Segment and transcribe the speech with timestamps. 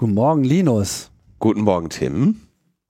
[0.00, 1.10] Guten Morgen, Linus.
[1.40, 2.40] Guten Morgen, Tim.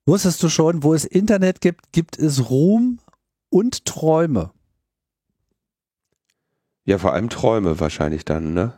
[0.04, 2.99] Wusstest du schon, wo es Internet gibt, gibt es Ruhm
[3.49, 4.50] und Träume?
[6.84, 8.78] Ja, vor allem Träume wahrscheinlich dann, ne?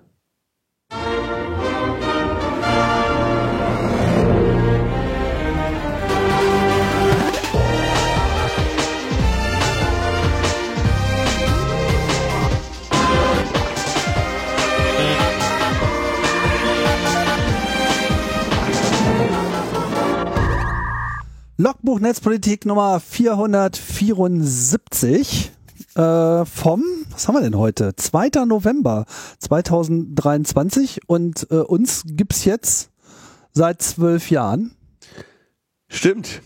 [21.60, 25.52] Logbuch Netzpolitik Nummer 474
[25.95, 27.95] äh, vom, was haben wir denn heute?
[27.95, 28.46] 2.
[28.46, 29.05] November
[29.41, 32.88] 2023 und äh, uns gibt's jetzt
[33.52, 34.74] seit zwölf Jahren.
[35.88, 36.41] Stimmt.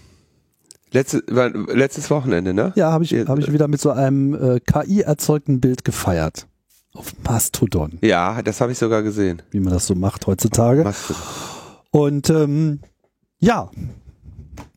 [0.90, 2.72] Letzte, letztes Wochenende, ne?
[2.74, 6.48] Ja, habe ich, hab ich wieder mit so einem äh, KI-erzeugten Bild gefeiert.
[6.92, 8.00] Auf Mastodon.
[8.02, 9.42] Ja, das habe ich sogar gesehen.
[9.52, 10.82] Wie man das so macht heutzutage.
[10.82, 11.22] Mastodon.
[11.92, 12.80] Und ähm,
[13.38, 13.70] ja,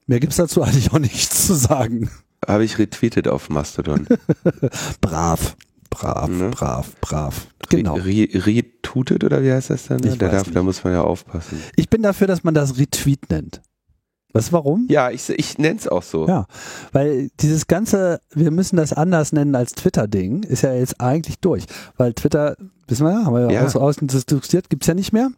[0.07, 2.09] Mehr gibt's dazu eigentlich auch nichts zu sagen.
[2.45, 4.07] Habe ich retweetet auf Mastodon.
[5.01, 5.57] brav,
[5.89, 6.49] brav, ne?
[6.49, 7.47] brav, brav.
[7.69, 7.95] Genau.
[7.95, 9.99] Retweetet oder wie heißt das dann?
[9.99, 11.61] Da, darf, da muss man ja aufpassen.
[11.75, 13.61] Ich bin dafür, dass man das Retweet nennt.
[14.37, 14.87] Was, warum?
[14.89, 16.27] Ja, ich, ich nenne es auch so.
[16.27, 16.45] Ja,
[16.91, 21.65] weil dieses ganze, wir müssen das anders nennen als Twitter-Ding, ist ja jetzt eigentlich durch.
[21.97, 22.55] Weil Twitter,
[22.87, 23.65] wissen wir ja, haben wir ja, ja.
[23.65, 25.29] Aus, außen diskutiert, gibt's ja nicht mehr.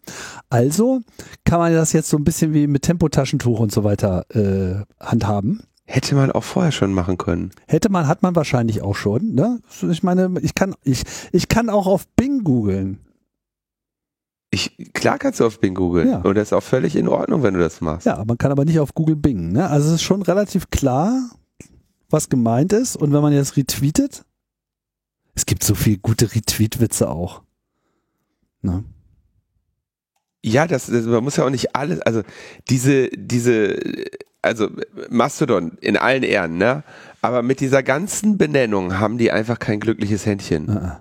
[0.49, 0.99] Also
[1.45, 5.63] kann man das jetzt so ein bisschen wie mit Tempotaschentuch und so weiter äh, handhaben.
[5.85, 7.49] Hätte man auch vorher schon machen können.
[7.67, 9.33] Hätte man, hat man wahrscheinlich auch schon.
[9.33, 9.59] Ne?
[9.89, 12.99] Ich meine, ich kann, ich, ich kann auch auf Bing googeln.
[14.51, 16.09] Ich, klar kannst du auf Bing googeln.
[16.09, 16.17] Ja.
[16.21, 18.05] Und das ist auch völlig in Ordnung, wenn du das machst.
[18.07, 19.51] Ja, man kann aber nicht auf Google Bing.
[19.51, 19.69] Ne?
[19.69, 21.29] Also es ist schon relativ klar,
[22.09, 22.95] was gemeint ist.
[22.95, 24.25] Und wenn man jetzt retweetet,
[25.35, 27.43] es gibt so viele gute Retweet-Witze auch.
[28.61, 28.83] Ne?
[30.43, 32.23] Ja, das, das, man muss ja auch nicht alles, also
[32.69, 33.77] diese, diese,
[34.41, 34.69] also
[35.09, 36.83] Mastodon in allen Ehren, ne?
[37.21, 40.69] Aber mit dieser ganzen Benennung haben die einfach kein glückliches Händchen.
[40.69, 40.97] Uh -uh.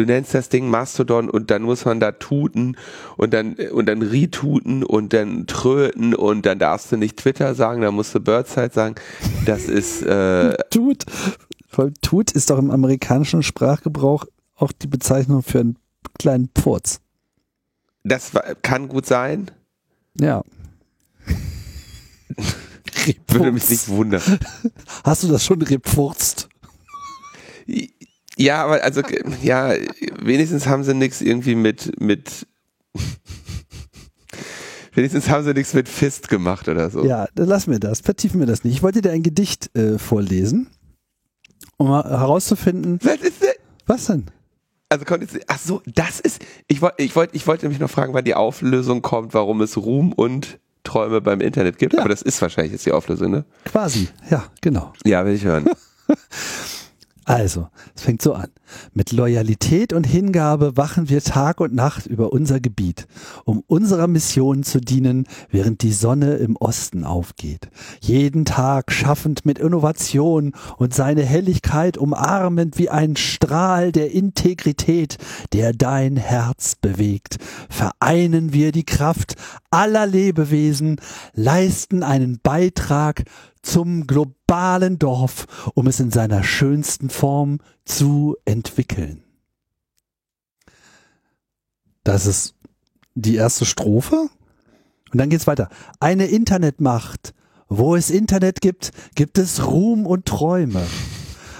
[0.00, 2.78] Du nennst das Ding Mastodon und dann muss man da tuten
[3.18, 7.82] und dann und dann retuten und dann tröten und dann darfst du nicht Twitter sagen,
[7.82, 8.94] dann musst du Birdside sagen.
[9.44, 11.04] Das ist äh Tut.
[11.68, 14.24] Voll Tut ist doch im amerikanischen Sprachgebrauch
[14.56, 15.76] auch die Bezeichnung für einen
[16.18, 17.00] kleinen Purz.
[18.02, 18.32] Das
[18.62, 19.50] kann gut sein.
[20.18, 20.42] Ja.
[23.28, 24.22] Würde mich nicht wundern.
[25.04, 26.48] Hast du das schon repurzt?
[28.40, 29.02] Ja, aber also
[29.42, 29.74] ja,
[30.20, 32.46] wenigstens haben sie nichts irgendwie mit mit
[34.94, 37.04] wenigstens haben sie nichts mit Fist gemacht oder so.
[37.04, 38.74] Ja, dann lassen wir das, vertiefen wir das nicht.
[38.74, 40.68] Ich wollte dir ein Gedicht äh, vorlesen,
[41.76, 42.98] um herauszufinden.
[43.02, 43.50] Was ist denn?
[43.86, 44.26] Was denn?
[44.88, 45.04] Also
[45.46, 48.34] ach so, das ist ich wollte ich wollte ich wollte mich noch fragen, wann die
[48.34, 52.00] Auflösung kommt, warum es Ruhm und Träume beim Internet gibt, ja.
[52.00, 53.44] aber das ist wahrscheinlich jetzt die Auflösung, ne?
[53.66, 54.08] Quasi.
[54.30, 54.94] Ja, genau.
[55.04, 55.68] Ja, will ich hören.
[57.30, 58.48] Also, es fängt so an.
[58.92, 63.06] Mit Loyalität und Hingabe wachen wir Tag und Nacht über unser Gebiet,
[63.44, 67.68] um unserer Mission zu dienen, während die Sonne im Osten aufgeht.
[68.00, 75.16] Jeden Tag schaffend mit Innovation und seine Helligkeit umarmend wie ein Strahl der Integrität,
[75.52, 77.36] der dein Herz bewegt,
[77.68, 79.36] vereinen wir die Kraft
[79.70, 81.00] aller Lebewesen,
[81.34, 83.22] leisten einen Beitrag
[83.62, 89.22] zum globalen Dorf, um es in seiner schönsten Form zu entwickeln.
[92.04, 92.54] Das ist
[93.14, 94.28] die erste Strophe.
[95.12, 95.68] Und dann geht's weiter.
[95.98, 97.34] Eine Internetmacht.
[97.72, 100.84] Wo es Internet gibt, gibt es Ruhm und Träume.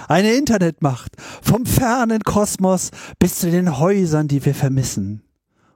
[0.09, 1.13] Eine Internetmacht.
[1.41, 5.23] Vom fernen Kosmos bis zu den Häusern, die wir vermissen.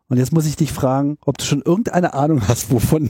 [0.10, 3.10] Und jetzt muss ich dich fragen, ob du schon irgendeine Ahnung hast, wovon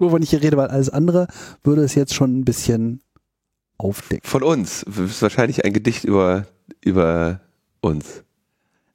[0.00, 1.26] wovon ich hier rede, weil alles andere
[1.62, 3.00] würde es jetzt schon ein bisschen
[3.78, 4.28] aufdecken.
[4.28, 4.84] Von uns.
[4.86, 6.46] Das ist wahrscheinlich ein Gedicht über,
[6.80, 7.40] über
[7.80, 8.24] uns.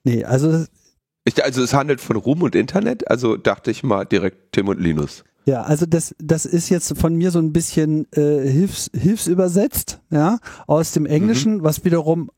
[0.04, 0.66] Nee, also.
[1.26, 4.80] Ich, also es handelt von Ruhm und Internet, also dachte ich mal direkt Tim und
[4.80, 5.26] Linus.
[5.46, 10.40] Ja, also das, das ist jetzt von mir so ein bisschen äh, hilfs, hilfsübersetzt, ja,
[10.68, 11.64] aus dem Englischen, mhm.
[11.64, 12.30] was wiederum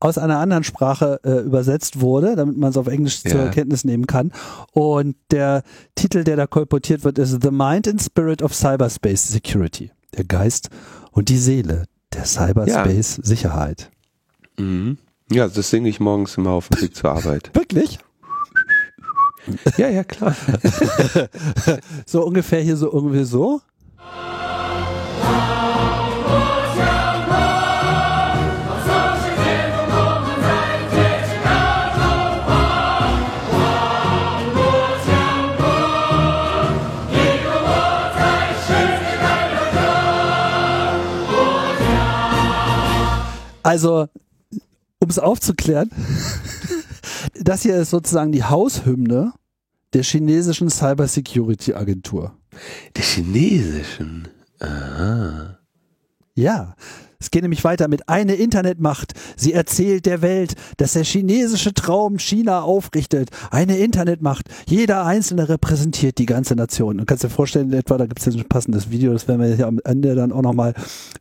[0.00, 3.30] aus einer anderen Sprache äh, übersetzt wurde, damit man es auf Englisch ja.
[3.32, 4.32] zur Kenntnis nehmen kann.
[4.72, 5.62] Und der
[5.94, 9.90] Titel, der da kolportiert wird, ist The Mind and Spirit of Cyberspace Security.
[10.16, 10.70] Der Geist
[11.12, 13.24] und die Seele der Cyberspace ja.
[13.24, 13.90] Sicherheit.
[14.56, 14.98] Mhm.
[15.30, 17.50] Ja, das singe ich morgens immer auf dem Weg zur Arbeit.
[17.54, 17.98] Wirklich?
[19.76, 20.34] Ja, ja, klar.
[22.06, 23.60] so ungefähr hier so irgendwie so.
[43.62, 44.08] Also,
[45.00, 45.90] um es aufzuklären,
[47.40, 49.32] das hier ist sozusagen die Haushymne
[49.92, 52.36] der chinesischen Cybersecurity Agentur.
[52.96, 54.28] Der chinesischen?
[54.60, 55.58] Aha.
[56.34, 56.74] Ja,
[57.20, 59.12] es geht nämlich weiter mit eine Internetmacht.
[59.34, 63.30] Sie erzählt der Welt, dass der chinesische Traum China aufrichtet.
[63.50, 64.48] Eine Internetmacht.
[64.68, 66.98] Jeder Einzelne repräsentiert die ganze Nation.
[66.98, 69.66] Du kannst dir vorstellen, etwa, da gibt es ein passendes Video, das werden wir hier
[69.66, 70.74] am Ende dann auch nochmal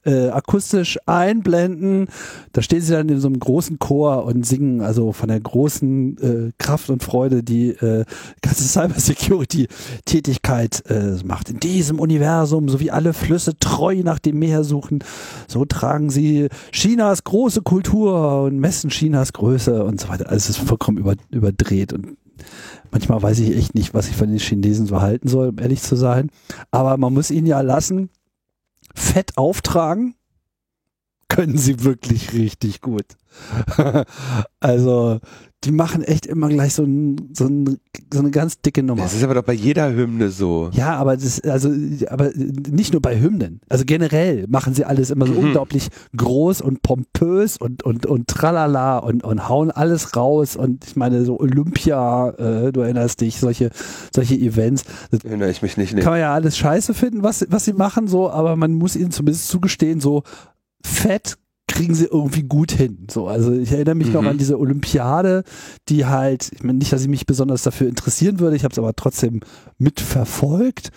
[0.06, 2.10] äh, akustisch einblenden.
[2.54, 6.18] Da stehen sie dann in so einem großen Chor und singen also von der großen
[6.20, 8.06] äh, Kraft und Freude, die äh,
[8.44, 11.50] ganze Cybersecurity-Tätigkeit äh, macht.
[11.50, 15.04] In diesem Universum, so wie alle Flüsse treu nach dem Meer suchen,
[15.48, 20.30] so tragen sie Chinas große Kultur und messen Chinas Größe und so weiter.
[20.30, 22.18] Alles ist vollkommen über, überdreht und
[22.92, 25.82] manchmal weiß ich echt nicht, was ich von den Chinesen so halten soll, um ehrlich
[25.82, 26.30] zu sein.
[26.72, 28.10] Aber man muss ihnen ja lassen,
[28.94, 30.16] fett auftragen,
[31.30, 33.06] können sie wirklich richtig gut.
[34.60, 35.20] also
[35.64, 37.80] die machen echt immer gleich so, ein, so, ein,
[38.14, 39.02] so eine ganz dicke Nummer.
[39.02, 40.70] Das ist aber doch bei jeder Hymne so.
[40.74, 41.70] Ja, aber das, also,
[42.10, 43.60] aber nicht nur bei Hymnen.
[43.68, 45.40] Also generell machen sie alles immer so mhm.
[45.40, 50.56] unglaublich groß und pompös und, und, und tralala und, und hauen alles raus.
[50.56, 53.72] Und ich meine, so Olympia, äh, du erinnerst dich, solche,
[54.14, 54.84] solche Events.
[55.10, 55.96] Das Erinnere ich mich nicht.
[55.96, 56.02] Nee.
[56.02, 59.10] Kann man ja alles scheiße finden, was, was sie machen, so, aber man muss ihnen
[59.10, 60.22] zumindest zugestehen, so
[60.84, 61.38] fett
[61.68, 63.08] kriegen sie irgendwie gut hin.
[63.12, 64.14] So, also ich erinnere mich mhm.
[64.14, 65.44] noch an diese Olympiade,
[65.90, 68.80] die halt, ich meine nicht, dass ich mich besonders dafür interessieren würde, ich habe es
[68.80, 69.42] aber trotzdem
[69.78, 70.92] mitverfolgt.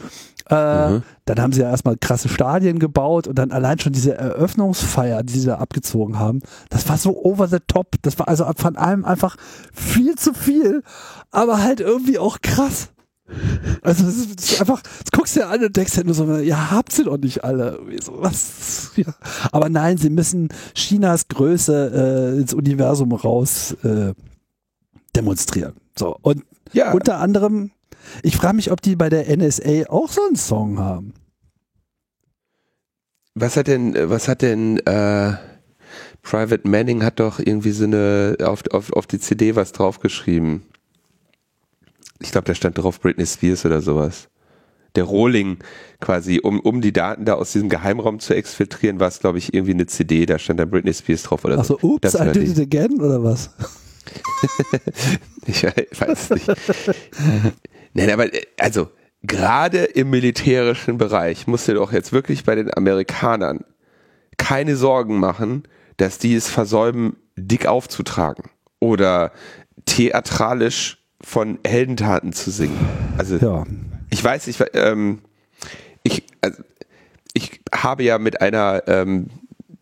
[0.49, 1.02] Äh, mhm.
[1.26, 5.38] Dann haben sie ja erstmal krasse Stadien gebaut und dann allein schon diese Eröffnungsfeier, die
[5.38, 6.40] sie da abgezogen haben,
[6.70, 7.96] das war so over the top.
[8.02, 9.37] Das war also von allem einfach
[9.72, 10.82] viel zu viel,
[11.31, 12.90] aber halt irgendwie auch krass.
[13.82, 16.71] Also das ist, einfach, das guckst du ja an und denkst ja nur so, ja,
[16.71, 17.81] habt ihr doch nicht alle.
[18.03, 18.91] So, was?
[18.97, 19.15] Ja.
[19.53, 24.15] Aber nein, sie müssen Chinas Größe äh, ins Universum raus äh,
[25.15, 25.75] demonstrieren.
[25.97, 26.93] So, und ja.
[26.93, 27.71] unter anderem,
[28.23, 31.15] ich frage mich, ob die bei der NSA auch so einen Song haben.
[33.35, 35.35] Was hat denn, was hat denn äh,
[36.23, 40.62] Private Manning hat doch irgendwie so eine auf, auf, auf die CD was draufgeschrieben
[42.20, 44.28] ich glaube, da stand drauf Britney Spears oder sowas.
[44.96, 45.58] Der Rohling
[46.00, 49.55] quasi, um, um die Daten da aus diesem Geheimraum zu exfiltrieren, war es, glaube ich,
[49.55, 51.76] irgendwie eine CD, da stand da Britney Spears drauf oder Ach so.
[51.76, 53.50] Achso, ups, I did it again oder was?
[55.46, 56.49] ich weiß nicht.
[57.94, 58.26] Nein, aber
[58.58, 58.88] also
[59.22, 63.64] gerade im militärischen Bereich musst du doch jetzt wirklich bei den Amerikanern
[64.38, 65.64] keine Sorgen machen,
[65.99, 68.50] dass die es versäumen, dick aufzutragen
[68.81, 69.32] oder
[69.84, 72.78] theatralisch von Heldentaten zu singen.
[73.19, 73.64] Also ja.
[74.11, 75.20] ich weiß, ich, ähm,
[76.02, 76.62] ich, also,
[77.34, 79.28] ich habe ja mit einer, ähm,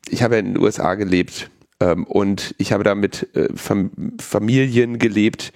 [0.08, 1.50] ich habe ja in den USA gelebt
[1.80, 3.90] ähm, und ich habe da mit äh, Fam
[4.20, 5.52] Familien gelebt,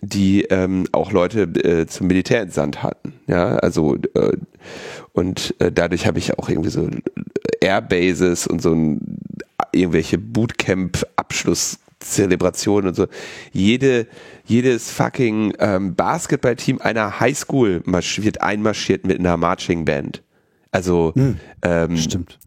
[0.00, 3.14] die ähm, auch Leute äh, zum Militär entsandt hatten.
[3.26, 4.36] Ja, also äh,
[5.12, 6.88] und äh, dadurch habe ich auch irgendwie so
[7.60, 9.00] Airbases und so ein,
[9.72, 13.06] irgendwelche Bootcamp-Abschluss Zelebration und so.
[13.52, 14.06] Jede,
[14.46, 20.22] jedes fucking ähm, Basketballteam einer Highschool wird einmarschiert mit einer Marching Band.
[20.70, 22.38] Also hm, ähm, stimmt.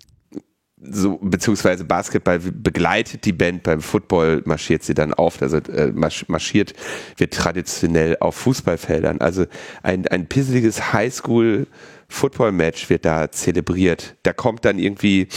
[0.86, 5.94] So, beziehungsweise Basketball begleitet die Band, beim Football marschiert sie dann auf, also äh,
[6.28, 6.74] marschiert
[7.16, 9.22] wird traditionell auf Fußballfeldern.
[9.22, 9.46] Also
[9.82, 14.18] ein, ein pisseliges Highschool-Football-Match wird da zelebriert.
[14.24, 15.30] Da kommt dann irgendwie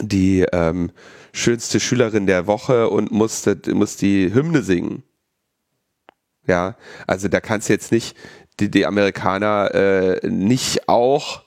[0.00, 0.92] die ähm,
[1.32, 5.02] schönste Schülerin der Woche und musste, muss die Hymne singen.
[6.46, 8.16] Ja, also da kannst du jetzt nicht
[8.58, 11.42] die, die Amerikaner äh, nicht auch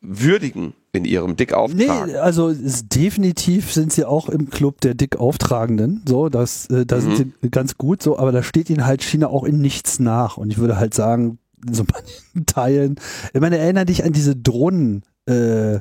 [0.00, 2.12] würdigen in ihrem dick auftragen.
[2.12, 6.02] Nee, also definitiv sind sie auch im Club der dick auftragenden.
[6.08, 7.00] So, das, äh, da mhm.
[7.16, 10.36] sind sie ganz gut so, aber da steht ihnen halt China auch in nichts nach.
[10.36, 12.96] Und ich würde halt sagen, in so manchen Teilen,
[13.32, 15.80] ich meine, erinnere dich an diese Drohnen, äh,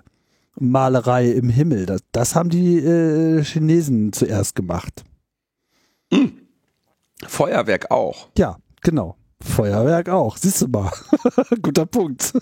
[0.59, 1.85] Malerei im Himmel.
[1.85, 5.03] Das, das haben die äh, Chinesen zuerst gemacht.
[6.11, 6.33] Mhm.
[7.25, 8.29] Feuerwerk auch.
[8.37, 9.17] Ja, genau.
[9.43, 10.37] Feuerwerk auch.
[10.37, 10.91] Siehst du mal.
[11.61, 12.33] Guter Punkt.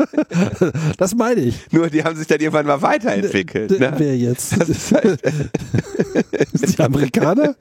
[0.98, 1.70] das meine ich.
[1.72, 3.78] Nur die haben sich dann irgendwann mal weiterentwickelt.
[3.78, 3.92] Ne?
[3.96, 4.56] Wer jetzt?
[4.92, 5.20] Halt
[6.76, 7.54] die Amerikaner?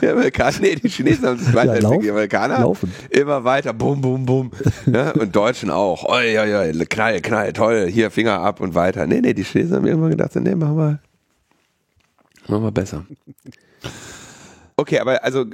[0.00, 1.92] Die Amerikaner, nee, die Chinesen haben sich weiterentwickelt.
[1.92, 2.92] Ja, die Amerikaner laufen.
[3.10, 4.50] immer weiter, bum, bum, bum.
[4.86, 5.12] Ne?
[5.12, 6.04] Und Deutschen auch.
[6.04, 9.06] Oi, oi, oi, knall, knall, toll, hier Finger ab und weiter.
[9.06, 10.98] Nee, nee, die Chinesen haben irgendwann gedacht, nee, machen wir,
[12.48, 13.04] machen wir besser.
[14.76, 15.46] Okay, aber also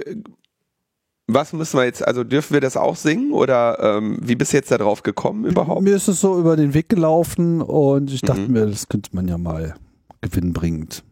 [1.34, 4.56] was müssen wir jetzt, also dürfen wir das auch singen oder ähm, wie bist du
[4.56, 5.82] jetzt da drauf gekommen überhaupt?
[5.82, 8.52] Mir ist es so über den Weg gelaufen und ich dachte mhm.
[8.52, 9.74] mir, das könnte man ja mal
[10.20, 11.04] gewinnbringend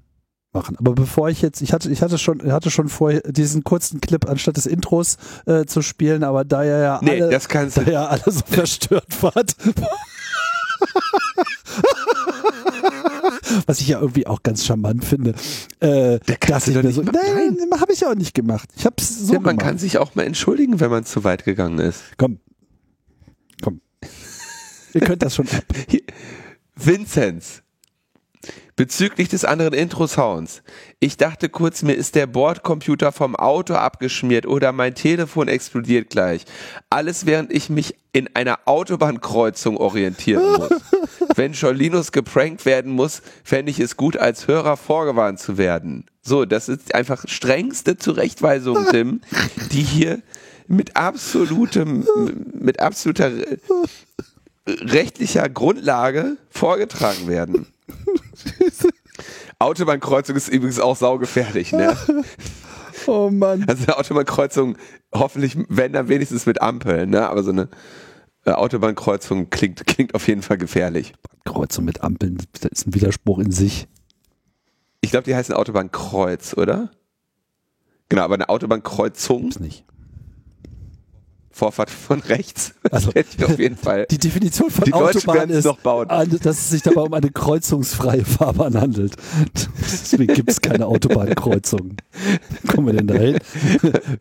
[0.53, 0.77] machen.
[0.79, 4.29] Aber bevor ich jetzt, ich hatte, ich hatte schon, hatte schon vor, diesen kurzen Clip
[4.29, 7.39] anstatt des Intros äh, zu spielen, aber da er ja Nee, alle,
[7.75, 9.55] da ja alle so verstört wart.
[13.67, 15.35] Was ich ja irgendwie auch ganz charmant finde.
[15.81, 17.81] Äh, kannst dass ich mir so, nein, nein.
[17.81, 18.69] habe ich ja auch nicht gemacht.
[18.77, 19.67] Ich habe es so Ja, man gemacht.
[19.67, 22.03] kann sich auch mal entschuldigen, wenn man zu weit gegangen ist.
[22.17, 22.39] Komm,
[23.63, 23.81] komm.
[24.95, 25.65] Ihr könnt das schon ab.
[26.75, 27.63] Vinzenz.
[28.79, 30.63] Bezüglich des anderen Intro-Sounds.
[31.01, 36.45] Ich dachte kurz, mir ist der Bordcomputer vom Auto abgeschmiert oder mein Telefon explodiert gleich.
[36.89, 40.71] Alles während ich mich in einer Autobahnkreuzung orientieren muss.
[41.35, 46.05] Wenn schon Linus geprankt werden muss, fände ich es gut, als Hörer vorgewarnt zu werden.
[46.23, 49.23] So, das ist einfach strengste Zurechtweisung, Tim,
[49.73, 50.23] die hier
[50.69, 52.07] mit absolutem,
[52.55, 53.33] mit absoluter
[54.69, 57.67] rechtlicher Grundlage vorgetragen werden.
[59.59, 61.97] Autobahnkreuzung ist übrigens auch saugefährlich, ne?
[63.07, 63.65] Oh Mann.
[63.69, 64.77] Also eine Autobahnkreuzung,
[65.15, 67.29] hoffentlich, wenn dann wenigstens mit Ampeln, ne?
[67.29, 67.69] Aber so eine
[68.45, 71.15] äh, Autobahnkreuzung klingt, klingt auf jeden Fall gefährlich.
[71.45, 73.89] Kreuzung mit Ampeln, das ist ein Widerspruch in sich.
[75.01, 76.91] Ich glaube, die heißen Autobahnkreuz, oder?
[78.09, 79.85] Genau, aber eine Autobahnkreuzung, Ist nicht.
[81.59, 84.07] Vorfahrt von rechts, Also- hätte ich auf jeden Fall.
[84.11, 86.07] Die Definition von Die Autobahn ist, noch bauen.
[86.09, 89.17] dass es sich dabei um eine kreuzungsfreie Fahrbahn handelt.
[89.81, 91.97] Deswegen gibt es keine Autobahnkreuzungen.
[92.63, 93.39] Wo kommen wir denn da hin?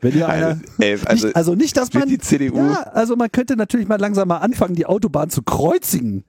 [0.01, 3.15] Wenn ihr einer, Also, ey, also, nicht, also nicht, dass man, die CDU ja, also
[3.15, 6.23] man könnte natürlich mal langsam mal anfangen, die Autobahn zu kreuzigen.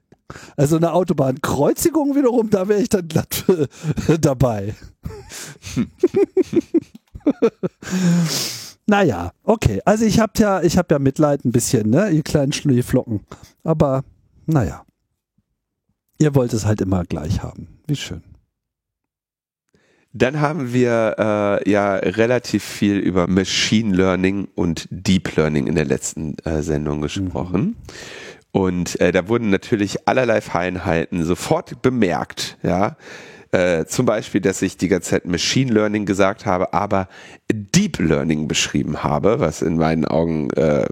[0.57, 3.45] Also eine Autobahnkreuzigung wiederum, da wäre ich dann glatt
[4.21, 4.75] dabei.
[8.89, 9.81] naja, okay.
[9.85, 13.21] Also ich habe ja, ich habe ja Mitleid ein bisschen, ne, ihr kleinen Schneeflocken.
[13.63, 14.03] Aber
[14.47, 14.83] naja.
[16.17, 17.67] Ihr wollt es halt immer gleich haben.
[17.87, 18.23] Wie schön.
[20.11, 25.85] Dann haben wir äh, ja relativ viel über Machine Learning und Deep Learning in der
[25.85, 27.75] letzten äh, Sendung gesprochen.
[28.51, 32.97] Und äh, da wurden natürlich allerlei Feinheiten sofort bemerkt, ja.
[33.51, 37.07] Äh, zum Beispiel, dass ich die ganze Zeit Machine Learning gesagt habe, aber
[37.51, 40.85] Deep Learning beschrieben habe, was in meinen Augen äh,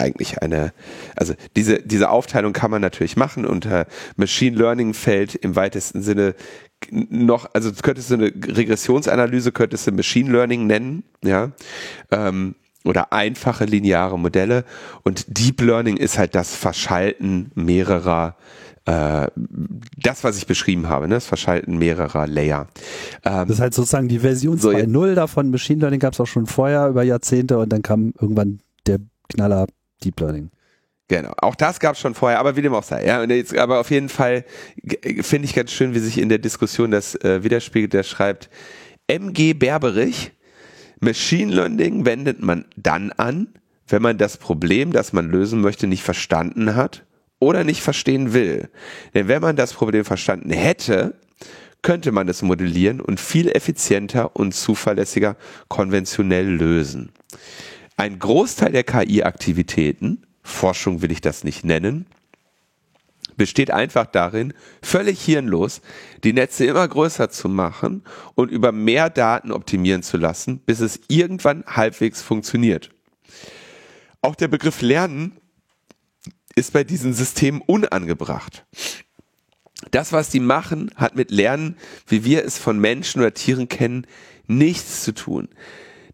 [0.00, 0.72] eigentlich eine,
[1.14, 3.44] also diese, diese Aufteilung kann man natürlich machen.
[3.46, 3.86] Unter
[4.16, 6.34] Machine Learning fällt im weitesten Sinne
[6.90, 11.52] noch, also könntest du eine Regressionsanalyse, könntest du Machine Learning nennen, ja,
[12.10, 14.64] ähm, oder einfache lineare Modelle.
[15.02, 21.14] Und Deep Learning ist halt das Verschalten mehrerer, äh, das, was ich beschrieben habe, ne,
[21.14, 22.66] das Verschalten mehrerer Layer.
[23.24, 25.50] Ähm, Das ist halt sozusagen die Version So, 2.0 davon.
[25.50, 29.66] Machine Learning gab es auch schon vorher über Jahrzehnte und dann kam irgendwann der Knaller
[30.02, 30.50] Deep Learning.
[31.08, 33.04] Genau, auch das gab es schon vorher, aber wie dem auch sei.
[33.04, 34.44] Ja, und jetzt, aber auf jeden Fall
[35.20, 37.92] finde ich ganz schön, wie sich in der Diskussion das äh, widerspiegelt.
[37.92, 38.48] Der schreibt,
[39.08, 40.32] MG Berberich,
[41.00, 43.48] Machine Learning wendet man dann an,
[43.88, 47.04] wenn man das Problem, das man lösen möchte, nicht verstanden hat
[47.40, 48.70] oder nicht verstehen will.
[49.14, 51.14] Denn wenn man das Problem verstanden hätte,
[51.82, 55.36] könnte man es modellieren und viel effizienter und zuverlässiger
[55.68, 57.10] konventionell lösen.
[57.96, 62.06] Ein Großteil der KI-Aktivitäten, Forschung will ich das nicht nennen,
[63.36, 65.80] besteht einfach darin, völlig hirnlos
[66.24, 68.02] die Netze immer größer zu machen
[68.34, 72.90] und über mehr Daten optimieren zu lassen, bis es irgendwann halbwegs funktioniert.
[74.20, 75.39] Auch der Begriff Lernen
[76.54, 78.64] ist bei diesen Systemen unangebracht.
[79.90, 81.76] Das, was die machen, hat mit Lernen,
[82.06, 84.06] wie wir es von Menschen oder Tieren kennen,
[84.46, 85.48] nichts zu tun.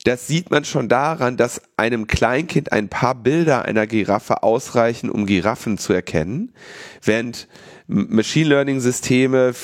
[0.05, 5.27] Das sieht man schon daran, dass einem Kleinkind ein paar Bilder einer Giraffe ausreichen, um
[5.27, 6.53] Giraffen zu erkennen,
[7.03, 7.49] während
[7.89, 9.55] Machine Learning Systeme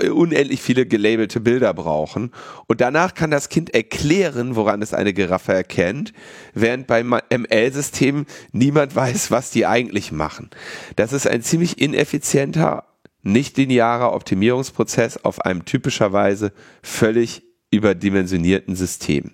[0.00, 2.32] äh, unendlich viele gelabelte Bilder brauchen.
[2.66, 6.12] Und danach kann das Kind erklären, woran es eine Giraffe erkennt,
[6.54, 10.50] während beim ML-System niemand weiß, was die eigentlich machen.
[10.96, 12.84] Das ist ein ziemlich ineffizienter,
[13.22, 19.32] nicht linearer Optimierungsprozess auf einem typischerweise völlig überdimensionierten System.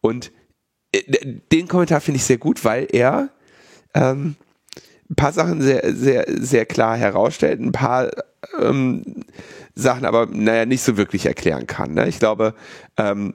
[0.00, 0.32] Und
[0.92, 3.30] äh, den Kommentar finde ich sehr gut, weil er
[3.94, 4.36] ähm,
[5.10, 8.10] ein paar Sachen sehr, sehr, sehr klar herausstellt, ein paar
[8.60, 9.02] ähm,
[9.74, 11.94] Sachen aber, naja, nicht so wirklich erklären kann.
[11.94, 12.08] Ne?
[12.08, 12.54] Ich glaube,
[12.96, 13.34] ähm,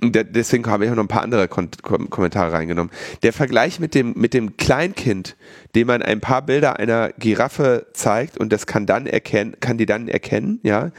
[0.00, 2.92] de- deswegen habe ich auch noch ein paar andere Kon Kom Kommentare reingenommen.
[3.22, 5.36] Der Vergleich mit dem, mit dem Kleinkind,
[5.74, 9.86] dem man ein paar Bilder einer Giraffe zeigt und das kann dann erkennen, kann die
[9.86, 10.90] dann erkennen, ja,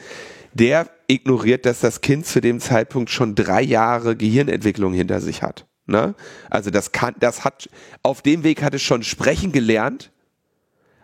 [0.54, 5.66] der ignoriert, dass das Kind zu dem Zeitpunkt schon drei Jahre Gehirnentwicklung hinter sich hat.
[5.90, 6.16] Ne?
[6.50, 7.70] Also das kann, das hat,
[8.04, 10.12] auf dem Weg hat es schon sprechen gelernt,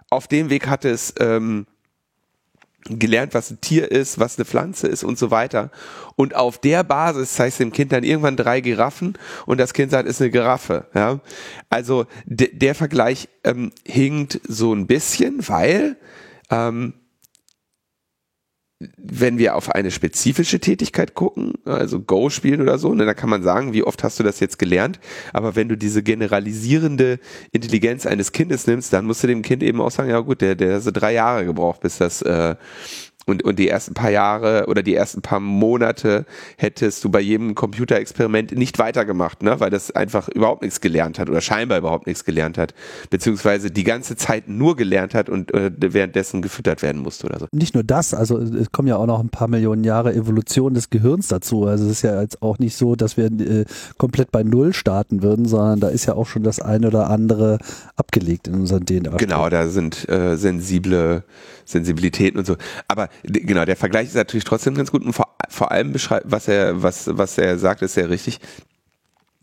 [0.09, 1.65] auf dem Weg hat es ähm,
[2.87, 5.71] gelernt, was ein Tier ist, was eine Pflanze ist und so weiter.
[6.15, 9.91] Und auf der Basis zeigst du dem Kind dann irgendwann drei Giraffen und das Kind
[9.91, 10.87] sagt, ist eine Giraffe.
[10.93, 11.19] Ja?
[11.69, 15.97] Also der Vergleich ähm, hinkt so ein bisschen, weil
[16.51, 16.93] ähm,
[18.97, 23.29] wenn wir auf eine spezifische Tätigkeit gucken, also Go spielen oder so, ne, da kann
[23.29, 24.99] man sagen, wie oft hast du das jetzt gelernt?
[25.31, 27.19] Aber wenn du diese generalisierende
[27.53, 30.55] Intelligenz eines Kindes nimmst, dann musst du dem Kind eben auch sagen, ja gut, der,
[30.55, 32.55] der hat so drei Jahre gebraucht, bis das äh,
[33.25, 36.25] und, und die ersten paar Jahre oder die ersten paar Monate
[36.57, 39.59] hättest du bei jedem Computerexperiment nicht weitergemacht, ne?
[39.59, 42.73] weil das einfach überhaupt nichts gelernt hat oder scheinbar überhaupt nichts gelernt hat,
[43.09, 47.47] beziehungsweise die ganze Zeit nur gelernt hat und äh, währenddessen gefüttert werden musste oder so.
[47.51, 50.91] Nicht nur das, also es kommen ja auch noch ein paar Millionen Jahre Evolution des
[50.91, 51.65] Gehirns dazu.
[51.65, 53.65] Also es ist ja jetzt auch nicht so, dass wir äh,
[53.97, 57.57] komplett bei Null starten würden, sondern da ist ja auch schon das eine oder andere
[57.95, 59.17] abgelegt in unseren DNA.
[59.17, 61.23] Genau, da sind äh, sensible
[61.65, 62.55] Sensibilitäten und so.
[62.87, 66.47] Aber genau, der Vergleich ist natürlich trotzdem ganz gut und vor, vor allem beschreibt, was
[66.47, 68.39] er, was, was er sagt, ist sehr richtig.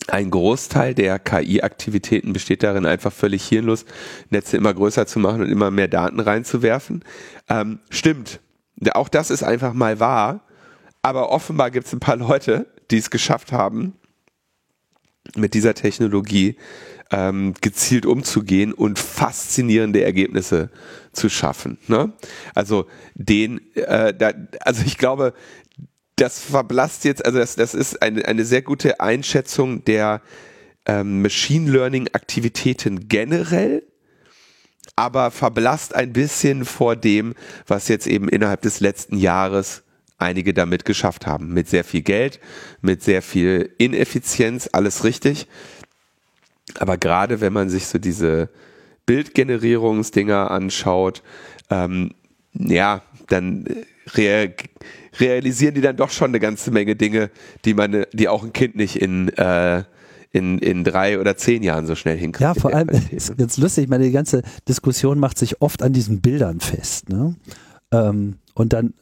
[0.09, 3.85] Ein Großteil der KI-Aktivitäten besteht darin, einfach völlig hirnlos
[4.31, 7.05] Netze immer größer zu machen und immer mehr Daten reinzuwerfen.
[7.49, 8.41] Ähm, stimmt.
[8.95, 10.41] Auch das ist einfach mal wahr.
[11.03, 13.95] Aber offenbar gibt es ein paar Leute, die es geschafft haben,
[15.37, 16.57] mit dieser Technologie
[17.13, 20.71] ähm, gezielt umzugehen und faszinierende Ergebnisse
[21.13, 21.79] zu schaffen.
[21.87, 22.13] Ne?
[22.55, 25.35] Also den, äh, da, also ich glaube,
[26.17, 30.23] das verblasst jetzt, also das, das ist eine, eine sehr gute Einschätzung der
[30.87, 33.83] ähm, Machine Learning Aktivitäten generell,
[34.97, 37.35] aber verblasst ein bisschen vor dem,
[37.67, 39.83] was jetzt eben innerhalb des letzten Jahres
[40.19, 41.53] einige damit geschafft haben.
[41.53, 42.41] Mit sehr viel Geld,
[42.81, 45.47] mit sehr viel Ineffizienz, alles richtig.
[46.79, 48.49] Aber gerade wenn man sich so diese
[49.07, 51.23] Bildgenerierungsdinger anschaut,
[51.71, 52.13] ähm,
[52.53, 53.65] ja, dann
[54.15, 54.49] rea
[55.21, 57.31] realisieren die dann doch schon eine ganze Menge Dinge,
[57.65, 59.85] die man, die auch ein Kind nicht in äh,
[60.33, 62.41] in, in drei oder zehn Jahren so schnell hinkriegt.
[62.41, 65.93] Ja, vor allem ist ganz lustig, ich meine, die ganze Diskussion macht sich oft an
[65.93, 67.11] diesen Bildern fest.
[67.11, 67.37] Ne?
[67.93, 68.95] Ähm, und dann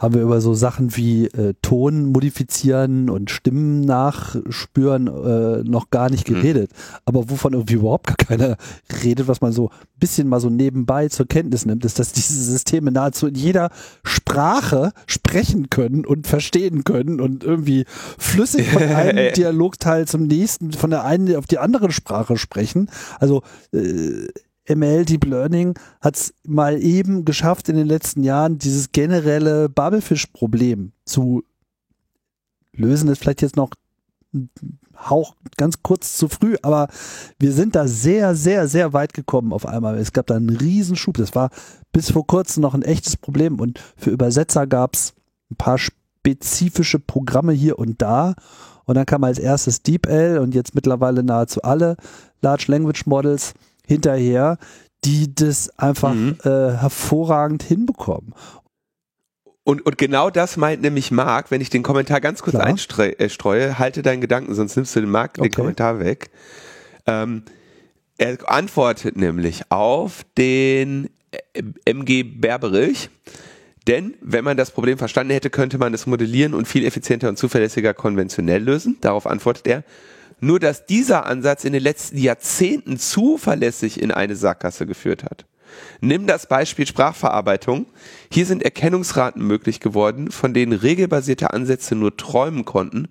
[0.00, 6.08] haben wir über so Sachen wie äh, Ton modifizieren und Stimmen nachspüren äh, noch gar
[6.08, 6.34] nicht mhm.
[6.34, 6.72] geredet.
[6.72, 6.96] Mhm.
[7.04, 8.56] Aber wovon irgendwie überhaupt gar keiner
[9.04, 12.42] redet, was man so ein bisschen mal so nebenbei zur Kenntnis nimmt, ist, dass diese
[12.42, 13.70] Systeme nahezu in jeder
[14.02, 17.84] Sprache sprechen können und verstehen können und irgendwie
[18.16, 22.88] flüssig von einem Dialogteil zum nächsten, von der einen auf die andere Sprache sprechen.
[23.18, 23.42] Also
[23.74, 24.28] äh,
[24.74, 30.92] ML Deep Learning hat es mal eben geschafft, in den letzten Jahren dieses generelle Bubblefish-Problem
[31.04, 31.42] zu
[32.72, 33.08] lösen.
[33.08, 33.70] ist vielleicht jetzt noch
[34.32, 34.50] ein
[35.08, 36.88] Hauch ganz kurz zu früh, aber
[37.38, 39.96] wir sind da sehr, sehr, sehr weit gekommen auf einmal.
[39.98, 41.16] Es gab da einen Riesenschub.
[41.16, 41.50] Das war
[41.92, 45.14] bis vor kurzem noch ein echtes Problem und für Übersetzer gab es
[45.50, 48.34] ein paar spezifische Programme hier und da.
[48.84, 51.96] Und dann kam als erstes DeepL und jetzt mittlerweile nahezu alle
[52.42, 53.54] Large Language Models
[53.90, 54.56] hinterher,
[55.04, 56.38] die das einfach mhm.
[56.44, 58.34] äh, hervorragend hinbekommen.
[59.64, 62.66] Und, und genau das meint nämlich Marc, wenn ich den Kommentar ganz kurz Klar.
[62.66, 65.48] einstreue, äh, halte deinen Gedanken, sonst nimmst du den Marc okay.
[65.48, 66.30] den Kommentar weg.
[67.06, 67.42] Ähm,
[68.16, 73.10] er antwortet nämlich auf den äh, MG Berberich.
[73.88, 77.38] Denn wenn man das Problem verstanden hätte, könnte man es modellieren und viel effizienter und
[77.38, 78.98] zuverlässiger konventionell lösen.
[79.00, 79.84] Darauf antwortet er,
[80.40, 85.46] nur dass dieser Ansatz in den letzten Jahrzehnten zuverlässig in eine Sackgasse geführt hat.
[86.00, 87.86] Nimm das Beispiel Sprachverarbeitung.
[88.32, 93.08] Hier sind Erkennungsraten möglich geworden, von denen regelbasierte Ansätze nur träumen konnten.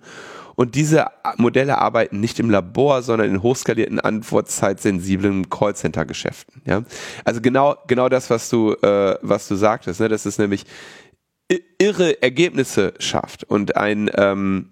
[0.56, 1.06] Und diese
[1.38, 6.60] Modelle arbeiten nicht im Labor, sondern in hochskalierten, antwortzeit-sensiblen Callcenter-Geschäften.
[6.66, 6.82] Ja?
[7.24, 10.08] Also genau, genau das, was du, äh, was du sagtest, ne?
[10.08, 10.66] dass es nämlich
[11.78, 14.70] irre Ergebnisse schafft und ein ähm,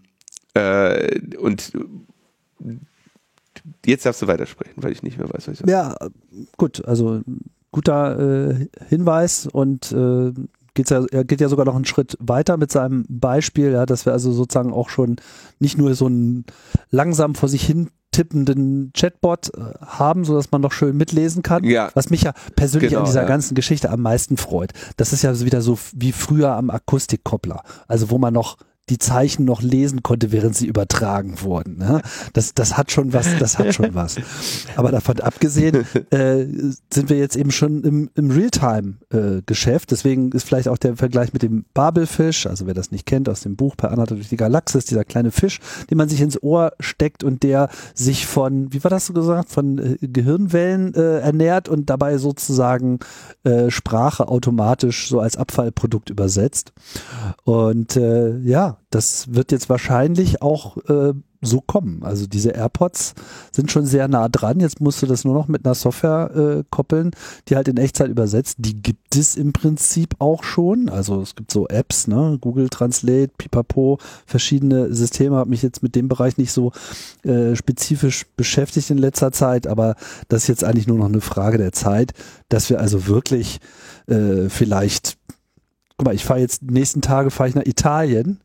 [0.55, 1.73] äh, und
[3.85, 5.71] Jetzt darfst du weitersprechen, weil ich nicht mehr weiß, was ich sage.
[5.71, 5.97] Ja,
[6.57, 7.21] gut, also
[7.71, 10.33] guter äh, Hinweis und äh,
[10.75, 14.07] geht's ja, er geht ja sogar noch einen Schritt weiter mit seinem Beispiel, ja, dass
[14.07, 15.16] wir also sozusagen auch schon
[15.59, 16.44] nicht nur so einen
[16.90, 21.62] langsam vor sich hin tippenden Chatbot äh, haben, so dass man noch schön mitlesen kann.
[21.64, 21.90] Ja.
[21.94, 23.29] Was mich ja persönlich genau, an dieser ja.
[23.29, 24.73] ganzen Geschichte am meisten freut.
[24.97, 27.62] Das ist ja wieder so wie früher am Akustikkoppler.
[27.87, 28.57] Also wo man noch
[28.90, 31.79] die Zeichen noch lesen konnte, während sie übertragen wurden.
[31.79, 32.03] Ne?
[32.33, 34.16] Das, das hat schon was, das hat schon was.
[34.77, 36.46] Aber davon abgesehen äh,
[36.92, 39.92] sind wir jetzt eben schon im, im Realtime-Geschäft.
[39.92, 43.29] Äh, Deswegen ist vielleicht auch der Vergleich mit dem Babelfisch, also wer das nicht kennt,
[43.29, 46.42] aus dem Buch Per Anhalter durch die Galaxis, dieser kleine Fisch, den man sich ins
[46.42, 51.18] Ohr steckt und der sich von, wie war das so gesagt, von äh, Gehirnwellen äh,
[51.20, 53.01] ernährt und dabei sozusagen
[53.44, 56.72] äh, Sprache automatisch so als Abfallprodukt übersetzt.
[57.44, 58.37] Und äh,
[58.91, 62.03] das wird jetzt wahrscheinlich auch äh, so kommen.
[62.03, 63.14] Also diese AirPods
[63.53, 64.61] sind schon sehr nah dran.
[64.61, 67.12] Jetzt musst du das nur noch mit einer Software äh, koppeln,
[67.49, 68.57] die halt in Echtzeit übersetzt.
[68.59, 70.88] Die gibt es im Prinzip auch schon.
[70.88, 72.38] Also es gibt so Apps, ne?
[72.41, 75.37] Google Translate, Pipapo, verschiedene Systeme.
[75.37, 76.73] Habe mich jetzt mit dem Bereich nicht so
[77.25, 79.97] äh, spezifisch beschäftigt in letzter Zeit, aber
[80.29, 82.14] das ist jetzt eigentlich nur noch eine Frage der Zeit,
[82.49, 83.61] dass wir also wirklich
[84.07, 85.19] äh, vielleicht
[85.99, 88.41] guck mal, ich fahre jetzt die nächsten Tage fahre ich nach Italien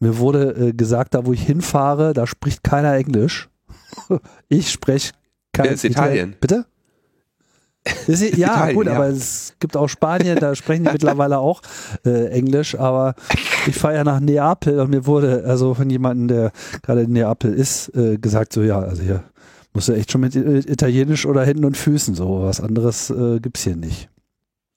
[0.00, 3.48] mir wurde äh, gesagt, da wo ich hinfahre, da spricht keiner Englisch.
[4.48, 5.12] ich spreche
[5.52, 6.36] kein ist Italien.
[6.40, 6.66] Bitte?
[8.06, 8.94] Ist, ja, Italien, gut, ja.
[8.94, 11.62] aber es gibt auch Spanien, da sprechen die mittlerweile auch
[12.04, 13.14] äh, Englisch, aber
[13.66, 17.54] ich fahre ja nach Neapel und mir wurde also von jemandem, der gerade in Neapel
[17.54, 19.24] ist, äh, gesagt, so ja, also hier
[19.72, 23.62] musst du echt schon mit Italienisch oder Händen und Füßen, so was anderes äh, gibt's
[23.62, 24.08] hier nicht.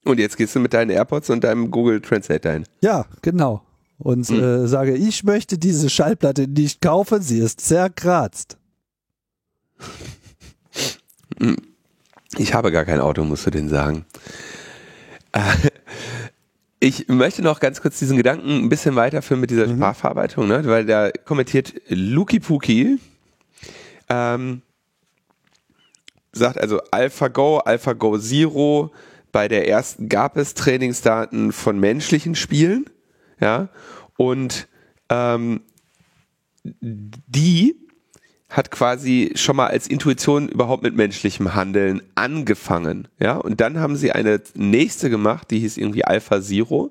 [0.05, 2.65] Und jetzt gehst du mit deinen AirPods und deinem Google Translate ein.
[2.81, 3.63] Ja, genau
[3.99, 4.41] und mhm.
[4.41, 8.57] äh, sage, ich möchte diese Schallplatte nicht kaufen, sie ist zerkratzt.
[11.39, 11.57] Hm.
[12.37, 14.05] Ich habe gar kein Auto, musst du denn sagen.
[15.33, 15.69] Äh,
[16.79, 19.75] ich möchte noch ganz kurz diesen Gedanken ein bisschen weiterführen mit dieser mhm.
[19.75, 20.65] Sprachverarbeitung, ne?
[20.65, 22.99] weil da kommentiert Luki Puki,
[24.07, 24.61] ähm,
[26.31, 28.91] sagt also AlphaGo, AlphaGo Zero,
[29.31, 32.85] bei der ersten gab es Trainingsdaten von menschlichen Spielen
[33.39, 33.69] ja,
[34.17, 34.67] und
[35.09, 35.61] ähm,
[36.63, 37.75] die
[38.49, 43.95] hat quasi schon mal als Intuition überhaupt mit menschlichem Handeln angefangen, ja, und dann haben
[43.95, 46.89] sie eine nächste gemacht, die hieß irgendwie Alpha Zero,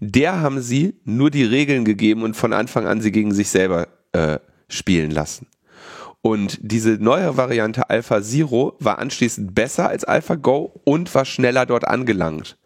[0.00, 3.88] der haben sie nur die Regeln gegeben und von Anfang an sie gegen sich selber
[4.12, 5.46] äh, spielen lassen.
[6.22, 11.66] Und diese neue Variante Alpha Zero war anschließend besser als Alpha Go und war schneller
[11.66, 12.58] dort angelangt.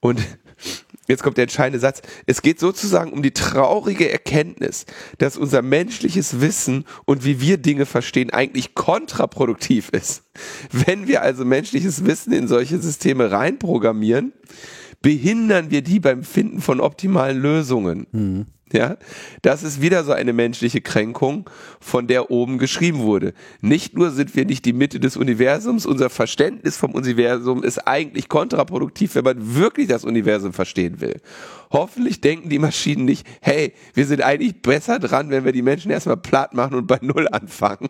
[0.00, 0.22] Und
[1.06, 2.02] Jetzt kommt der entscheidende Satz.
[2.26, 4.86] Es geht sozusagen um die traurige Erkenntnis,
[5.18, 10.24] dass unser menschliches Wissen und wie wir Dinge verstehen eigentlich kontraproduktiv ist.
[10.70, 14.32] Wenn wir also menschliches Wissen in solche Systeme reinprogrammieren,
[15.02, 18.06] behindern wir die beim Finden von optimalen Lösungen.
[18.12, 18.46] Mhm.
[18.76, 18.98] Ja,
[19.40, 21.48] das ist wieder so eine menschliche Kränkung,
[21.80, 23.32] von der oben geschrieben wurde.
[23.62, 28.28] Nicht nur sind wir nicht die Mitte des Universums, unser Verständnis vom Universum ist eigentlich
[28.28, 31.22] kontraproduktiv, wenn man wirklich das Universum verstehen will.
[31.70, 35.90] Hoffentlich denken die Maschinen nicht, hey, wir sind eigentlich besser dran, wenn wir die Menschen
[35.90, 37.88] erstmal platt machen und bei Null anfangen.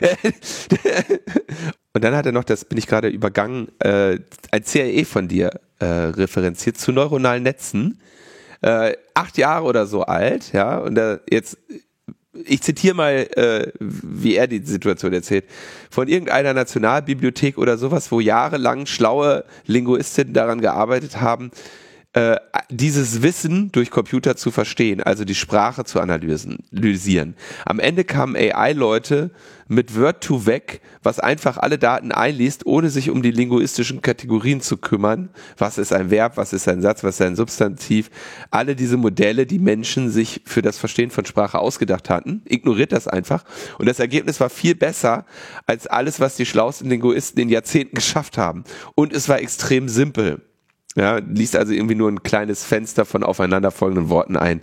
[1.94, 4.20] und dann hat er noch, das bin ich gerade übergangen, äh,
[4.52, 7.98] ein CAE von dir äh, referenziert zu neuronalen Netzen
[8.62, 11.58] äh, acht Jahre oder so alt, ja, und da jetzt
[12.44, 15.44] ich zitiere mal, äh, wie er die Situation erzählt,
[15.90, 21.50] von irgendeiner Nationalbibliothek oder sowas, wo jahrelang schlaue Linguistinnen daran gearbeitet haben,
[22.14, 22.36] äh,
[22.70, 27.34] dieses Wissen durch Computer zu verstehen, also die Sprache zu analysieren.
[27.66, 29.30] Am Ende kamen AI-Leute
[29.68, 34.78] mit Word2 weg, was einfach alle Daten einliest, ohne sich um die linguistischen Kategorien zu
[34.78, 35.28] kümmern.
[35.58, 38.10] Was ist ein Verb, was ist ein Satz, was ist ein Substantiv?
[38.50, 43.06] Alle diese Modelle, die Menschen sich für das Verstehen von Sprache ausgedacht hatten, ignoriert das
[43.06, 43.44] einfach.
[43.78, 45.26] Und das Ergebnis war viel besser
[45.66, 48.64] als alles, was die schlauesten Linguisten in Jahrzehnten geschafft haben.
[48.94, 50.40] Und es war extrem simpel.
[50.96, 54.60] Ja, liest also irgendwie nur ein kleines Fenster von aufeinanderfolgenden Worten ein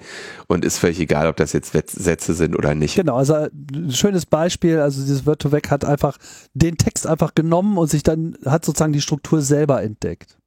[0.48, 2.96] und ist völlig egal, ob das jetzt Sätze sind oder nicht.
[2.96, 6.18] Genau, also ein schönes Beispiel, also dieses Word to Weg hat einfach
[6.54, 10.38] den Text einfach genommen und sich dann, hat sozusagen die Struktur selber entdeckt.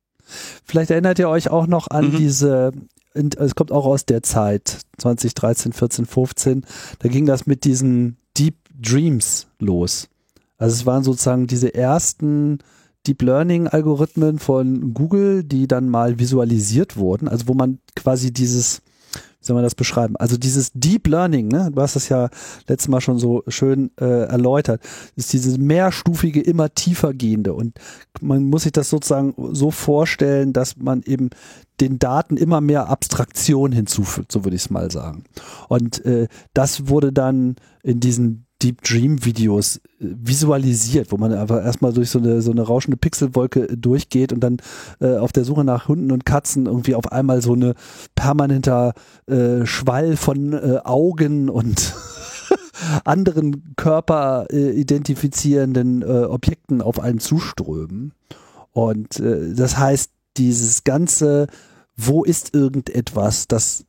[0.64, 2.16] Vielleicht erinnert ihr euch auch noch an mhm.
[2.16, 2.72] diese,
[3.14, 6.66] es kommt auch aus der Zeit, 2013, 14, 15,
[6.98, 10.08] da ging das mit diesen Deep Dreams los.
[10.58, 12.58] Also es waren sozusagen diese ersten
[13.06, 18.82] Deep Learning Algorithmen von Google, die dann mal visualisiert wurden, also wo man quasi dieses
[19.40, 20.16] wie soll man das beschreiben?
[20.16, 22.28] Also dieses Deep Learning, ne, du hast das ja
[22.66, 24.82] letztes Mal schon so schön äh, erläutert,
[25.14, 27.54] ist dieses mehrstufige, immer tiefer gehende.
[27.54, 27.78] Und
[28.20, 31.30] man muss sich das sozusagen so vorstellen, dass man eben
[31.80, 35.22] den Daten immer mehr Abstraktion hinzufügt, so würde ich es mal sagen.
[35.68, 41.64] Und äh, das wurde dann in diesen Deep Dream Videos äh, visualisiert, wo man einfach
[41.64, 44.58] erstmal durch so eine, so eine rauschende Pixelwolke durchgeht und dann
[45.00, 47.74] äh, auf der Suche nach Hunden und Katzen irgendwie auf einmal so eine
[48.14, 48.94] permanenter
[49.26, 51.94] äh, Schwall von äh, Augen und
[53.04, 58.12] anderen Körper äh, identifizierenden äh, Objekten auf einen zuströmen.
[58.72, 61.46] Und äh, das heißt, dieses ganze,
[61.96, 63.84] wo ist irgendetwas, das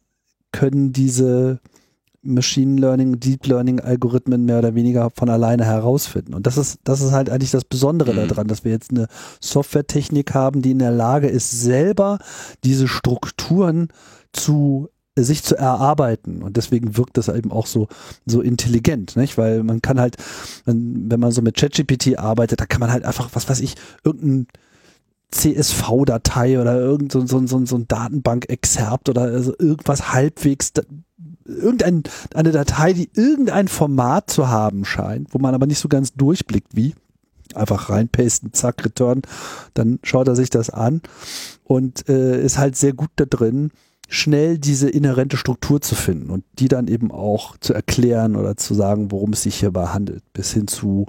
[0.51, 1.59] können diese
[2.21, 6.33] Machine Learning, Deep Learning Algorithmen mehr oder weniger von alleine herausfinden.
[6.33, 8.27] Und das ist, das ist halt eigentlich das Besondere mhm.
[8.27, 9.07] daran, dass wir jetzt eine
[9.41, 12.19] Softwaretechnik haben, die in der Lage ist, selber
[12.63, 13.89] diese Strukturen
[14.33, 17.87] zu sich zu erarbeiten und deswegen wirkt das eben auch so
[18.25, 19.37] so intelligent, nicht?
[19.37, 20.15] Weil man kann halt,
[20.65, 24.47] wenn man so mit ChatGPT arbeitet, da kann man halt einfach, was weiß ich, irgendein
[25.31, 30.73] CSV-Datei oder irgend so, so, so, so ein Datenbank-Exerpt oder also irgendwas halbwegs
[31.49, 36.13] irgendeine eine Datei, die irgendein Format zu haben scheint, wo man aber nicht so ganz
[36.13, 36.95] durchblickt, wie
[37.55, 39.21] einfach reinpasten, zack, return,
[39.73, 41.01] dann schaut er sich das an.
[41.63, 43.71] Und äh, ist halt sehr gut da drin,
[44.07, 48.73] schnell diese inhärente Struktur zu finden und die dann eben auch zu erklären oder zu
[48.73, 51.05] sagen, worum es sich hierbei handelt, bis hin zu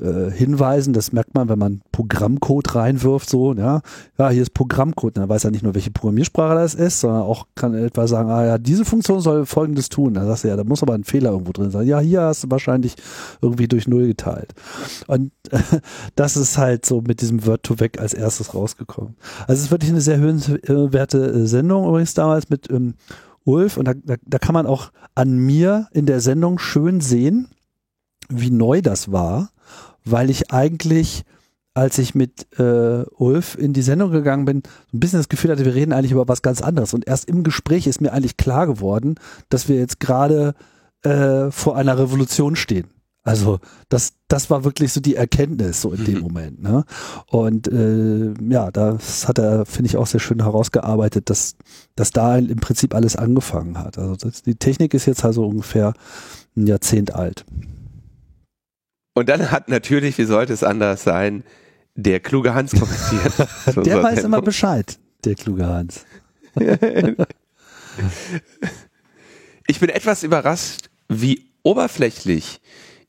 [0.00, 0.92] äh, Hinweisen.
[0.92, 3.80] Das merkt man, wenn man Programmcode reinwirft, so, ja,
[4.18, 5.16] ja, hier ist Programmcode.
[5.16, 8.44] Dann weiß er nicht nur, welche Programmiersprache das ist, sondern auch kann etwa sagen, ah
[8.44, 10.14] ja, diese Funktion soll folgendes tun.
[10.14, 11.86] Dann sagst du ja, da muss aber ein Fehler irgendwo drin sein.
[11.86, 12.96] Ja, hier hast du wahrscheinlich
[13.40, 14.54] irgendwie durch Null geteilt.
[15.06, 15.58] Und äh,
[16.14, 19.16] das ist halt so mit diesem Word-to-Vec als erstes rausgekommen.
[19.46, 22.94] Also es ist wirklich eine sehr höhenwerte äh, Sendung übrigens damals mit ähm,
[23.44, 27.48] Ulf und da, da, da kann man auch an mir in der Sendung schön sehen,
[28.28, 29.50] wie neu das war,
[30.06, 31.24] weil ich eigentlich,
[31.74, 35.50] als ich mit äh, Ulf in die Sendung gegangen bin, so ein bisschen das Gefühl
[35.50, 36.94] hatte, wir reden eigentlich über was ganz anderes.
[36.94, 39.16] Und erst im Gespräch ist mir eigentlich klar geworden,
[39.50, 40.54] dass wir jetzt gerade
[41.02, 42.86] äh, vor einer Revolution stehen.
[43.26, 46.20] Also das, das war wirklich so die Erkenntnis so in dem mhm.
[46.20, 46.62] Moment.
[46.62, 46.84] Ne?
[47.26, 51.56] Und äh, ja, das hat er, finde ich, auch sehr schön herausgearbeitet, dass,
[51.96, 53.98] dass da im Prinzip alles angefangen hat.
[53.98, 55.92] Also das, die Technik ist jetzt also ungefähr
[56.56, 57.44] ein Jahrzehnt alt.
[59.16, 61.42] Und dann hat natürlich, wie sollte es anders sein,
[61.94, 63.32] der kluge Hans kommentiert.
[63.86, 64.24] der weiß Sendung.
[64.26, 66.04] immer Bescheid, der kluge Hans.
[69.66, 72.60] ich bin etwas überrascht, wie oberflächlich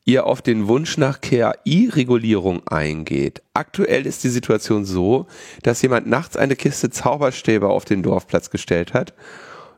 [0.06, 3.42] ihr auf den Wunsch nach KI-Regulierung eingeht.
[3.54, 5.28] Aktuell ist die Situation so,
[5.64, 9.14] dass jemand nachts eine Kiste Zauberstäbe auf den Dorfplatz gestellt hat,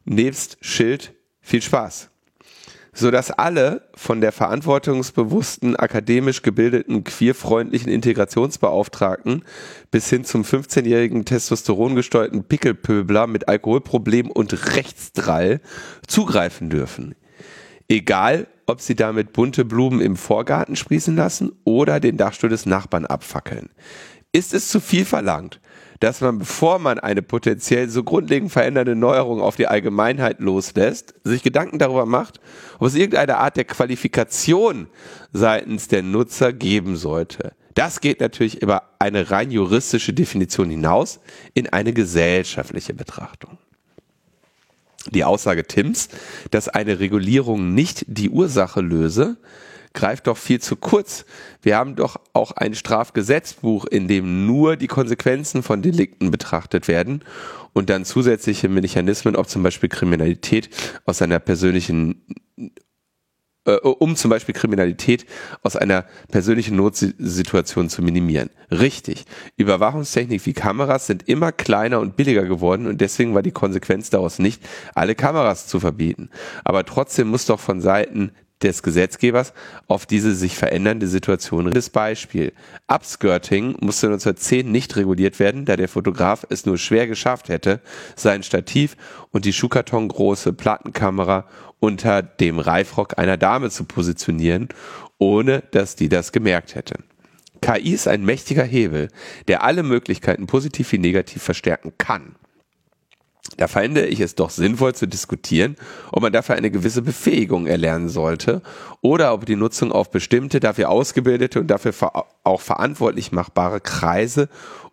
[0.05, 1.11] nebst Schild
[1.41, 2.11] viel Spaß
[2.99, 9.43] sodass alle von der verantwortungsbewussten, akademisch gebildeten, queerfreundlichen Integrationsbeauftragten
[9.89, 15.61] bis hin zum 15-jährigen testosterongesteuerten Pickelpöbler mit Alkoholproblem und Rechtsdrall
[16.05, 17.15] zugreifen dürfen.
[17.87, 23.05] Egal, ob sie damit bunte Blumen im Vorgarten sprießen lassen oder den Dachstuhl des Nachbarn
[23.05, 23.69] abfackeln.
[24.31, 25.59] Ist es zu viel verlangt,
[25.99, 31.43] dass man, bevor man eine potenziell so grundlegend verändernde Neuerung auf die Allgemeinheit loslässt, sich
[31.43, 32.39] Gedanken darüber macht,
[32.79, 34.87] ob es irgendeine Art der Qualifikation
[35.33, 37.53] seitens der Nutzer geben sollte.
[37.75, 41.19] Das geht natürlich über eine rein juristische Definition hinaus
[41.53, 43.57] in eine gesellschaftliche Betrachtung.
[45.11, 46.09] Die Aussage Tims,
[46.51, 49.37] dass eine Regulierung nicht die Ursache löse,
[49.93, 51.25] greift doch viel zu kurz.
[51.61, 57.23] Wir haben doch auch ein Strafgesetzbuch, in dem nur die Konsequenzen von Delikten betrachtet werden
[57.73, 60.69] und dann zusätzliche Mechanismen, ob zum Beispiel Kriminalität
[61.05, 62.21] aus einer persönlichen
[63.65, 65.25] äh, um zum Beispiel Kriminalität
[65.63, 68.49] aus einer persönlichen Notsituation zu minimieren.
[68.71, 69.25] Richtig.
[69.57, 74.39] Überwachungstechnik wie Kameras sind immer kleiner und billiger geworden und deswegen war die Konsequenz daraus
[74.39, 74.61] nicht,
[74.95, 76.29] alle Kameras zu verbieten.
[76.63, 79.53] Aber trotzdem muss doch von Seiten des Gesetzgebers
[79.87, 81.71] auf diese sich verändernde Situation.
[81.71, 82.53] Das Beispiel.
[82.87, 87.81] Upskirting musste 1910 nicht reguliert werden, da der Fotograf es nur schwer geschafft hätte,
[88.15, 88.97] sein Stativ
[89.31, 91.45] und die schuhkartongroße Plattenkamera
[91.79, 94.69] unter dem Reifrock einer Dame zu positionieren,
[95.17, 96.95] ohne dass die das gemerkt hätte.
[97.61, 99.09] KI ist ein mächtiger Hebel,
[99.47, 102.35] der alle Möglichkeiten positiv wie negativ verstärken kann.
[103.57, 105.75] Da fände ich es doch sinnvoll zu diskutieren,
[106.11, 108.61] ob man dafür eine gewisse Befähigung erlernen sollte
[109.01, 111.93] oder ob die Nutzung auf bestimmte, dafür ausgebildete und dafür
[112.43, 114.49] auch verantwortlich machbare Kreise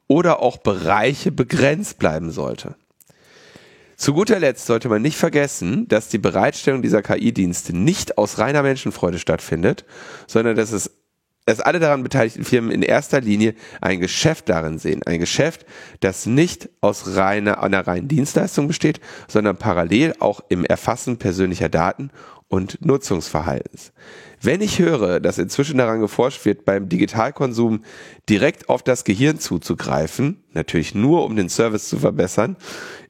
[0.09, 2.77] oder auch Bereiche begrenzt bleiben sollte.
[3.97, 8.63] Zu guter Letzt sollte man nicht vergessen, dass die Bereitstellung dieser KI-Dienste nicht aus reiner
[8.63, 9.87] Menschenfreude stattfindet,
[10.27, 10.91] sondern dass es
[11.47, 15.03] dass alle daran beteiligten Firmen in erster Linie ein Geschäft darin sehen.
[15.05, 15.65] Ein Geschäft,
[16.01, 22.11] das nicht aus reiner, einer reinen Dienstleistung besteht, sondern parallel auch im Erfassen persönlicher Daten
[22.49, 23.93] und Nutzungsverhaltens.
[24.43, 27.83] Wenn ich höre, dass inzwischen daran geforscht wird, beim Digitalkonsum
[28.29, 32.57] direkt auf das Gehirn zuzugreifen, natürlich nur um den Service zu verbessern,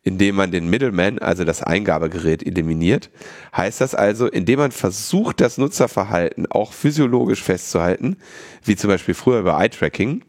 [0.02, 3.10] indem man den Middleman, also das Eingabegerät, eliminiert,
[3.56, 8.16] heißt das also, indem man versucht, das Nutzerverhalten auch physiologisch festzuhalten,
[8.64, 10.22] wie zum Beispiel früher bei Eye-Tracking,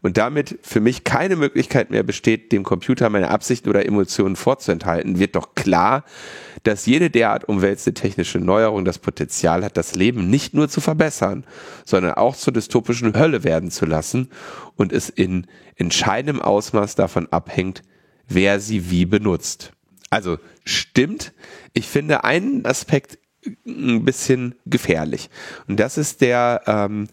[0.00, 5.18] und damit für mich keine Möglichkeit mehr besteht, dem Computer meine Absichten oder Emotionen vorzuenthalten,
[5.18, 6.04] wird doch klar,
[6.64, 11.44] dass jede derart umwälzende technische Neuerung das Potenzial hat, das Leben nicht nur zu verbessern,
[11.84, 14.30] sondern auch zur dystopischen Hölle werden zu lassen
[14.76, 15.46] und es in
[15.76, 17.82] entscheidendem Ausmaß davon abhängt,
[18.28, 19.72] wer sie wie benutzt.
[20.10, 21.32] Also stimmt,
[21.72, 23.18] ich finde einen Aspekt
[23.66, 25.30] ein bisschen gefährlich.
[25.66, 27.08] Und das ist der, ähm,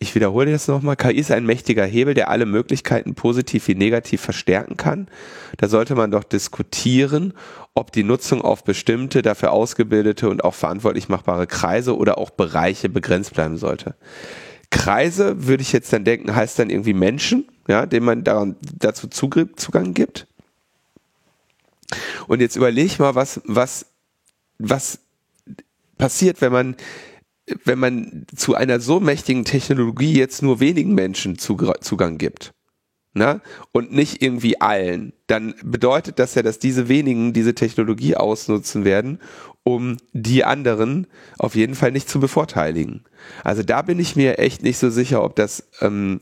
[0.00, 4.20] ich wiederhole das nochmal, KI ist ein mächtiger Hebel, der alle Möglichkeiten positiv wie negativ
[4.20, 5.08] verstärken kann.
[5.56, 7.34] Da sollte man doch diskutieren,
[7.74, 12.88] ob die Nutzung auf bestimmte, dafür ausgebildete und auch verantwortlich machbare Kreise oder auch Bereiche
[12.88, 13.96] begrenzt bleiben sollte.
[14.70, 19.08] Kreise, würde ich jetzt dann denken, heißt dann irgendwie Menschen, ja, denen man daran, dazu
[19.08, 20.28] Zugang gibt.
[22.28, 23.86] Und jetzt überlege ich mal, was, was,
[24.58, 25.00] was
[25.96, 26.76] passiert, wenn man
[27.64, 32.52] wenn man zu einer so mächtigen Technologie jetzt nur wenigen Menschen Zugang gibt,
[33.14, 33.40] ne?
[33.72, 39.20] und nicht irgendwie allen, dann bedeutet das ja, dass diese wenigen diese Technologie ausnutzen werden,
[39.64, 41.06] um die anderen
[41.38, 43.04] auf jeden Fall nicht zu bevorteiligen.
[43.44, 46.20] Also da bin ich mir echt nicht so sicher, ob das, ähm,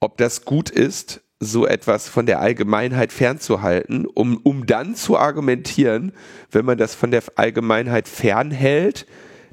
[0.00, 6.12] ob das gut ist, so etwas von der Allgemeinheit fernzuhalten, um, um dann zu argumentieren,
[6.50, 9.06] wenn man das von der Allgemeinheit fernhält,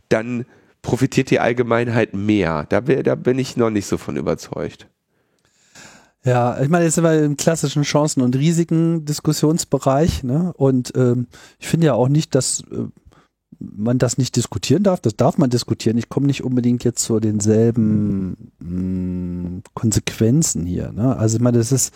[0.09, 0.45] dann
[0.81, 2.65] profitiert die Allgemeinheit mehr.
[2.69, 4.87] Da, da bin ich noch nicht so von überzeugt.
[6.23, 10.53] Ja, ich meine, jetzt sind wir im klassischen Chancen- und Risiken-Diskussionsbereich, ne?
[10.57, 11.27] Und ähm,
[11.59, 12.87] ich finde ja auch nicht, dass äh,
[13.59, 14.99] man das nicht diskutieren darf.
[15.01, 15.97] Das darf man diskutieren.
[15.97, 20.91] Ich komme nicht unbedingt jetzt zu denselben mh, mm, Konsequenzen hier.
[20.91, 21.15] Ne?
[21.15, 21.93] Also ich meine, das ist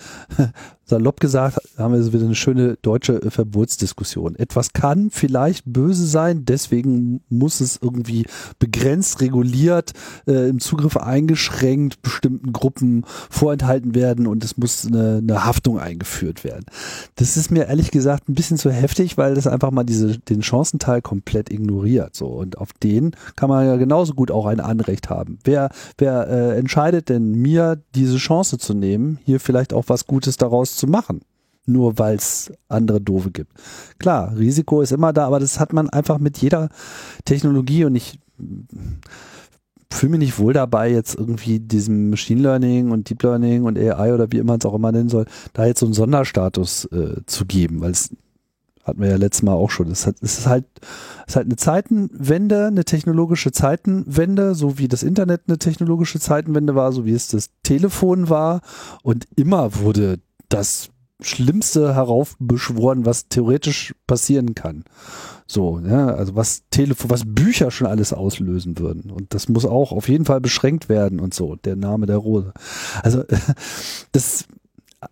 [0.89, 4.35] salopp gesagt, haben wir wieder eine schöne deutsche Verbotsdiskussion.
[4.35, 8.25] Etwas kann vielleicht böse sein, deswegen muss es irgendwie
[8.57, 9.93] begrenzt, reguliert,
[10.27, 16.43] äh, im Zugriff eingeschränkt, bestimmten Gruppen vorenthalten werden und es muss eine, eine Haftung eingeführt
[16.43, 16.65] werden.
[17.15, 20.41] Das ist mir ehrlich gesagt ein bisschen zu heftig, weil das einfach mal diese, den
[20.41, 22.15] Chancenteil komplett ignoriert.
[22.15, 22.27] So.
[22.27, 25.39] Und auf den kann man ja genauso gut auch ein Anrecht haben.
[25.43, 30.37] Wer, wer äh, entscheidet denn mir, diese Chance zu nehmen, hier vielleicht auch was Gutes
[30.37, 31.21] daraus zu machen.
[31.65, 33.51] Nur weil es andere Doofe gibt.
[33.99, 36.69] Klar, Risiko ist immer da, aber das hat man einfach mit jeder
[37.25, 38.19] Technologie und ich
[39.91, 44.13] fühle mich nicht wohl dabei, jetzt irgendwie diesem Machine Learning und Deep Learning und AI
[44.13, 47.45] oder wie immer es auch immer nennen soll, da jetzt so einen Sonderstatus äh, zu
[47.45, 48.09] geben, weil es
[48.83, 49.91] hatten wir ja letztes Mal auch schon.
[49.91, 50.65] Es ist halt,
[51.27, 56.75] es ist halt eine Zeitenwende, eine technologische Zeitenwende, so wie das Internet eine technologische Zeitenwende
[56.75, 58.61] war, so wie es das Telefon war.
[59.03, 60.89] Und immer wurde das
[61.21, 64.85] Schlimmste heraufbeschworen, was theoretisch passieren kann.
[65.47, 69.11] So, ja, also was Telefon, was Bücher schon alles auslösen würden.
[69.11, 72.53] Und das muss auch auf jeden Fall beschränkt werden und so, der Name der Rose.
[73.03, 73.23] Also,
[74.11, 74.45] das,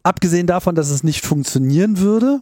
[0.04, 2.41] abgesehen davon, dass es nicht funktionieren würde,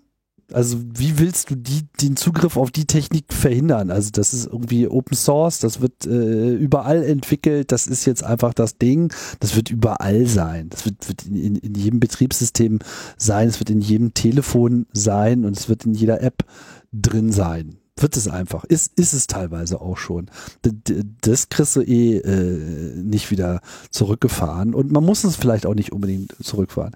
[0.54, 3.90] also wie willst du die, den Zugriff auf die Technik verhindern?
[3.90, 8.54] Also das ist irgendwie Open Source, das wird äh, überall entwickelt, das ist jetzt einfach
[8.54, 12.80] das Ding, das wird überall sein, das wird, wird in, in jedem Betriebssystem
[13.18, 16.46] sein, es wird in jedem Telefon sein und es wird in jeder App
[16.92, 18.66] drin sein wird es einfach.
[18.66, 20.30] Ist, ist es teilweise auch schon.
[21.22, 25.94] Das kriegst du eh äh, nicht wieder zurückgefahren und man muss es vielleicht auch nicht
[25.94, 26.94] unbedingt zurückfahren.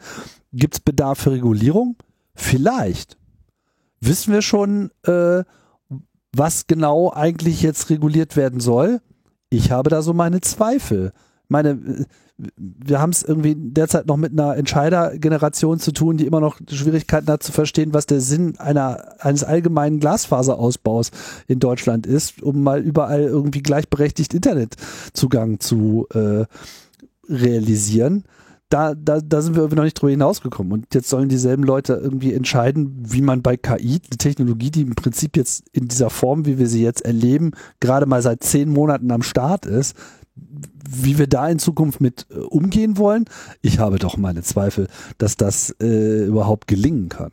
[0.52, 1.96] Gibt es Bedarf für Regulierung?
[2.36, 3.18] Vielleicht
[4.02, 5.44] wissen wir schon, äh,
[6.36, 9.02] was genau eigentlich jetzt reguliert werden soll?
[9.50, 11.12] Ich habe da so meine Zweifel.
[11.48, 12.06] Meine, äh,
[12.56, 17.28] wir haben es irgendwie derzeit noch mit einer Entscheidergeneration zu tun, die immer noch Schwierigkeiten
[17.28, 21.12] hat zu verstehen, was der Sinn einer, eines allgemeinen Glasfaserausbaus
[21.48, 26.46] in Deutschland ist, um mal überall irgendwie gleichberechtigt Internetzugang zu äh,
[27.28, 28.24] realisieren
[28.70, 30.72] da, da, da sind wir noch nicht drüber hinausgekommen.
[30.72, 34.96] Und jetzt sollen dieselben Leute irgendwie entscheiden, wie man bei KI, eine Technologie, die im
[34.96, 39.12] Prinzip jetzt in dieser Form, wie wir sie jetzt erleben, gerade mal seit zehn Monaten
[39.12, 39.96] am Start ist,
[40.36, 43.26] wie wir da in Zukunft mit äh, umgehen wollen.
[43.62, 47.32] Ich habe doch meine Zweifel, dass das äh, überhaupt gelingen kann.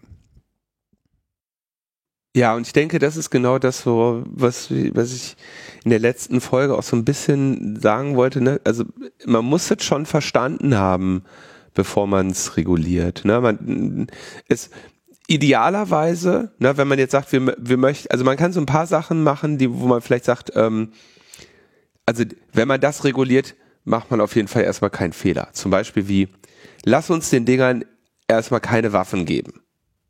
[2.37, 5.37] Ja, und ich denke, das ist genau das, so, was, was ich
[5.85, 8.43] in der letzten Folge auch so ein bisschen sagen wollte.
[8.43, 8.61] Ne?
[8.63, 8.85] Also
[9.25, 11.25] man muss es schon verstanden haben,
[11.73, 13.25] bevor man es reguliert.
[13.25, 13.41] Ne?
[13.41, 14.09] Man,
[14.49, 14.69] es,
[15.29, 18.87] idealerweise, ne, wenn man jetzt sagt, wir, wir möchten, also man kann so ein paar
[18.87, 20.93] Sachen machen, die, wo man vielleicht sagt, ähm,
[22.05, 22.23] also
[22.53, 25.49] wenn man das reguliert, macht man auf jeden Fall erstmal keinen Fehler.
[25.53, 26.29] Zum Beispiel wie,
[26.85, 27.87] lass uns den Dingern
[28.29, 29.63] erstmal keine Waffen geben.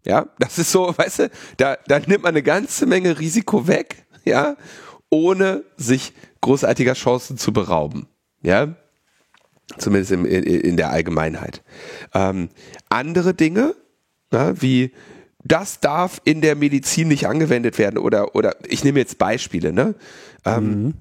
[0.07, 4.07] Ja, das ist so, weißt du, da, da nimmt man eine ganze Menge Risiko weg,
[4.25, 4.57] ja,
[5.11, 8.07] ohne sich großartiger Chancen zu berauben.
[8.43, 8.77] Ja,
[9.79, 11.63] zumindest in, in, in der Allgemeinheit.
[12.15, 12.49] Ähm,
[12.89, 13.75] andere Dinge,
[14.31, 14.93] na, wie
[15.43, 19.95] das darf in der Medizin nicht angewendet werden oder, oder ich nehme jetzt Beispiele, ne?
[20.45, 20.95] Ähm, mhm.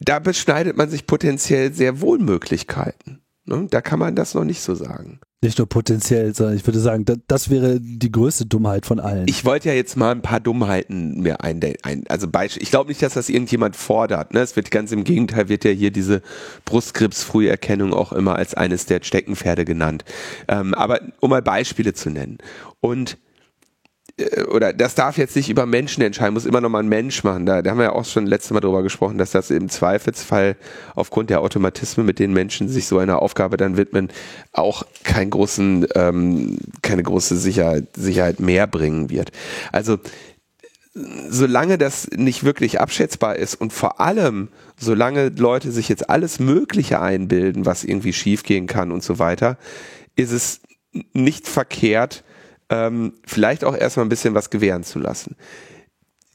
[0.00, 3.20] Da beschneidet man sich potenziell sehr wohl Möglichkeiten.
[3.52, 3.68] Ne?
[3.70, 5.20] Da kann man das noch nicht so sagen.
[5.44, 9.26] Nicht nur potenziell, sondern ich würde sagen, das, das wäre die größte Dummheit von allen.
[9.26, 12.62] Ich wollte ja jetzt mal ein paar Dummheiten mir ein, ein also Beispiel.
[12.62, 14.34] Ich glaube nicht, dass das irgendjemand fordert.
[14.34, 14.40] Ne?
[14.40, 16.22] Es wird ganz im Gegenteil wird ja hier diese
[16.64, 20.04] Brustkrebsfrüherkennung auch immer als eines der Steckenpferde genannt.
[20.46, 22.38] Ähm, aber um mal Beispiele zu nennen.
[22.80, 23.18] Und
[24.48, 27.46] oder das darf jetzt nicht über Menschen entscheiden, muss immer noch mal ein Mensch machen.
[27.46, 30.56] Da, da haben wir ja auch schon letztes Mal drüber gesprochen, dass das im Zweifelsfall
[30.94, 34.08] aufgrund der Automatismen, mit denen Menschen sich so einer Aufgabe dann widmen,
[34.52, 39.30] auch keinen großen, ähm, keine große Sicherheit, Sicherheit mehr bringen wird.
[39.72, 39.98] Also
[40.94, 44.48] solange das nicht wirklich abschätzbar ist und vor allem
[44.78, 49.56] solange Leute sich jetzt alles Mögliche einbilden, was irgendwie schiefgehen kann und so weiter,
[50.16, 50.60] ist es
[51.14, 52.24] nicht verkehrt,
[52.72, 55.36] ähm, vielleicht auch erstmal ein bisschen was gewähren zu lassen.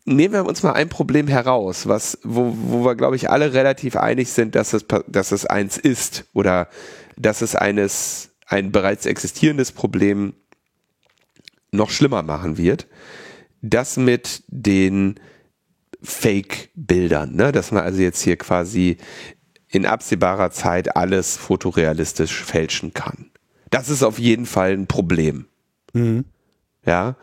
[0.06, 3.98] Nehmen wir uns mal ein Problem heraus, was, wo, wo wir, glaube ich, alle relativ
[3.98, 6.70] einig sind, dass es, dass es eins ist oder
[7.18, 10.34] dass es eines, ein bereits existierendes Problem
[11.72, 12.88] noch schlimmer machen wird.
[13.62, 15.20] Das mit den
[16.04, 17.52] Fake-Bildern, ne?
[17.52, 18.98] dass man also jetzt hier quasi
[19.68, 23.32] in absehbarer Zeit alles fotorealistisch fälschen kann.
[23.72, 25.48] Das ist auf jeden Fall ein Problem.
[25.98, 26.26] Mhm.
[26.86, 27.16] Ja.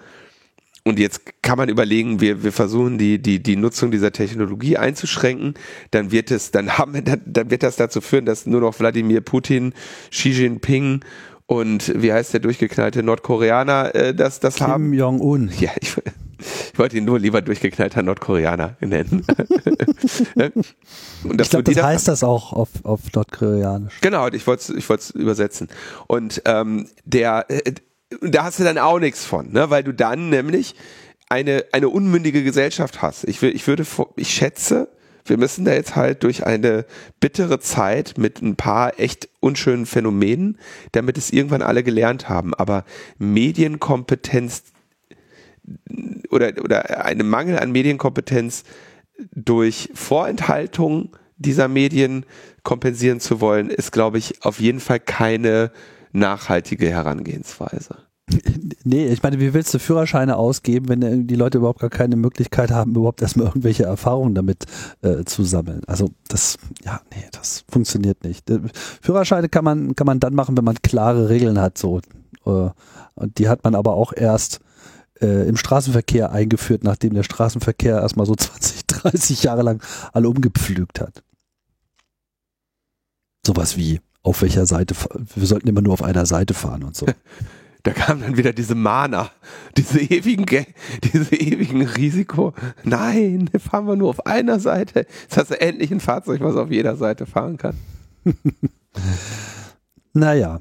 [0.86, 5.54] Und jetzt kann man überlegen, wir, wir versuchen die, die, die Nutzung dieser Technologie einzuschränken,
[5.90, 9.22] dann wird es, dann haben wir, dann, wird das dazu führen, dass nur noch Wladimir
[9.22, 9.72] Putin,
[10.10, 11.00] Xi Jinping
[11.46, 14.84] und wie heißt der durchgeknallte Nordkoreaner äh, das, das Kim haben?
[14.90, 15.50] Kim Jong-un.
[15.58, 15.96] Ja, ich,
[16.72, 19.24] ich wollte ihn nur lieber durchgeknallter Nordkoreaner nennen.
[20.34, 24.00] und das ich glaube, das heißt das auch auf, auf Nordkoreanisch.
[24.02, 25.68] Genau, ich wollte es ich übersetzen.
[26.06, 27.72] Und ähm, der äh,
[28.20, 29.70] da hast du dann auch nichts von, ne?
[29.70, 30.74] weil du dann nämlich
[31.28, 33.24] eine, eine unmündige Gesellschaft hast.
[33.24, 33.84] Ich, will, ich würde,
[34.16, 34.88] ich schätze,
[35.24, 36.84] wir müssen da jetzt halt durch eine
[37.18, 40.58] bittere Zeit mit ein paar echt unschönen Phänomenen,
[40.92, 42.52] damit es irgendwann alle gelernt haben.
[42.54, 42.84] Aber
[43.18, 44.64] Medienkompetenz
[46.30, 48.64] oder, oder eine Mangel an Medienkompetenz
[49.34, 52.26] durch Vorenthaltung dieser Medien
[52.62, 55.72] kompensieren zu wollen, ist, glaube ich, auf jeden Fall keine
[56.14, 57.96] nachhaltige Herangehensweise.
[58.86, 62.70] Nee, ich meine, wie willst du Führerscheine ausgeben, wenn die Leute überhaupt gar keine Möglichkeit
[62.70, 64.66] haben, überhaupt erstmal irgendwelche Erfahrungen damit
[65.00, 65.80] äh, zu sammeln?
[65.86, 68.50] Also das, ja, nee, das funktioniert nicht.
[68.50, 68.60] Äh,
[69.00, 72.00] Führerscheine kann man, kann man dann machen, wenn man klare Regeln hat, so.
[72.44, 72.70] Äh,
[73.14, 74.60] und die hat man aber auch erst
[75.22, 81.00] äh, im Straßenverkehr eingeführt, nachdem der Straßenverkehr erstmal so 20, 30 Jahre lang alle umgepflügt
[81.00, 81.22] hat.
[83.46, 84.96] Sowas wie auf welcher Seite,
[85.36, 87.06] wir sollten immer nur auf einer Seite fahren und so.
[87.84, 89.30] Da kam dann wieder diese Mana,
[89.76, 90.46] diese ewigen,
[91.02, 92.54] diese ewigen Risiko.
[92.82, 95.06] Nein, fahren wir nur auf einer Seite.
[95.24, 97.76] Jetzt hast du endlich ein Fahrzeug, was auf jeder Seite fahren kann.
[100.14, 100.60] naja,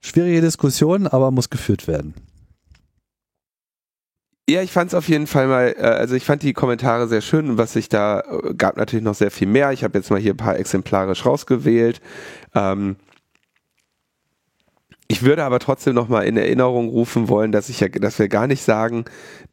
[0.00, 2.14] schwierige Diskussion, aber muss geführt werden.
[4.48, 7.20] Ja, ich fand es auf jeden Fall mal, äh, also ich fand die Kommentare sehr
[7.20, 9.72] schön und was sich da äh, gab natürlich noch sehr viel mehr.
[9.72, 12.00] Ich habe jetzt mal hier ein paar exemplarisch rausgewählt.
[12.54, 12.96] Ähm,
[15.08, 18.28] ich würde aber trotzdem noch mal in Erinnerung rufen wollen, dass ich ja, dass wir
[18.28, 19.04] gar nicht sagen,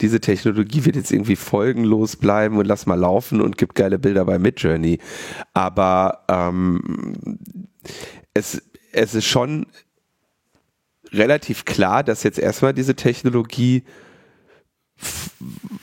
[0.02, 4.26] diese Technologie wird jetzt irgendwie folgenlos bleiben und lass mal laufen und gibt geile Bilder
[4.26, 5.00] bei Midjourney.
[5.54, 7.40] Aber ähm,
[8.34, 9.66] es, es ist schon
[11.12, 13.84] relativ klar, dass jetzt erstmal diese Technologie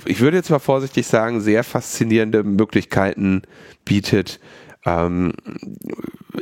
[0.04, 3.42] ich würde jetzt mal vorsichtig sagen, sehr faszinierende Möglichkeiten
[3.84, 4.40] bietet,
[4.86, 5.32] ähm,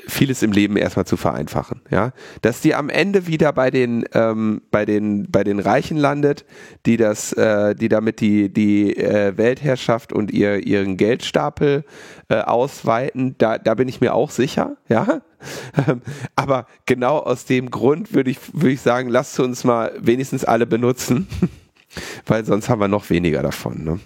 [0.06, 1.80] vieles im Leben erstmal zu vereinfachen.
[1.90, 2.12] Ja,
[2.42, 6.44] dass die am Ende wieder bei den ähm, bei den bei den Reichen landet,
[6.86, 11.84] die das, äh, die damit die die äh, Weltherrschaft und ihr ihren Geldstapel
[12.28, 13.34] äh, ausweiten.
[13.38, 14.76] Da da bin ich mir auch sicher.
[14.88, 15.22] Ja,
[16.36, 20.66] aber genau aus dem Grund würde ich würde ich sagen, lasst uns mal wenigstens alle
[20.66, 21.28] benutzen,
[22.26, 23.84] weil sonst haben wir noch weniger davon.
[23.84, 24.00] Ne?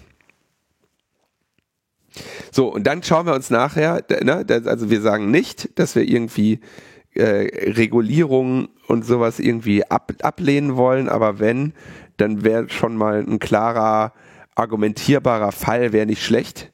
[2.51, 6.59] So, und dann schauen wir uns nachher, ne, also wir sagen nicht, dass wir irgendwie
[7.15, 11.73] äh, Regulierungen und sowas irgendwie ab, ablehnen wollen, aber wenn,
[12.17, 14.13] dann wäre schon mal ein klarer,
[14.55, 16.71] argumentierbarer Fall, wäre nicht schlecht.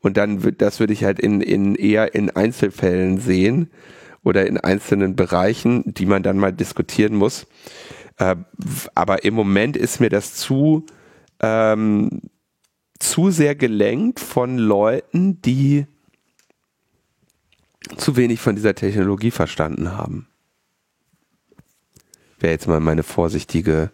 [0.00, 3.70] Und dann wird, das würde ich halt in, in eher in Einzelfällen sehen
[4.24, 7.46] oder in einzelnen Bereichen, die man dann mal diskutieren muss.
[8.22, 8.36] Äh,
[8.94, 10.86] aber im Moment ist mir das zu,
[11.40, 12.20] ähm,
[13.00, 15.86] zu sehr gelenkt von Leuten, die
[17.96, 20.28] zu wenig von dieser Technologie verstanden haben.
[22.38, 23.90] Wäre jetzt mal meine vorsichtige,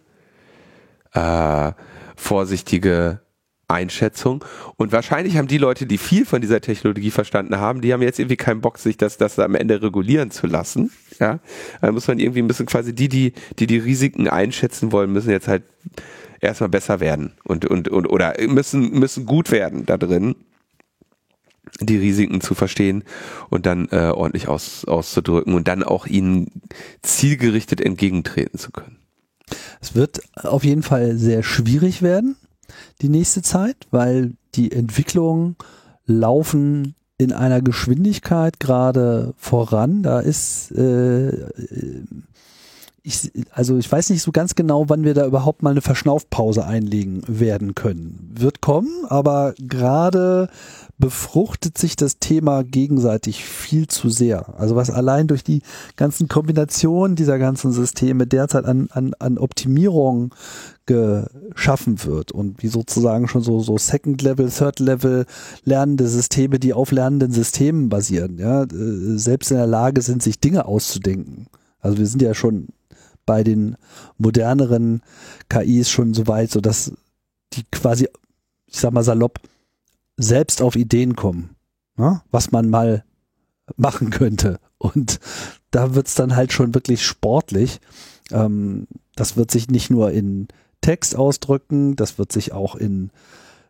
[1.14, 1.72] äh,
[2.14, 3.22] vorsichtige
[3.68, 4.44] Einschätzung.
[4.76, 8.18] Und wahrscheinlich haben die Leute, die viel von dieser Technologie verstanden haben, die haben jetzt
[8.18, 10.90] irgendwie keinen Bock, sich das, das am Ende regulieren zu lassen.
[11.20, 11.38] Ja,
[11.80, 15.30] da muss man irgendwie ein bisschen quasi die, die, die die Risiken einschätzen wollen, müssen
[15.30, 15.64] jetzt halt
[16.40, 20.36] erstmal besser werden und, und, und, oder müssen, müssen gut werden da drin
[21.80, 23.04] die Risiken zu verstehen
[23.50, 26.62] und dann äh, ordentlich aus, auszudrücken und dann auch ihnen
[27.02, 28.96] zielgerichtet entgegentreten zu können.
[29.80, 32.36] Es wird auf jeden Fall sehr schwierig werden,
[33.02, 35.56] die nächste Zeit, weil die Entwicklungen
[36.06, 40.02] laufen in einer Geschwindigkeit gerade voran.
[40.02, 41.48] Da ist äh,
[43.08, 46.66] ich, also ich weiß nicht so ganz genau, wann wir da überhaupt mal eine Verschnaufpause
[46.66, 48.30] einlegen werden können.
[48.34, 50.48] Wird kommen, aber gerade
[50.98, 54.58] befruchtet sich das Thema gegenseitig viel zu sehr.
[54.58, 55.62] Also was allein durch die
[55.96, 60.34] ganzen Kombinationen dieser ganzen Systeme derzeit an, an, an Optimierung
[60.86, 65.26] geschaffen wird und wie sozusagen schon so, so Second Level, Third Level
[65.64, 70.40] lernende Systeme, die auf lernenden Systemen basieren, ja, äh, selbst in der Lage sind, sich
[70.40, 71.46] Dinge auszudenken.
[71.80, 72.68] Also wir sind ja schon
[73.24, 73.76] bei den
[74.16, 75.02] moderneren
[75.48, 76.92] KIs schon so weit, so dass
[77.52, 78.08] die quasi,
[78.66, 79.38] ich sag mal salopp,
[80.18, 81.56] selbst auf Ideen kommen,
[81.96, 82.20] ne?
[82.30, 83.04] was man mal
[83.76, 84.58] machen könnte.
[84.76, 85.20] Und
[85.70, 87.80] da wird's dann halt schon wirklich sportlich.
[88.30, 90.48] Ähm, das wird sich nicht nur in
[90.80, 93.10] Text ausdrücken, das wird sich auch in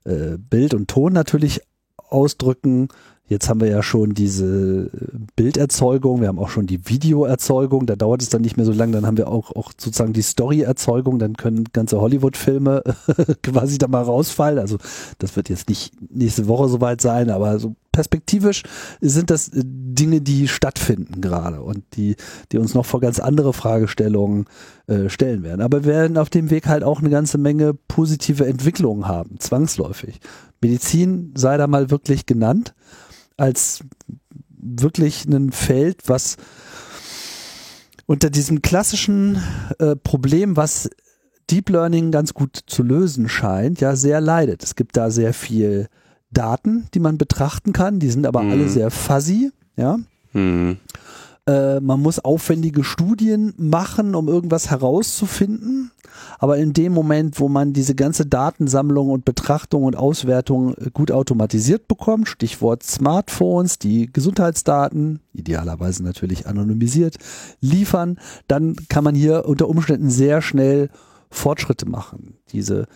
[0.05, 1.63] äh, Bild und Ton natürlich
[1.97, 2.89] ausdrücken.
[3.29, 4.91] Jetzt haben wir ja schon diese
[5.37, 8.93] Bilderzeugung, wir haben auch schon die Videoerzeugung, da dauert es dann nicht mehr so lange,
[8.93, 12.83] dann haben wir auch, auch sozusagen die Storyerzeugung, dann können ganze Hollywood-Filme
[13.43, 14.59] quasi da mal rausfallen.
[14.59, 14.79] Also
[15.19, 18.63] das wird jetzt nicht nächste Woche soweit sein, aber so perspektivisch
[19.01, 22.17] sind das Dinge, die stattfinden gerade und die,
[22.53, 24.47] die uns noch vor ganz andere Fragestellungen
[24.87, 25.61] äh, stellen werden.
[25.61, 30.21] Aber wir werden auf dem Weg halt auch eine ganze Menge positive Entwicklungen haben, zwangsläufig.
[30.63, 32.75] Medizin sei da mal wirklich genannt
[33.39, 33.81] als
[34.51, 36.37] wirklich ein Feld, was
[38.07, 39.43] unter diesem klassischen
[39.79, 40.91] äh, Problem, was
[41.51, 44.63] Deep Learning ganz gut zu lösen scheint, ja sehr leidet.
[44.63, 45.89] Es gibt da sehr viel
[46.31, 48.51] Daten, die man betrachten kann, die sind aber mhm.
[48.51, 49.99] alle sehr fuzzy, ja.
[50.33, 50.79] Mhm.
[51.49, 55.93] Äh, man muss aufwendige Studien machen, um irgendwas herauszufinden.
[56.39, 61.11] Aber in dem Moment, wo man diese ganze Datensammlung und Betrachtung und Auswertung äh, gut
[61.11, 67.17] automatisiert bekommt, Stichwort Smartphones, die Gesundheitsdaten, idealerweise natürlich anonymisiert,
[67.61, 70.91] liefern, dann kann man hier unter Umständen sehr schnell
[71.31, 72.37] Fortschritte machen.
[72.53, 72.87] Diese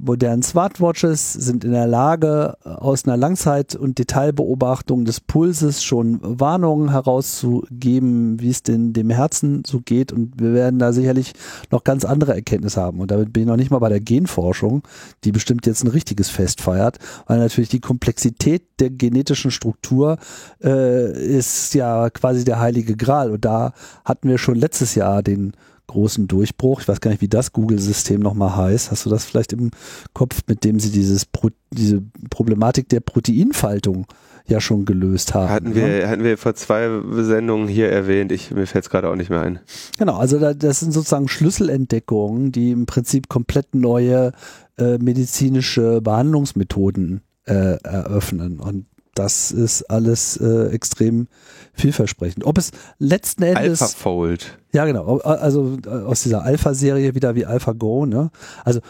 [0.00, 6.90] modernen Smartwatches sind in der Lage, aus einer Langzeit- und Detailbeobachtung des Pulses schon Warnungen
[6.90, 10.12] herauszugeben, wie es denn dem Herzen so geht.
[10.12, 11.32] Und wir werden da sicherlich
[11.70, 13.00] noch ganz andere Erkenntnisse haben.
[13.00, 14.82] Und damit bin ich noch nicht mal bei der Genforschung,
[15.24, 20.18] die bestimmt jetzt ein richtiges Fest feiert, weil natürlich die Komplexität der genetischen Struktur
[20.62, 23.32] äh, ist ja quasi der heilige Gral.
[23.32, 23.72] Und da
[24.04, 25.54] hatten wir schon letztes Jahr den
[25.92, 26.80] großen Durchbruch.
[26.80, 28.90] Ich weiß gar nicht, wie das Google-System nochmal heißt.
[28.90, 29.70] Hast du das vielleicht im
[30.14, 34.06] Kopf, mit dem sie dieses Pro diese Problematik der Proteinfaltung
[34.46, 35.50] ja schon gelöst haben?
[35.50, 36.08] Hatten wir, ja?
[36.08, 36.88] hatten wir vor zwei
[37.22, 38.32] Sendungen hier erwähnt.
[38.32, 39.60] Ich, mir fällt es gerade auch nicht mehr ein.
[39.98, 44.32] Genau, also da, das sind sozusagen Schlüsselentdeckungen, die im Prinzip komplett neue
[44.78, 48.60] äh, medizinische Behandlungsmethoden äh, eröffnen.
[48.60, 51.28] Und das ist alles äh, extrem
[51.74, 52.44] vielversprechend.
[52.44, 53.82] Ob es letzten Endes.
[53.82, 54.58] AlphaFold.
[54.72, 55.18] Ja, genau.
[55.18, 58.30] Also äh, aus dieser Alpha-Serie wieder wie AlphaGo, ne?
[58.64, 58.80] Also,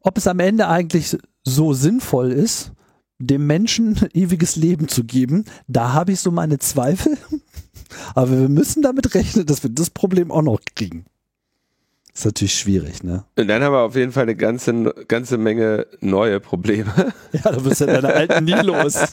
[0.00, 2.72] ob es am Ende eigentlich so sinnvoll ist,
[3.18, 7.16] dem Menschen ewiges Leben zu geben, da habe ich so meine Zweifel.
[8.14, 11.04] Aber wir müssen damit rechnen, dass wir das Problem auch noch kriegen.
[12.14, 13.24] Ist natürlich schwierig, ne?
[13.36, 16.94] Und dann haben wir auf jeden Fall eine ganze, ganze Menge neue Probleme.
[17.32, 18.94] Ja, du bist ja deine alten nie los.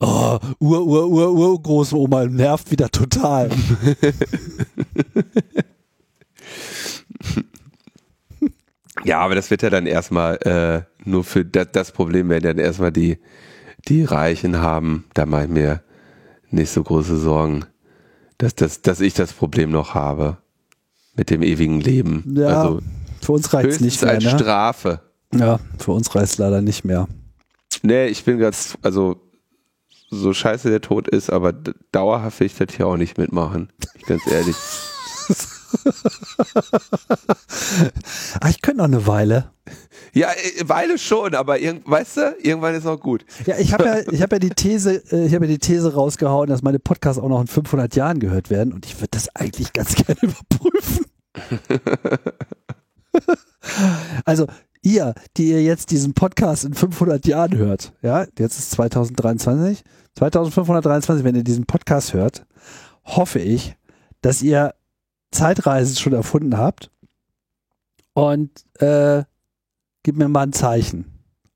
[0.00, 3.50] oh, Ur, Ur, Ur, Ur, Großoma nervt wieder total.
[9.04, 12.58] ja, aber das wird ja dann erstmal äh, nur für das, das Problem werden dann
[12.58, 13.18] erstmal die,
[13.88, 15.04] die Reichen haben.
[15.12, 15.82] Da mache ich mir
[16.52, 17.64] nicht so große Sorgen,
[18.38, 20.38] dass, dass, dass ich das Problem noch habe
[21.14, 22.34] mit dem ewigen Leben.
[22.36, 22.62] Ja.
[22.62, 22.80] Also
[23.20, 24.12] Für uns reicht es nicht mehr.
[24.12, 24.30] als ne?
[24.30, 25.00] Strafe.
[25.34, 27.06] Ja, für uns reicht es leider nicht mehr.
[27.82, 29.20] Nee, ich bin ganz, also
[30.10, 31.52] so scheiße der Tod ist, aber
[31.92, 33.72] dauerhaft will ich das hier auch nicht mitmachen.
[34.06, 34.56] Ganz ehrlich.
[38.40, 39.50] Ah, ich könnte noch eine Weile.
[40.12, 43.24] Ja, äh, Weile schon, aber irgend, weißt du, irgendwann ist auch gut.
[43.46, 45.94] Ja, ich habe ja, ich habe ja die These, äh, ich habe ja die These
[45.94, 49.34] rausgehauen, dass meine Podcasts auch noch in 500 Jahren gehört werden und ich würde das
[49.34, 51.06] eigentlich ganz gerne überprüfen.
[54.24, 54.46] also
[54.82, 59.84] ihr, die ihr jetzt diesen Podcast in 500 Jahren hört, ja, jetzt ist 2023,
[60.16, 62.46] 2523, wenn ihr diesen Podcast hört,
[63.04, 63.76] hoffe ich,
[64.22, 64.74] dass ihr
[65.30, 66.90] Zeitreisen schon erfunden habt
[68.14, 68.50] und
[68.80, 69.24] äh,
[70.02, 71.04] gib mir mal ein Zeichen.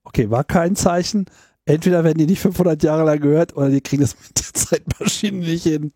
[0.04, 1.26] Okay, war kein Zeichen.
[1.66, 5.38] Entweder werden die nicht 500 Jahre lang gehört oder die kriegen das mit der Zeitmaschine
[5.38, 5.92] nicht hin.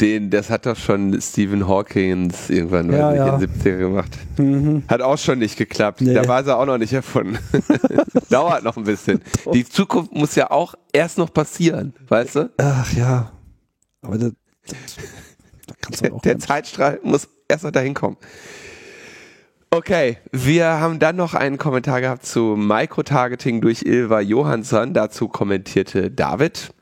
[0.00, 3.34] Den, das hat doch schon Stephen Hawking irgendwann Ja, ja.
[3.36, 4.10] in den 70er gemacht.
[4.36, 4.82] Mhm.
[4.88, 6.00] Hat auch schon nicht geklappt.
[6.00, 6.14] Nee.
[6.14, 7.38] Da war sie auch noch nicht erfunden.
[8.30, 9.22] Dauert noch ein bisschen.
[9.54, 12.50] Die Zukunft muss ja auch erst noch passieren, weißt du?
[12.56, 13.32] Ach ja.
[14.00, 14.32] Aber das,
[14.66, 15.02] das, da
[15.82, 18.16] kannst Der, der Zeitstrahl muss erst noch dahin kommen.
[19.70, 24.92] Okay, wir haben dann noch einen Kommentar gehabt zu Microtargeting durch Ilva Johansson.
[24.92, 26.74] Dazu kommentierte David.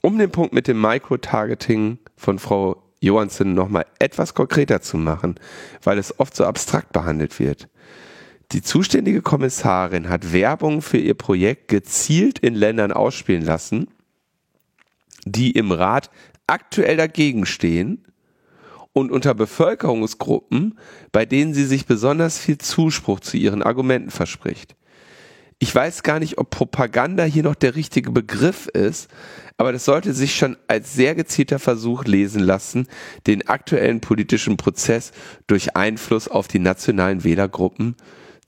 [0.00, 5.38] Um den Punkt mit dem Microtargeting von Frau Johansson nochmal etwas konkreter zu machen,
[5.82, 7.68] weil es oft so abstrakt behandelt wird.
[8.52, 13.88] Die zuständige Kommissarin hat Werbung für ihr Projekt gezielt in Ländern ausspielen lassen,
[15.24, 16.10] die im Rat
[16.52, 18.04] aktuell dagegen stehen
[18.92, 20.78] und unter Bevölkerungsgruppen,
[21.10, 24.76] bei denen sie sich besonders viel Zuspruch zu ihren Argumenten verspricht.
[25.58, 29.08] Ich weiß gar nicht, ob Propaganda hier noch der richtige Begriff ist,
[29.56, 32.86] aber das sollte sich schon als sehr gezielter Versuch lesen lassen,
[33.26, 35.12] den aktuellen politischen Prozess
[35.46, 37.96] durch Einfluss auf die nationalen Wählergruppen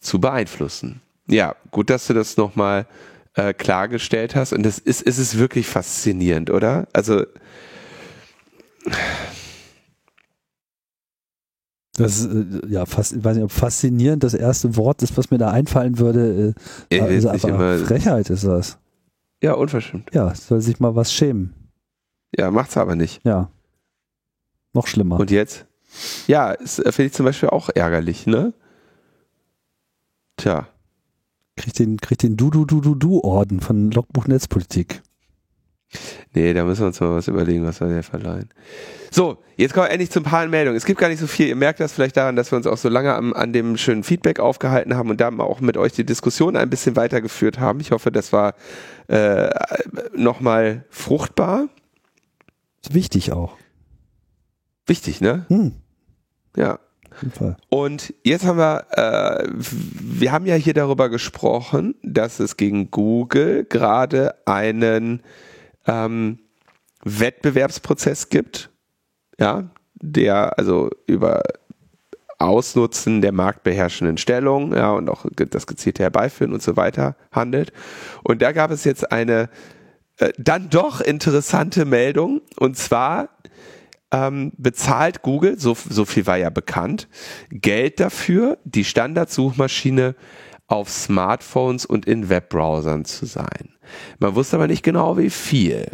[0.00, 1.00] zu beeinflussen.
[1.26, 2.86] Ja, gut, dass du das nochmal
[3.34, 6.86] äh, klargestellt hast und das ist, es ist wirklich faszinierend, oder?
[6.92, 7.24] Also,
[11.96, 15.30] Das ist, äh, ja, fast, ich weiß nicht, ob faszinierend das erste Wort ist, was
[15.30, 16.54] mir da einfallen würde.
[16.90, 18.78] Äh, also aber Frechheit ist das.
[19.42, 20.12] ja, unverschämt.
[20.12, 21.54] Ja, soll sich mal was schämen.
[22.36, 23.24] Ja, macht's aber nicht.
[23.24, 23.50] Ja.
[24.72, 25.20] Noch schlimmer.
[25.20, 25.66] Und jetzt?
[26.26, 28.52] Ja, äh, finde ich zum Beispiel auch ärgerlich, ne?
[30.36, 30.66] Tja.
[31.56, 35.02] Kriegt den, kriegt den Du-Du-Du-Du-Du-Orden von Logbuch Netzpolitik.
[36.34, 38.48] Nee, da müssen wir uns mal was überlegen, was wir dir verleihen.
[39.10, 40.76] So, jetzt kommen wir endlich zum paar Meldungen.
[40.76, 41.46] Es gibt gar nicht so viel.
[41.46, 44.02] Ihr merkt das vielleicht daran, dass wir uns auch so lange am, an dem schönen
[44.02, 47.78] Feedback aufgehalten haben und da auch mit euch die Diskussion ein bisschen weitergeführt haben.
[47.78, 48.54] Ich hoffe, das war
[49.06, 49.48] äh,
[50.16, 51.68] nochmal fruchtbar.
[52.90, 53.56] Wichtig auch.
[54.86, 55.46] Wichtig, ne?
[55.48, 55.72] Hm,
[56.56, 56.80] Ja.
[57.68, 63.64] Und jetzt haben wir, äh, wir haben ja hier darüber gesprochen, dass es gegen Google
[63.64, 65.22] gerade einen
[65.86, 66.38] ähm,
[67.04, 68.70] Wettbewerbsprozess gibt,
[69.38, 71.42] ja, der also über
[72.38, 77.72] Ausnutzen der marktbeherrschenden Stellung, ja, und auch das gezielte Herbeiführen und so weiter handelt.
[78.22, 79.48] Und da gab es jetzt eine
[80.18, 83.30] äh, dann doch interessante Meldung, und zwar
[84.12, 87.08] ähm, bezahlt Google, so, so viel war ja bekannt,
[87.50, 90.14] Geld dafür, die Standardsuchmaschine
[90.66, 93.73] auf Smartphones und in Webbrowsern zu sein.
[94.18, 95.90] Man wusste aber nicht genau, wie viel.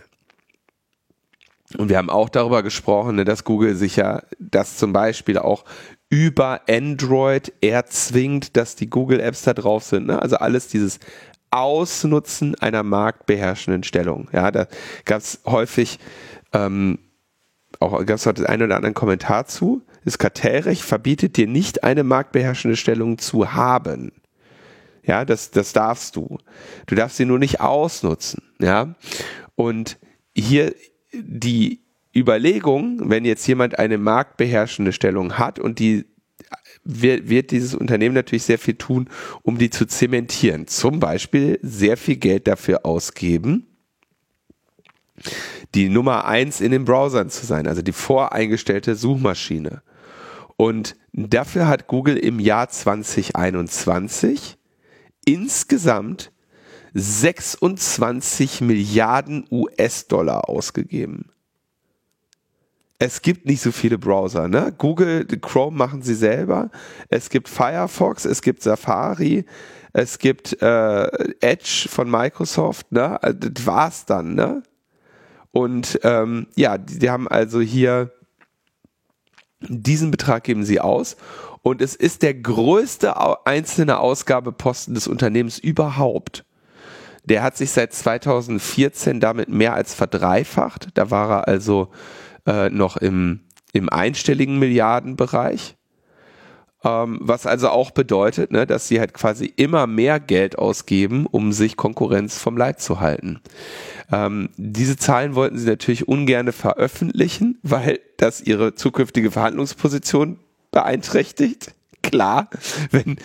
[1.78, 5.64] Und wir haben auch darüber gesprochen, ne, dass Google sich ja das zum Beispiel auch
[6.08, 10.08] über Android erzwingt, dass die Google Apps da drauf sind.
[10.08, 10.20] Ne?
[10.20, 10.98] Also alles dieses
[11.50, 14.28] Ausnutzen einer marktbeherrschenden Stellung.
[14.32, 14.66] Ja, da
[15.04, 16.00] gab es häufig
[16.52, 16.98] ähm,
[17.78, 19.82] auch gab es den einen oder anderen Kommentar zu.
[20.04, 24.12] Das Kartellrecht verbietet dir nicht eine marktbeherrschende Stellung zu haben.
[25.10, 26.38] Ja, das, das darfst du.
[26.86, 28.44] Du darfst sie nur nicht ausnutzen.
[28.60, 28.94] Ja,
[29.56, 29.98] und
[30.36, 30.72] hier
[31.12, 31.80] die
[32.14, 36.04] Überlegung, wenn jetzt jemand eine marktbeherrschende Stellung hat und die
[36.84, 39.08] wird, wird dieses Unternehmen natürlich sehr viel tun,
[39.42, 40.68] um die zu zementieren.
[40.68, 43.66] Zum Beispiel sehr viel Geld dafür ausgeben,
[45.74, 49.82] die Nummer eins in den Browsern zu sein, also die voreingestellte Suchmaschine.
[50.56, 54.56] Und dafür hat Google im Jahr 2021
[55.24, 56.32] insgesamt
[56.94, 61.30] 26 Milliarden US-Dollar ausgegeben.
[62.98, 64.74] Es gibt nicht so viele Browser, ne?
[64.76, 66.70] Google, Chrome machen sie selber.
[67.08, 69.46] Es gibt Firefox, es gibt Safari,
[69.92, 71.06] es gibt äh,
[71.40, 73.22] Edge von Microsoft, ne?
[73.22, 74.62] Also, Das war's dann, ne?
[75.52, 78.12] Und ähm, ja, die, die haben also hier
[79.62, 81.16] Diesen Betrag geben sie aus
[81.62, 83.14] und es ist der größte
[83.46, 86.44] einzelne Ausgabeposten des Unternehmens überhaupt.
[87.24, 90.88] Der hat sich seit 2014 damit mehr als verdreifacht.
[90.94, 91.88] Da war er also
[92.46, 93.40] äh, noch im,
[93.72, 95.76] im einstelligen Milliardenbereich.
[96.82, 101.52] Ähm, was also auch bedeutet, ne, dass sie halt quasi immer mehr Geld ausgeben, um
[101.52, 103.40] sich Konkurrenz vom Leib zu halten.
[104.10, 110.38] Ähm, diese Zahlen wollten sie natürlich ungern veröffentlichen, weil das ihre zukünftige Verhandlungsposition
[110.70, 111.74] beeinträchtigt.
[112.02, 112.48] Klar,
[112.90, 113.16] wenn,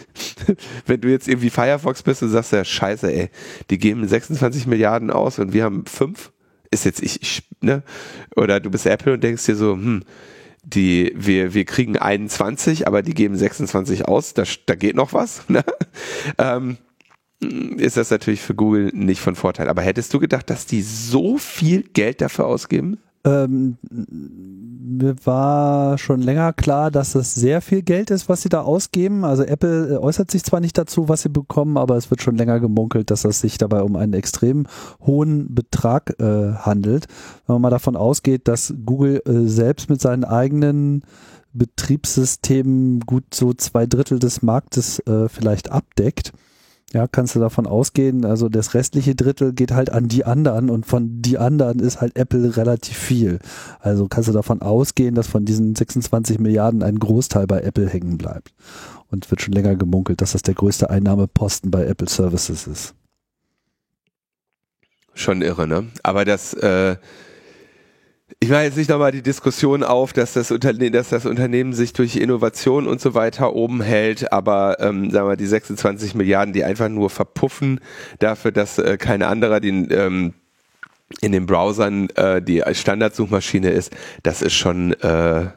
[0.86, 3.30] wenn du jetzt irgendwie Firefox bist und sagst, ja, scheiße, ey,
[3.70, 6.32] die geben 26 Milliarden aus und wir haben fünf,
[6.72, 7.84] ist jetzt ich, ich ne?
[8.36, 10.04] Oder du bist Apple und denkst dir so, hm,
[10.64, 15.44] die, wir, wir kriegen 21, aber die geben 26 aus, da, da geht noch was,
[15.48, 15.64] ne?
[16.38, 16.78] ähm,
[17.78, 19.70] ist das natürlich für Google nicht von Vorteil.
[19.70, 22.98] Aber hättest du gedacht, dass die so viel Geld dafür ausgeben?
[23.26, 28.62] Ähm, mir war schon länger klar, dass das sehr viel Geld ist, was sie da
[28.62, 29.26] ausgeben.
[29.26, 32.60] Also Apple äußert sich zwar nicht dazu, was sie bekommen, aber es wird schon länger
[32.60, 34.68] gemunkelt, dass es sich dabei um einen extrem
[35.02, 37.08] hohen Betrag äh, handelt.
[37.48, 41.04] Wenn man mal davon ausgeht, dass Google äh, selbst mit seinen eigenen
[41.54, 46.32] Betriebssystemen gut so zwei Drittel des Marktes äh, vielleicht abdeckt
[46.96, 50.86] ja, kannst du davon ausgehen, also das restliche Drittel geht halt an die anderen und
[50.86, 53.40] von die anderen ist halt Apple relativ viel.
[53.82, 58.18] Also kannst du davon ausgehen, dass von diesen 26 Milliarden ein Großteil bei Apple hängen
[58.18, 58.54] bleibt.
[59.12, 62.96] Und wird schon länger gemunkelt, dass das der größte Einnahmeposten bei Apple Services ist.
[65.14, 65.88] Schon irre, ne?
[66.02, 66.96] Aber das, äh,
[68.40, 71.94] ich mache jetzt nicht nochmal die Diskussion auf, dass das, Unterne dass das Unternehmen sich
[71.94, 76.64] durch Innovation und so weiter oben hält, aber ähm, sagen wir die 26 Milliarden, die
[76.64, 77.80] einfach nur verpuffen
[78.20, 80.34] dafür, dass äh, kein anderer den ähm,
[81.22, 83.92] in den Browsern äh, die Standardsuchmaschine ist,
[84.24, 84.94] das ist schon.
[84.94, 85.48] Äh,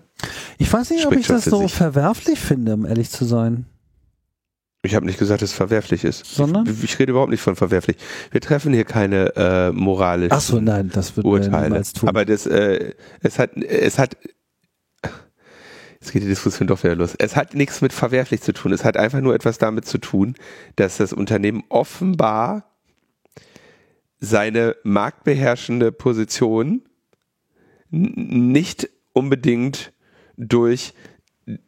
[0.58, 1.74] ich weiß nicht, ob ich das so sich.
[1.74, 3.66] verwerflich finde, um ehrlich zu sein.
[4.82, 6.24] Ich habe nicht gesagt, dass es verwerflich ist.
[6.24, 6.66] Sondern?
[6.68, 7.96] Ich, ich, rede überhaupt nicht von verwerflich.
[8.30, 11.82] Wir treffen hier keine äh, moralischen Ach so, nein, das wird Urteile.
[11.82, 12.08] tun.
[12.08, 14.16] Aber das, äh, es hat, es hat,
[16.00, 17.16] jetzt geht die Diskussion doch wieder los.
[17.18, 18.72] Es hat nichts mit verwerflich zu tun.
[18.72, 20.34] Es hat einfach nur etwas damit zu tun,
[20.76, 22.64] dass das Unternehmen offenbar
[24.20, 26.82] seine marktbeherrschende Position
[27.90, 29.92] nicht unbedingt
[30.36, 30.94] durch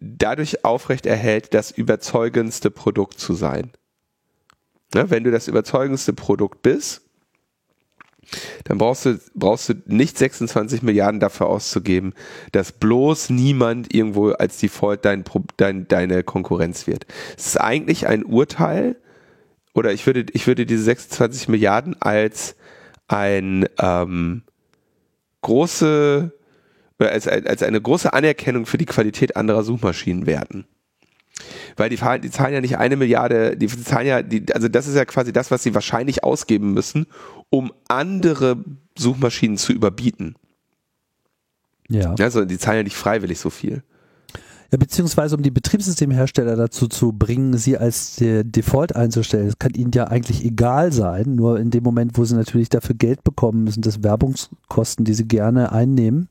[0.00, 3.70] dadurch aufrecht erhält, das überzeugendste Produkt zu sein.
[4.94, 7.02] Ne, wenn du das überzeugendste Produkt bist,
[8.64, 12.12] dann brauchst du, brauchst du nicht 26 Milliarden dafür auszugeben,
[12.52, 15.24] dass bloß niemand irgendwo als Default dein,
[15.56, 17.06] dein, deine Konkurrenz wird.
[17.36, 18.96] Es ist eigentlich ein Urteil,
[19.74, 22.56] oder ich würde, ich würde diese 26 Milliarden als
[23.08, 24.42] ein ähm,
[25.42, 26.32] große
[27.08, 30.66] als, als eine große Anerkennung für die Qualität anderer Suchmaschinen werten.
[31.76, 34.96] Weil die, die zahlen ja nicht eine Milliarde, die zahlen ja, die, also das ist
[34.96, 37.06] ja quasi das, was sie wahrscheinlich ausgeben müssen,
[37.48, 38.62] um andere
[38.98, 40.34] Suchmaschinen zu überbieten.
[41.88, 42.14] Ja.
[42.18, 43.82] Also die zahlen ja nicht freiwillig so viel.
[44.72, 49.46] Ja, beziehungsweise um die Betriebssystemhersteller dazu zu bringen, sie als Default einzustellen.
[49.46, 52.94] Das kann ihnen ja eigentlich egal sein, nur in dem Moment, wo sie natürlich dafür
[52.94, 56.28] Geld bekommen müssen, das Werbungskosten, die sie gerne einnehmen.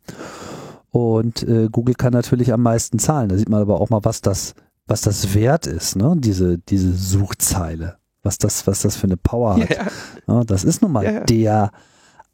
[0.91, 3.29] Und äh, Google kann natürlich am meisten zahlen.
[3.29, 4.55] Da sieht man aber auch mal, was das,
[4.87, 6.15] was das wert ist, ne?
[6.17, 7.97] Diese, diese Suchzeile.
[8.23, 9.69] Was das, was das für eine Power hat.
[10.27, 11.23] Ja, das ist nun mal yeah.
[11.23, 11.71] der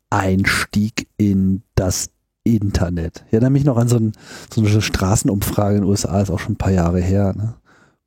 [0.09, 2.09] Einstieg in das
[2.43, 3.23] Internet.
[3.27, 4.13] Ich erinnere mich noch an so, ein,
[4.53, 7.55] so eine Straßenumfrage in den USA, ist auch schon ein paar Jahre her, ne?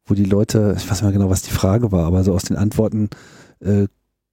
[0.06, 2.44] wo die Leute, ich weiß nicht mehr genau, was die Frage war, aber so aus
[2.44, 3.10] den Antworten
[3.60, 3.88] äh,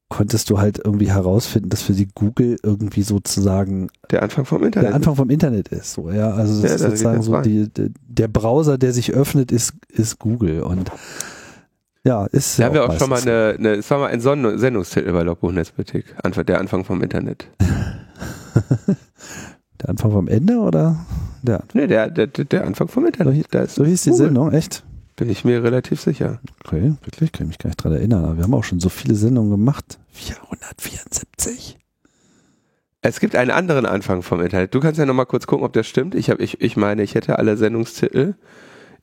[0.09, 4.89] konntest du halt irgendwie herausfinden, dass für sie Google irgendwie sozusagen der Anfang vom Internet,
[4.89, 5.93] der Anfang vom Internet ist.
[5.93, 7.69] So, ja, also ja, sozusagen so die,
[8.07, 10.91] der Browser, der sich öffnet, ist, ist Google und
[12.03, 12.59] ja, ist.
[12.59, 15.51] Da haben wir auch schon mal eine, eine, es war mal ein Sendungstitel bei Logbuch
[15.51, 17.47] Netzpolitik, der Anfang vom Internet.
[19.81, 21.03] der Anfang vom Ende oder
[21.41, 21.63] der?
[21.73, 23.47] Nee, der, der, der Anfang vom Internet.
[23.51, 24.25] So, so hieß die Google.
[24.27, 24.84] Sendung, echt?
[25.15, 26.39] Bin ich mir relativ sicher.
[26.63, 28.25] Okay, wirklich, kann ich mich gar nicht dran erinnern.
[28.25, 29.97] Aber wir haben auch schon so viele Sendungen gemacht.
[30.11, 31.77] 474.
[33.01, 34.73] Es gibt einen anderen Anfang vom Internet.
[34.73, 36.15] Du kannst ja nochmal kurz gucken, ob das stimmt.
[36.15, 38.35] Ich, hab, ich, ich meine, ich hätte alle Sendungstitel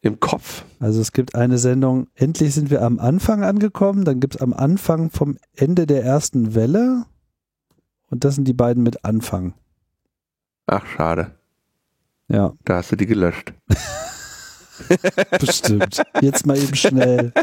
[0.03, 0.65] im Kopf.
[0.81, 4.05] Also es gibt eine Sendung, endlich sind wir am Anfang angekommen.
[4.05, 7.07] Dann gibt es am Anfang vom Ende der ersten Welle.
[8.11, 9.55] Und das sind die beiden mit Anfang.
[10.67, 11.31] Ach, schade.
[12.29, 12.53] Ja.
[12.65, 13.55] Da hast du die gelöscht.
[15.41, 16.03] Bestimmt.
[16.21, 17.33] Jetzt mal eben schnell.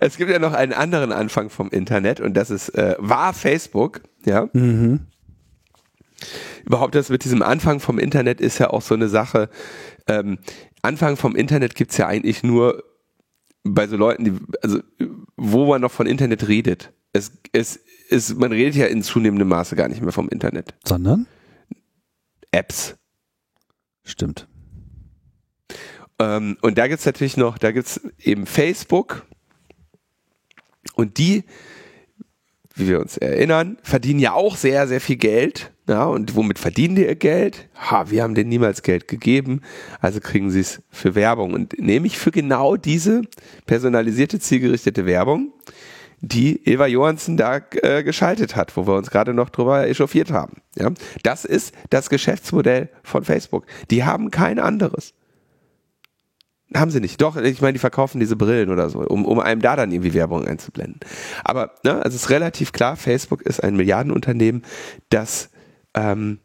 [0.00, 4.02] Es gibt ja noch einen anderen Anfang vom Internet und das ist äh, war Facebook,
[4.24, 4.48] ja.
[4.52, 5.00] Mhm.
[6.64, 9.48] überhaupt das mit diesem Anfang vom Internet ist ja auch so eine Sache.
[10.06, 10.38] Ähm,
[10.82, 12.82] Anfang vom Internet gibt's ja eigentlich nur
[13.64, 14.80] bei so Leuten, die, also
[15.36, 16.92] wo man noch von Internet redet.
[17.12, 17.80] Es, es,
[18.10, 20.74] es, man redet ja in zunehmendem Maße gar nicht mehr vom Internet.
[20.84, 21.26] Sondern?
[22.50, 22.96] Apps.
[24.04, 24.48] Stimmt.
[26.22, 29.26] Ähm, und da gibt's natürlich noch, da gibt's eben Facebook
[30.94, 31.44] und die,
[32.74, 35.72] wie wir uns erinnern, verdienen ja auch sehr, sehr viel Geld.
[35.88, 37.68] Ja, und womit verdienen die ihr Geld?
[37.90, 39.62] Ha, wir haben denen niemals Geld gegeben,
[40.00, 41.54] also kriegen sie es für Werbung.
[41.54, 43.22] Und nämlich für genau diese
[43.66, 45.52] personalisierte, zielgerichtete Werbung,
[46.20, 50.62] die Eva Johansen da äh, geschaltet hat, wo wir uns gerade noch drüber echauffiert haben.
[50.76, 50.92] Ja,
[51.24, 53.66] das ist das Geschäftsmodell von Facebook.
[53.90, 55.14] Die haben kein anderes.
[56.74, 57.20] Haben sie nicht.
[57.20, 60.14] Doch, ich meine, die verkaufen diese Brillen oder so, um, um einem da dann irgendwie
[60.14, 61.00] Werbung einzublenden.
[61.44, 64.62] Aber ne, also es ist relativ klar, Facebook ist ein Milliardenunternehmen,
[65.10, 65.50] das
[65.94, 66.38] ähm,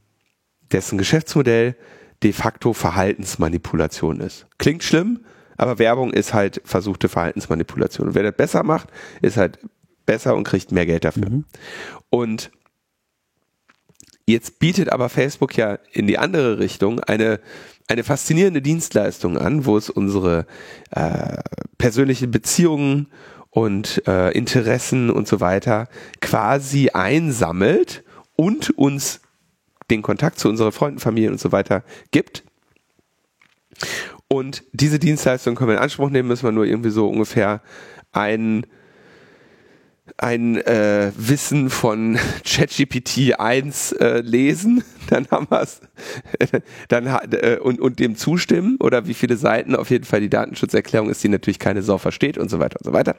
[0.72, 1.76] dessen Geschäftsmodell
[2.24, 4.48] de facto Verhaltensmanipulation ist.
[4.58, 5.22] Klingt schlimm,
[5.56, 8.10] aber Werbung ist halt versuchte Verhaltensmanipulation.
[8.10, 8.90] Und wer das besser macht,
[9.22, 9.60] ist halt
[10.06, 11.30] besser und kriegt mehr Geld dafür.
[11.30, 11.46] Mhm.
[12.10, 12.52] Und
[14.26, 17.40] jetzt bietet aber Facebook ja in die andere Richtung eine
[17.88, 20.46] eine faszinierende Dienstleistung an, wo es unsere
[20.92, 21.38] äh,
[21.78, 23.08] persönlichen Beziehungen
[23.50, 25.88] und äh, Interessen und so weiter
[26.22, 28.04] quasi einsammelt
[28.36, 29.22] und uns
[29.90, 32.44] den Kontakt zu unserer Freunden, Familie und so weiter gibt.
[34.28, 37.62] Und diese Dienstleistung können wir in Anspruch nehmen, müssen wir nur irgendwie so ungefähr
[38.12, 38.66] ein
[40.18, 45.82] ein äh, Wissen von ChatGPT 1 äh, lesen, dann haben wir es,
[46.90, 48.78] äh, und, und dem zustimmen.
[48.80, 49.76] Oder wie viele Seiten.
[49.76, 52.86] Auf jeden Fall die Datenschutzerklärung ist, die natürlich keine Sau versteht und so weiter und
[52.86, 53.16] so weiter.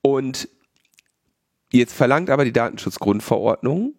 [0.00, 0.48] Und
[1.70, 3.94] jetzt verlangt aber die Datenschutzgrundverordnung,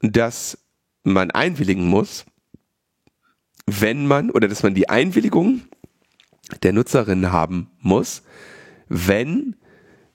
[0.00, 0.58] dass
[1.02, 2.24] man einwilligen muss,
[3.66, 5.62] wenn man oder dass man die Einwilligung
[6.62, 8.22] der Nutzerin haben muss,
[8.88, 9.56] wenn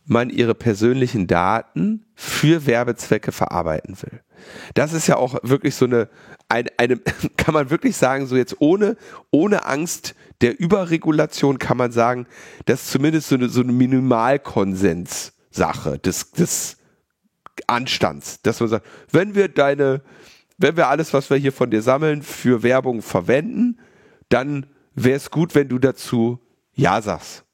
[0.06, 4.20] man ihre persönlichen Daten für Werbezwecke verarbeiten will.
[4.74, 6.10] Das ist ja auch wirklich so eine,
[6.50, 6.98] eine, eine
[7.38, 8.98] kann man wirklich sagen, so jetzt ohne,
[9.32, 12.28] ohne Angst der Überregulation kann man sagen,
[12.66, 16.76] das ist zumindest so eine, so eine Minimalkonsens-Sache des, des
[17.68, 20.02] Anstands, dass man sagt, wenn wir deine,
[20.58, 23.80] wenn wir alles, was wir hier von dir sammeln, für Werbung verwenden,
[24.30, 26.40] dann wäre es gut, wenn du dazu
[26.74, 27.46] Ja sagst.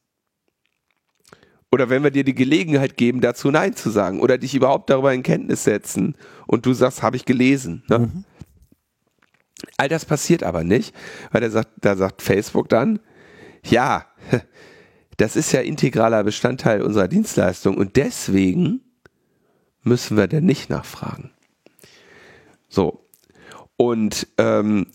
[1.71, 5.13] Oder wenn wir dir die Gelegenheit geben, dazu Nein zu sagen oder dich überhaupt darüber
[5.13, 6.15] in Kenntnis setzen
[6.47, 7.83] und du sagst, habe ich gelesen.
[7.89, 7.99] Ne?
[7.99, 8.25] Mhm.
[9.77, 10.95] All das passiert aber nicht,
[11.31, 12.99] weil er sagt, da sagt Facebook dann,
[13.63, 14.05] ja,
[15.17, 18.81] das ist ja integraler Bestandteil unserer Dienstleistung und deswegen
[19.83, 21.31] müssen wir denn nicht nachfragen.
[22.67, 23.05] So.
[23.77, 24.87] Und ähm,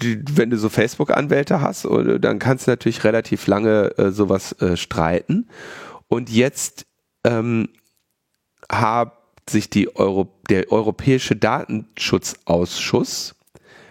[0.00, 1.86] wenn du so Facebook-Anwälte hast,
[2.20, 5.48] dann kannst du natürlich relativ lange äh, sowas äh, streiten.
[6.10, 6.86] Und jetzt
[7.24, 7.68] ähm,
[8.70, 9.16] hat
[9.48, 13.36] sich die Euro, der Europäische Datenschutzausschuss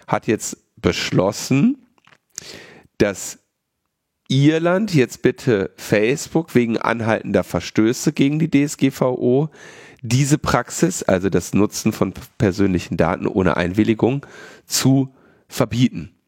[0.05, 1.87] hat jetzt beschlossen,
[2.97, 3.39] dass
[4.27, 9.49] Irland jetzt bitte Facebook wegen anhaltender Verstöße gegen die DSGVO
[10.01, 14.25] diese Praxis, also das Nutzen von persönlichen Daten ohne Einwilligung,
[14.65, 15.15] zu
[15.47, 16.18] verbieten.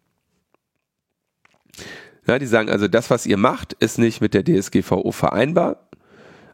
[2.27, 5.87] Ja, die sagen also, das, was ihr macht, ist nicht mit der DSGVO vereinbar.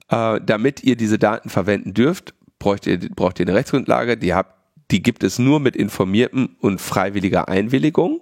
[0.10, 4.56] Äh, damit ihr diese Daten verwenden dürft, braucht ihr, braucht ihr eine Rechtsgrundlage, die, habt,
[4.92, 8.22] die gibt es nur mit informiertem und freiwilliger Einwilligung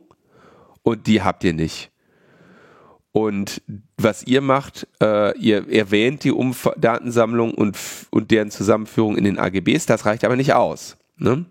[0.82, 1.92] und die habt ihr nicht.
[3.12, 3.62] Und
[3.98, 7.78] was ihr macht, äh, ihr erwähnt die Umf Datensammlung und,
[8.10, 10.98] und deren Zusammenführung in den AGBs, das reicht aber nicht aus.
[11.18, 11.46] Ne?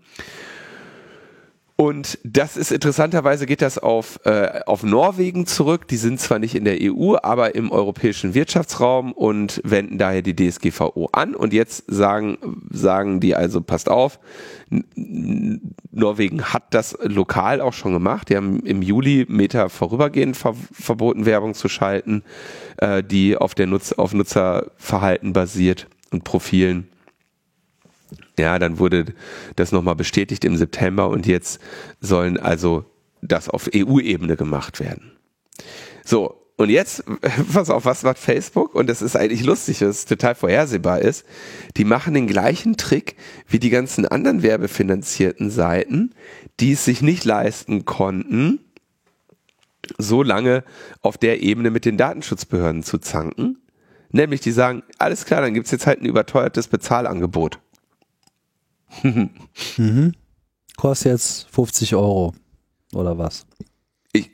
[1.77, 5.89] Und das ist interessanterweise geht das auf, äh, auf Norwegen zurück.
[5.89, 10.35] Die sind zwar nicht in der EU, aber im europäischen Wirtschaftsraum und wenden daher die
[10.35, 11.35] DSGVO an.
[11.35, 12.37] Und jetzt sagen,
[12.69, 14.19] sagen die also, passt auf,
[15.91, 18.29] Norwegen hat das lokal auch schon gemacht.
[18.29, 22.23] Die haben im Juli Meta vorübergehend ver verboten, Werbung zu schalten,
[22.77, 26.87] äh, die auf, der Nutz auf Nutzerverhalten basiert und Profilen.
[28.37, 29.05] Ja, dann wurde
[29.55, 31.59] das nochmal bestätigt im September und jetzt
[32.01, 32.85] sollen also
[33.21, 35.13] das auf EU-Ebene gemacht werden.
[36.03, 37.03] So, und jetzt,
[37.53, 38.75] pass auf, was macht Facebook?
[38.75, 41.25] Und das ist eigentlich lustig, dass es total vorhersehbar ist.
[41.77, 43.15] Die machen den gleichen Trick
[43.47, 46.13] wie die ganzen anderen werbefinanzierten Seiten,
[46.59, 48.59] die es sich nicht leisten konnten,
[49.97, 50.63] so lange
[51.01, 53.59] auf der Ebene mit den Datenschutzbehörden zu zanken.
[54.11, 57.59] Nämlich die sagen, alles klar, dann gibt's jetzt halt ein überteuertes Bezahlangebot.
[59.03, 60.13] Mhm.
[60.77, 62.33] Kostet jetzt 50 Euro
[62.93, 63.45] oder was?
[64.11, 64.31] Ich,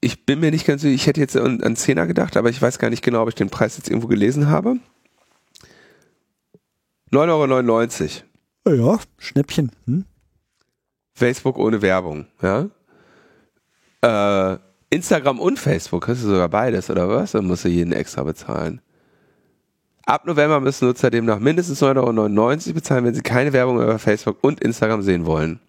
[0.00, 2.60] ich bin mir nicht ganz sicher, ich hätte jetzt an, an 10er gedacht, aber ich
[2.60, 4.78] weiß gar nicht genau, ob ich den Preis jetzt irgendwo gelesen habe.
[7.12, 8.22] 9,99
[8.64, 8.94] Euro.
[8.94, 9.70] Ja, Schnäppchen.
[9.86, 10.04] Hm?
[11.14, 12.68] Facebook ohne Werbung, ja.
[14.02, 14.58] Äh,
[14.90, 17.32] Instagram und Facebook, hast du sogar beides, oder was?
[17.32, 18.80] Dann musst du jeden extra bezahlen.
[20.06, 24.38] Ab November müssen Nutzer demnach mindestens 9,99 Euro bezahlen, wenn sie keine Werbung über Facebook
[24.42, 25.60] und Instagram sehen wollen.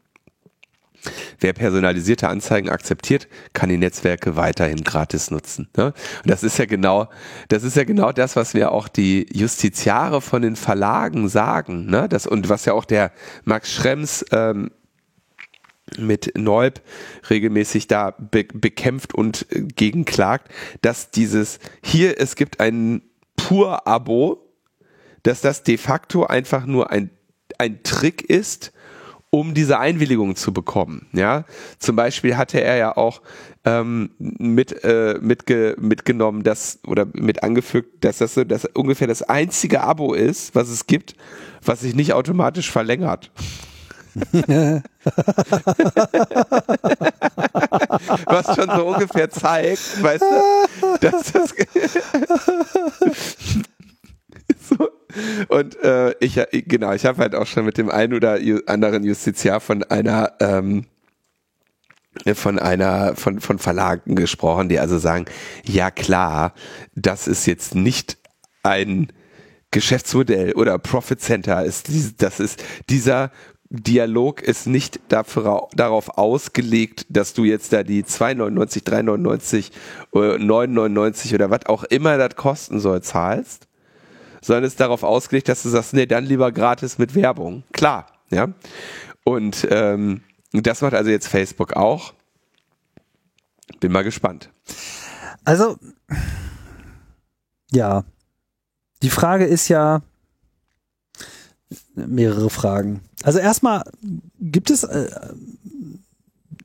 [1.40, 5.70] Wer personalisierte Anzeigen akzeptiert, kann die Netzwerke weiterhin gratis nutzen.
[5.78, 5.86] Ne?
[5.88, 7.10] Und das ist ja genau,
[7.48, 11.86] das ist ja genau das, was mir auch die Justiziare von den Verlagen sagen.
[11.86, 12.10] Ne?
[12.10, 13.12] Das, und was ja auch der
[13.44, 14.72] Max Schrems ähm,
[15.98, 16.82] mit Neub
[17.30, 23.04] regelmäßig da be bekämpft und äh, gegenklagt, dass dieses hier, es gibt ein
[23.36, 24.42] Pur-Abo,
[25.24, 27.10] dass das de facto einfach nur ein,
[27.58, 28.72] ein Trick ist,
[29.30, 31.08] um diese Einwilligung zu bekommen.
[31.12, 31.44] Ja,
[31.78, 33.22] zum Beispiel hatte er ja auch
[33.66, 39.24] ähm, mit äh, mitge mitgenommen, dass oder mit angefügt, dass das so das ungefähr das
[39.24, 41.16] einzige Abo ist, was es gibt,
[41.64, 43.32] was sich nicht automatisch verlängert.
[48.26, 51.54] Was schon so ungefähr zeigt, weißt du, dass das
[54.70, 54.90] so.
[55.50, 59.60] Und äh, ich, genau, ich habe halt auch schon mit dem einen oder anderen Justiziar
[59.60, 60.86] von einer ähm,
[62.34, 65.26] von einer von von Verlagen gesprochen, die also sagen,
[65.66, 66.54] ja klar,
[66.96, 68.18] das ist jetzt nicht
[68.64, 69.12] ein
[69.72, 71.90] Geschäftsmodell oder Profit Center ist
[72.22, 73.32] das ist dieser
[73.84, 79.72] Dialog ist nicht dafür, darauf ausgelegt, dass du jetzt da die 2,99, 3,99,
[80.14, 83.68] 9,99 oder was auch immer das kosten soll, zahlst,
[84.42, 87.64] sondern ist darauf ausgelegt, dass du sagst, nee, dann lieber gratis mit Werbung.
[87.72, 88.50] Klar, ja.
[89.24, 90.22] Und ähm,
[90.52, 92.14] das macht also jetzt Facebook auch.
[93.80, 94.50] Bin mal gespannt.
[95.44, 95.78] Also,
[97.72, 98.04] ja.
[99.02, 100.02] Die Frage ist ja,
[101.96, 103.02] mehrere Fragen.
[103.26, 103.84] Also erstmal
[104.40, 105.10] gibt es, äh,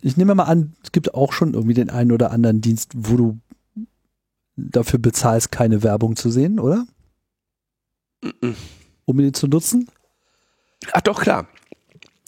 [0.03, 3.17] ich nehme mal an, es gibt auch schon irgendwie den einen oder anderen Dienst, wo
[3.17, 3.39] du
[4.57, 6.87] dafür bezahlst, keine Werbung zu sehen, oder?
[9.07, 9.89] Um ihn zu nutzen?
[10.93, 11.49] Ach doch, klar.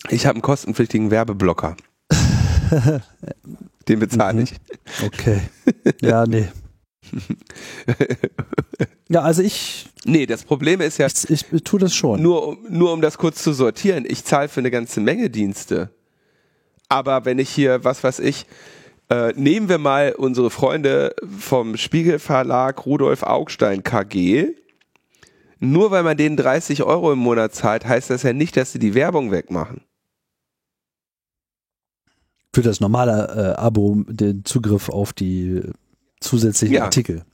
[0.08, 1.76] Ich habe einen kostenpflichtigen Werbeblocker.
[3.88, 4.44] Den bezahle mhm.
[4.44, 4.54] ich.
[5.04, 5.42] Okay.
[6.00, 6.48] Ja, nee.
[9.08, 9.88] Ja, also ich.
[10.04, 11.06] Nee, das Problem ist ja.
[11.06, 12.22] Ich, ich tue das schon.
[12.22, 14.04] Nur, nur um das kurz zu sortieren.
[14.06, 15.90] Ich zahle für eine ganze Menge Dienste.
[16.88, 18.46] Aber wenn ich hier, was weiß ich,
[19.08, 24.54] äh, nehmen wir mal unsere Freunde vom Spiegelverlag Rudolf Augstein KG.
[25.58, 28.78] Nur weil man denen 30 Euro im Monat zahlt, heißt das ja nicht, dass sie
[28.78, 29.82] die Werbung wegmachen.
[32.54, 35.62] Für das normale äh, Abo den Zugriff auf die
[36.22, 36.84] zusätzlichen ja.
[36.84, 37.24] Artikel.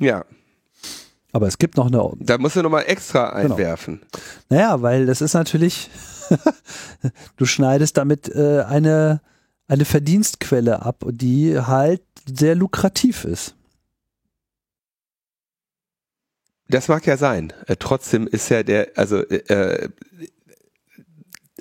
[0.00, 0.24] Ja.
[1.32, 2.12] Aber es gibt noch eine.
[2.20, 3.54] Da musst du nochmal extra genau.
[3.54, 4.00] einwerfen.
[4.00, 4.24] Genau.
[4.50, 5.90] Naja, weil das ist natürlich,
[7.36, 9.20] du schneidest damit äh, eine,
[9.66, 13.56] eine Verdienstquelle ab, die halt sehr lukrativ ist.
[16.68, 17.52] Das mag ja sein.
[17.66, 19.88] Äh, trotzdem ist ja der, also, äh,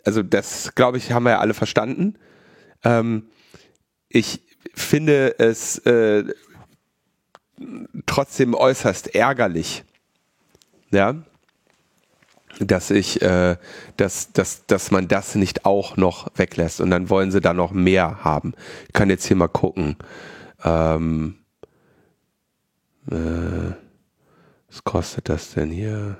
[0.05, 2.15] also das, glaube ich, haben wir ja alle verstanden.
[2.83, 3.27] Ähm,
[4.07, 6.23] ich finde es äh,
[8.05, 9.83] trotzdem äußerst ärgerlich,
[10.91, 11.15] ja,
[12.59, 13.57] dass ich, äh,
[13.97, 17.71] dass, dass, dass man das nicht auch noch weglässt und dann wollen sie da noch
[17.71, 18.53] mehr haben.
[18.87, 19.97] Ich kann jetzt hier mal gucken.
[20.63, 21.39] Ähm,
[23.09, 23.73] äh,
[24.69, 26.17] was kostet das denn hier?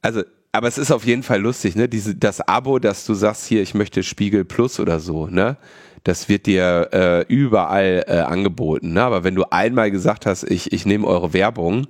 [0.00, 1.88] Also aber es ist auf jeden Fall lustig, ne?
[1.88, 5.56] Diese, das Abo, dass du sagst, hier, ich möchte Spiegel Plus oder so, ne?
[6.04, 8.92] Das wird dir äh, überall äh, angeboten.
[8.92, 9.02] Ne?
[9.02, 11.86] Aber wenn du einmal gesagt hast, ich, ich nehme eure Werbung,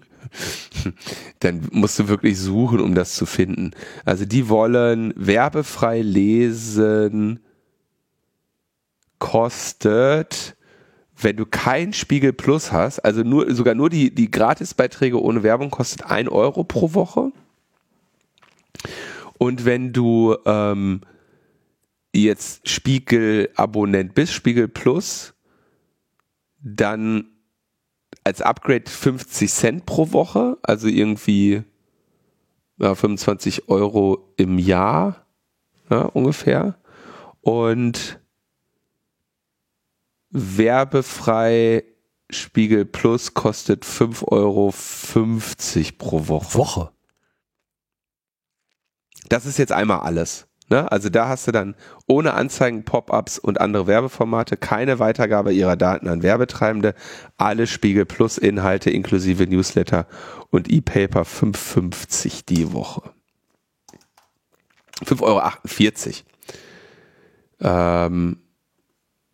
[1.40, 3.70] dann musst du wirklich suchen, um das zu finden.
[4.04, 7.40] Also die wollen werbefrei lesen,
[9.18, 10.56] kostet,
[11.18, 15.70] wenn du kein Spiegel Plus hast, also nur, sogar nur die, die Gratisbeiträge ohne Werbung
[15.70, 17.32] kostet ein Euro pro Woche.
[19.38, 21.00] Und wenn du ähm,
[22.14, 25.34] jetzt Spiegel-Abonnent bist, Spiegel Plus,
[26.60, 27.26] dann
[28.24, 31.64] als Upgrade 50 Cent pro Woche, also irgendwie
[32.78, 35.26] ja, 25 Euro im Jahr
[35.90, 36.78] ja, ungefähr.
[37.40, 38.20] Und
[40.30, 41.84] werbefrei
[42.30, 44.72] Spiegel Plus kostet 5,50 Euro
[45.98, 46.58] pro Woche.
[46.58, 46.92] Woche?
[49.32, 50.46] Das ist jetzt einmal alles.
[50.68, 50.90] Ne?
[50.92, 51.74] Also da hast du dann
[52.06, 56.94] ohne Anzeigen, Pop-ups und andere Werbeformate keine Weitergabe ihrer Daten an Werbetreibende,
[57.38, 60.06] alle Spiegel Plus Inhalte inklusive Newsletter
[60.50, 63.10] und E-Paper 5,50 die Woche.
[65.02, 66.24] 5,48
[67.60, 68.06] Euro.
[68.06, 68.36] Ähm,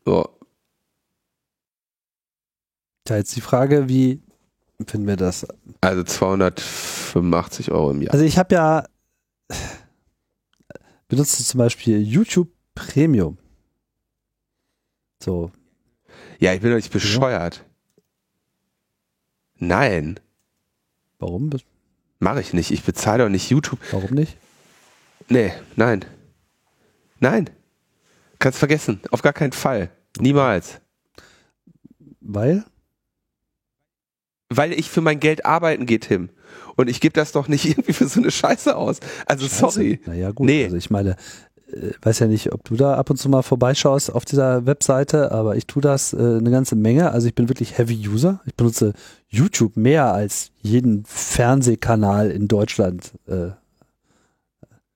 [0.04, 0.28] so.
[3.04, 4.22] Da jetzt die Frage, wie
[4.86, 5.46] finden wir das?
[5.80, 8.12] Also 285 Euro im Jahr.
[8.12, 8.84] Also ich habe ja
[11.08, 13.38] benutzt zum Beispiel YouTube Premium.
[15.22, 15.50] So.
[16.38, 17.64] Ja, ich bin doch nicht bescheuert.
[19.56, 20.20] Nein.
[21.18, 21.50] Warum?
[22.20, 22.70] Mache ich nicht.
[22.70, 23.80] Ich bezahle doch nicht YouTube.
[23.90, 24.36] Warum nicht?
[25.28, 26.04] Nee, nein.
[27.20, 27.50] Nein.
[28.38, 29.00] Kannst vergessen.
[29.10, 29.90] Auf gar keinen Fall.
[30.20, 30.80] Niemals.
[32.20, 32.64] Weil?
[34.48, 36.30] Weil ich für mein Geld arbeiten gehe, Tim.
[36.78, 39.00] Und ich gebe das doch nicht irgendwie für so eine Scheiße aus.
[39.26, 39.58] Also Scheiße.
[39.58, 40.00] sorry.
[40.06, 40.46] Naja, gut.
[40.46, 40.64] Nee.
[40.64, 41.16] Also ich meine,
[41.72, 45.32] äh, weiß ja nicht, ob du da ab und zu mal vorbeischaust auf dieser Webseite,
[45.32, 47.10] aber ich tue das äh, eine ganze Menge.
[47.10, 48.40] Also ich bin wirklich Heavy User.
[48.46, 48.92] Ich benutze
[49.28, 53.12] YouTube mehr als jeden Fernsehkanal in Deutschland.
[53.26, 53.48] Äh,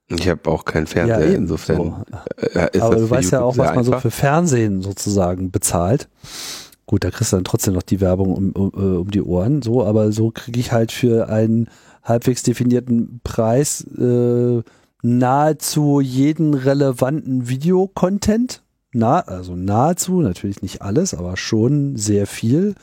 [0.06, 2.04] ich habe auch keinen Fernseher, ja, insofern.
[2.38, 2.48] So.
[2.54, 6.08] Äh, aber du weißt YouTube ja auch, was man so für Fernsehen sozusagen bezahlt.
[6.92, 9.62] Gut, da kriegst du dann trotzdem noch die Werbung um, um, äh, um die Ohren,
[9.62, 11.70] so, aber so kriege ich halt für einen
[12.02, 14.62] halbwegs definierten Preis äh,
[15.00, 18.62] nahezu jeden relevanten Videocontent.
[18.92, 22.74] Na, also nahezu, natürlich nicht alles, aber schon sehr viel.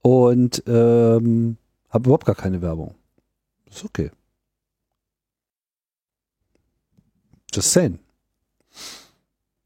[0.00, 1.58] Und ähm,
[1.90, 2.94] habe überhaupt gar keine Werbung.
[3.70, 4.10] Ist okay.
[7.52, 7.98] Just saying.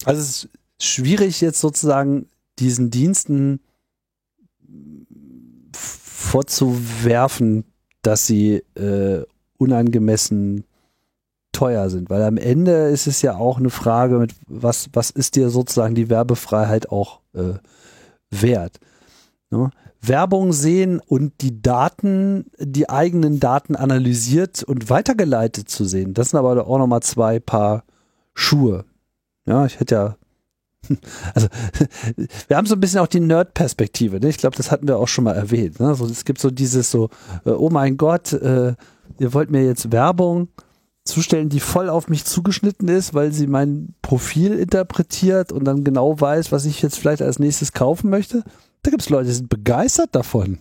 [0.05, 0.49] Also es ist
[0.81, 2.27] schwierig jetzt sozusagen
[2.59, 3.61] diesen Diensten
[6.23, 7.65] vorzuwerfen,
[8.03, 9.25] dass sie äh,
[9.59, 10.65] unangemessen
[11.53, 15.37] teuer sind, weil am Ende ist es ja auch eine Frage mit was was ist
[15.37, 17.55] dir sozusagen die Werbefreiheit auch äh,
[18.31, 18.79] wert.
[19.51, 19.71] Ne?
[20.01, 26.39] Werbung sehen und die Daten, die eigenen Daten analysiert und weitergeleitet zu sehen, das sind
[26.39, 27.85] aber auch nochmal zwei Paar
[28.35, 28.85] Schuhe.
[29.45, 30.17] Ja, ich hätte ja
[31.35, 31.49] also
[32.49, 34.21] wir haben so ein bisschen auch die Nerd-Perspektive.
[34.21, 34.29] Ne?
[34.29, 35.81] Ich glaube, das hatten wir auch schon mal erwähnt.
[35.81, 35.95] Ne?
[35.95, 37.11] So, es gibt so dieses so,
[37.45, 38.75] äh, oh mein Gott, äh,
[39.19, 40.49] ihr wollt mir jetzt Werbung
[41.05, 46.21] zustellen, die voll auf mich zugeschnitten ist, weil sie mein Profil interpretiert und dann genau
[46.21, 48.45] weiß, was ich jetzt vielleicht als nächstes kaufen möchte.
[48.83, 50.59] Da gibt es Leute, die sind begeistert davon.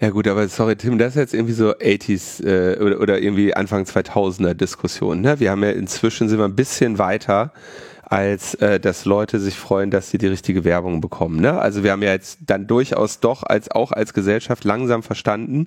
[0.00, 3.54] Ja gut, aber sorry Tim, das ist jetzt irgendwie so 80s äh, oder, oder irgendwie
[3.54, 5.20] Anfang 2000er Diskussion.
[5.20, 5.38] Ne?
[5.38, 7.52] Wir haben ja inzwischen sind wir ein bisschen weiter
[8.14, 11.40] als äh, dass Leute sich freuen, dass sie die richtige Werbung bekommen.
[11.40, 11.58] Ne?
[11.58, 15.66] Also wir haben ja jetzt dann durchaus doch als auch als Gesellschaft langsam verstanden,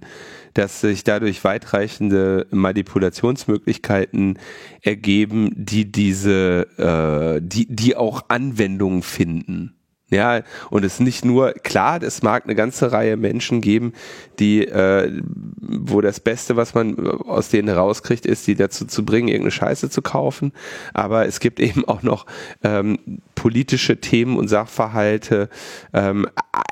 [0.54, 4.39] dass sich dadurch weitreichende Manipulationsmöglichkeiten
[4.82, 9.77] ergeben, die diese, äh, die, die auch Anwendungen finden.
[10.10, 13.91] Ja, und es nicht nur, klar, es mag eine ganze Reihe Menschen geben,
[14.39, 15.22] die, äh,
[15.60, 19.89] wo das Beste, was man aus denen rauskriegt, ist, die dazu zu bringen, irgendeine Scheiße
[19.89, 20.53] zu kaufen.
[20.93, 22.26] Aber es gibt eben auch noch
[22.64, 22.99] ähm,
[23.36, 25.49] politische Themen und Sachverhalte.
[25.91, 26.26] Ähm,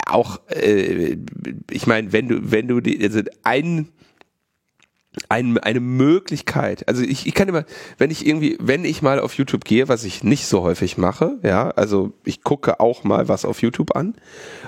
[0.08, 1.18] auch, äh,
[1.72, 3.90] ich meine, wenn du, wenn du die, also ein
[5.30, 6.88] ein, eine Möglichkeit.
[6.88, 7.66] Also ich, ich kann immer,
[7.98, 11.38] wenn ich irgendwie, wenn ich mal auf YouTube gehe, was ich nicht so häufig mache,
[11.44, 14.16] ja, also ich gucke auch mal was auf YouTube an,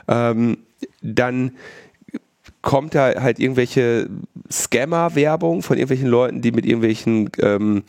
[0.07, 0.57] ähm,
[1.01, 1.51] dann
[2.61, 4.09] kommt da halt irgendwelche
[4.51, 7.83] Scammer-Werbung von irgendwelchen Leuten, die mit irgendwelchen ähm,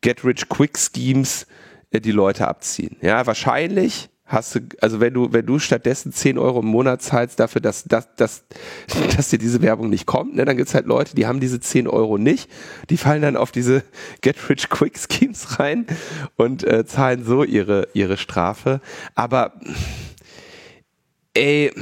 [0.00, 1.46] Get-Rich-Quick-Schemes
[1.90, 2.96] äh, die Leute abziehen.
[3.00, 7.38] Ja, wahrscheinlich hast du, also wenn du, wenn du stattdessen 10 Euro im Monat zahlst
[7.38, 8.44] dafür, dass, dass, dass,
[9.16, 11.86] dass dir diese Werbung nicht kommt, ne, dann gibt's halt Leute, die haben diese 10
[11.86, 12.50] Euro nicht,
[12.90, 13.84] die fallen dann auf diese
[14.22, 15.86] Get-Rich-Quick-Schemes rein
[16.36, 18.80] und äh, zahlen so ihre, ihre Strafe.
[19.14, 19.52] Aber
[21.34, 21.72] ey,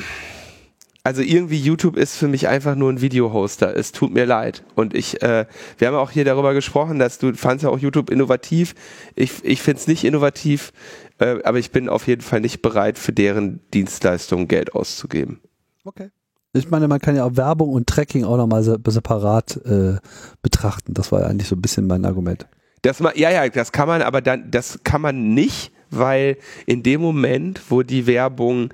[1.03, 3.75] also irgendwie YouTube ist für mich einfach nur ein Videohoster.
[3.77, 4.65] Es tut mir leid.
[4.75, 5.47] Und ich, äh,
[5.79, 8.75] wir haben auch hier darüber gesprochen, dass du fandst ja auch YouTube innovativ.
[9.15, 10.73] Ich, ich finde es nicht innovativ.
[11.19, 15.41] Äh, aber ich bin auf jeden Fall nicht bereit, für deren Dienstleistungen Geld auszugeben.
[15.85, 16.11] Okay.
[16.53, 19.99] Ich meine, man kann ja auch Werbung und Tracking auch nochmal separat äh,
[20.43, 20.95] betrachten.
[20.95, 22.47] Das war ja eigentlich so ein bisschen mein Argument.
[22.83, 27.01] Das, ja, ja, das kann man, aber dann, das kann man nicht, weil in dem
[27.01, 28.71] Moment, wo die Werbung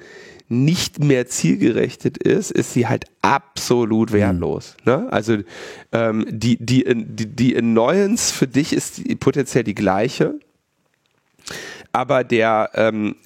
[0.49, 4.77] nicht mehr zielgerechtet ist, ist sie halt absolut wertlos.
[4.85, 4.93] Mhm.
[4.93, 5.13] Ne?
[5.13, 5.39] Also
[5.93, 10.39] ähm, die, die, die, die Annoyance für dich ist potenziell die gleiche
[11.97, 13.17] aber der, ähm,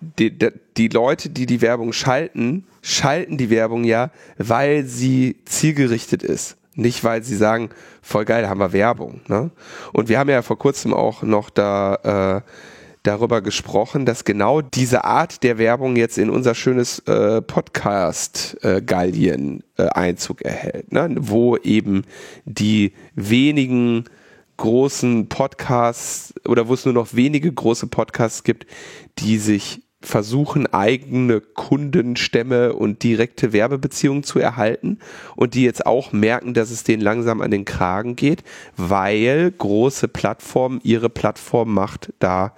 [0.00, 0.36] die,
[0.78, 6.56] die Leute, die die Werbung schalten, schalten die Werbung ja, weil sie zielgerichtet ist.
[6.74, 7.68] Nicht, weil sie sagen,
[8.00, 9.20] voll geil, da haben wir Werbung.
[9.26, 9.50] Ne?
[9.92, 12.50] Und wir haben ja vor kurzem auch noch da äh,
[13.02, 19.82] darüber gesprochen, dass genau diese Art der Werbung jetzt in unser schönes äh, Podcast-Gallien äh,
[19.82, 21.16] äh, Einzug erhält, ne?
[21.18, 22.04] wo eben
[22.44, 24.04] die wenigen
[24.56, 28.66] großen Podcasts oder wo es nur noch wenige große Podcasts gibt,
[29.18, 34.98] die sich versuchen, eigene Kundenstämme und direkte Werbebeziehungen zu erhalten
[35.34, 38.44] und die jetzt auch merken, dass es denen langsam an den Kragen geht,
[38.76, 42.54] weil große Plattformen ihre Plattformmacht da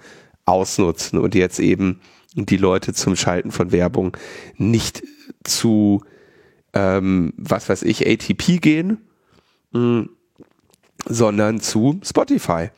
[0.51, 2.01] ausnutzen und jetzt eben
[2.35, 4.15] die Leute zum Schalten von Werbung
[4.57, 5.03] nicht
[5.43, 6.03] zu,
[6.73, 8.97] ähm, was weiß ich, ATP gehen,
[9.71, 10.09] mh, mm,
[11.07, 12.69] sondern zu Spotify.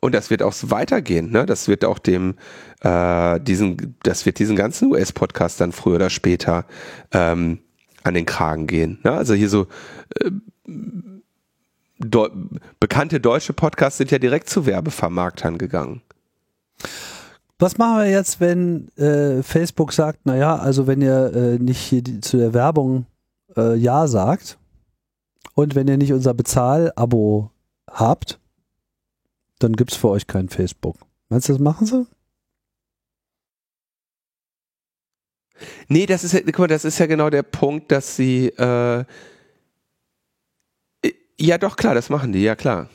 [0.00, 1.30] Und das wird auch weitergehen.
[1.30, 1.46] Ne?
[1.46, 2.34] Das wird auch dem
[2.80, 6.64] äh, diesen, das wird diesen ganzen US-Podcast dann früher oder später
[7.12, 7.58] ähm,
[8.02, 8.98] an den Kragen gehen.
[9.04, 9.12] Ne?
[9.12, 9.68] Also hier so
[10.20, 10.30] äh,
[12.80, 16.02] bekannte deutsche Podcasts sind ja direkt zu Werbevermarktern gegangen.
[17.62, 22.20] Was machen wir jetzt, wenn äh, Facebook sagt, naja, also wenn ihr äh, nicht die,
[22.20, 23.06] zu der Werbung
[23.56, 24.58] äh, Ja sagt
[25.54, 27.52] und wenn ihr nicht unser Bezahl-Abo
[27.88, 28.40] habt,
[29.60, 30.96] dann gibt es für euch kein Facebook.
[31.28, 32.04] Meinst du, das machen sie?
[35.86, 39.04] Nee, das ist ja, guck mal, das ist ja genau der Punkt, dass sie äh,
[41.38, 42.88] ja doch klar, das machen die, ja klar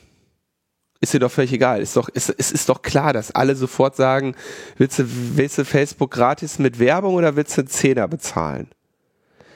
[1.00, 1.80] ist dir doch völlig egal.
[1.80, 4.34] Ist doch, ist, es ist doch klar, dass alle sofort sagen,
[4.76, 8.68] willst du, willst du Facebook gratis mit Werbung oder willst du einen Zehner bezahlen?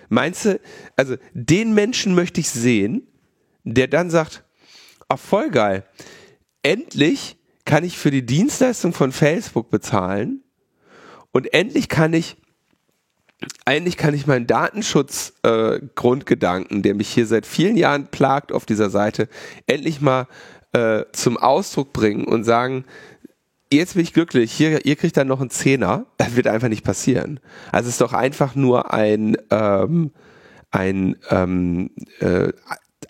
[0.08, 0.60] Meinst du,
[0.96, 3.06] also den Menschen möchte ich sehen,
[3.64, 4.44] der dann sagt,
[5.08, 5.84] ach voll geil,
[6.62, 10.42] endlich kann ich für die Dienstleistung von Facebook bezahlen
[11.32, 12.36] und endlich kann ich
[13.64, 18.90] eigentlich kann ich meinen Datenschutz-Grundgedanken, äh, der mich hier seit vielen Jahren plagt auf dieser
[18.90, 19.28] Seite,
[19.66, 20.28] endlich mal
[20.72, 22.84] äh, zum Ausdruck bringen und sagen,
[23.72, 26.84] jetzt bin ich glücklich, hier, ihr kriegt dann noch einen Zehner, das wird einfach nicht
[26.84, 27.40] passieren.
[27.70, 30.12] Also es ist doch einfach nur ein, ähm,
[30.70, 31.90] ein ähm,
[32.20, 32.52] äh,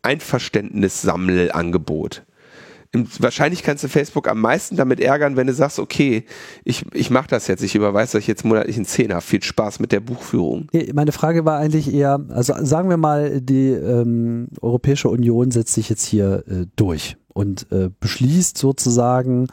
[0.02, 2.22] Einverständnissammelangebot
[3.18, 6.24] wahrscheinlich kannst du Facebook am meisten damit ärgern, wenn du sagst, okay,
[6.64, 9.20] ich, ich mache das jetzt, ich überweise euch jetzt monatlich einen Zehner.
[9.20, 10.68] Viel Spaß mit der Buchführung.
[10.92, 15.88] Meine Frage war eigentlich eher, also sagen wir mal, die ähm, Europäische Union setzt sich
[15.88, 19.48] jetzt hier äh, durch und äh, beschließt sozusagen,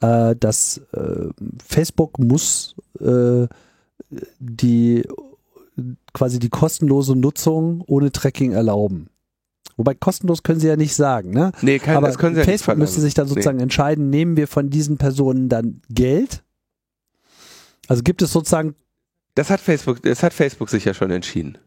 [0.00, 1.28] äh, dass äh,
[1.64, 3.46] Facebook muss äh,
[4.38, 5.04] die
[6.12, 9.08] quasi die kostenlose Nutzung ohne Tracking erlauben.
[9.76, 11.52] Wobei kostenlos können sie ja nicht sagen, ne?
[11.60, 12.80] Nee, kann, Aber das können sie Facebook ja nicht verlangen.
[12.80, 13.64] müsste sich dann sozusagen nee.
[13.64, 16.42] entscheiden, nehmen wir von diesen Personen dann Geld?
[17.86, 18.74] Also gibt es sozusagen.
[19.34, 21.58] Das hat Facebook, das hat Facebook sich ja schon entschieden.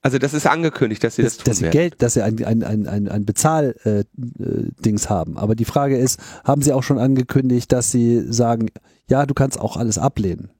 [0.00, 2.44] Also das ist angekündigt, dass sie das, das tun Dass sie Geld, dass sie ein,
[2.44, 5.36] ein, ein, ein, ein Bezahldings äh, haben.
[5.36, 8.70] Aber die Frage ist, haben sie auch schon angekündigt, dass sie sagen,
[9.08, 10.50] ja, du kannst auch alles ablehnen?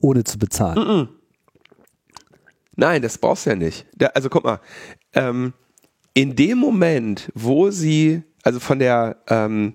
[0.00, 0.78] Ohne zu bezahlen.
[0.78, 1.08] Mm -mm.
[2.76, 3.86] Nein, das brauchst du ja nicht.
[3.96, 4.60] Da, also guck mal,
[5.12, 5.52] ähm,
[6.14, 9.74] in dem Moment, wo sie, also von der, ähm,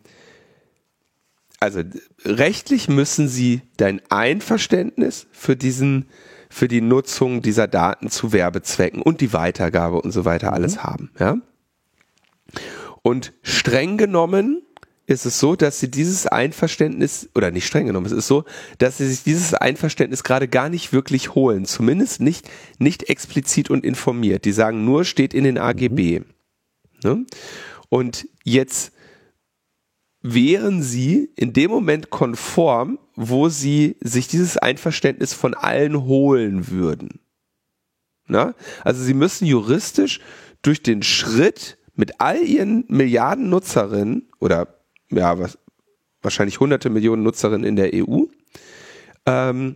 [1.60, 1.82] also
[2.26, 6.08] rechtlich müssen sie dein Einverständnis für diesen,
[6.54, 10.84] für die Nutzung dieser Daten zu Werbezwecken und die Weitergabe und so weiter alles mhm.
[10.84, 11.38] haben, ja.
[13.02, 14.62] Und streng genommen
[15.08, 18.46] ist es so, dass sie dieses Einverständnis, oder nicht streng genommen, es ist so,
[18.78, 23.84] dass sie sich dieses Einverständnis gerade gar nicht wirklich holen, zumindest nicht, nicht explizit und
[23.84, 24.46] informiert.
[24.46, 26.20] Die sagen nur, steht in den AGB.
[26.20, 26.26] Mhm.
[27.04, 27.26] Ne?
[27.90, 28.94] Und jetzt
[30.22, 37.20] wären sie in dem Moment konform, wo sie sich dieses Einverständnis von allen holen würden.
[38.28, 38.56] Na?
[38.84, 40.20] Also sie müssen juristisch
[40.62, 44.80] durch den Schritt mit all ihren Milliarden Nutzerinnen oder
[45.10, 45.58] ja, was,
[46.22, 48.24] wahrscheinlich hunderte Millionen Nutzerinnen in der EU,
[49.26, 49.76] ähm,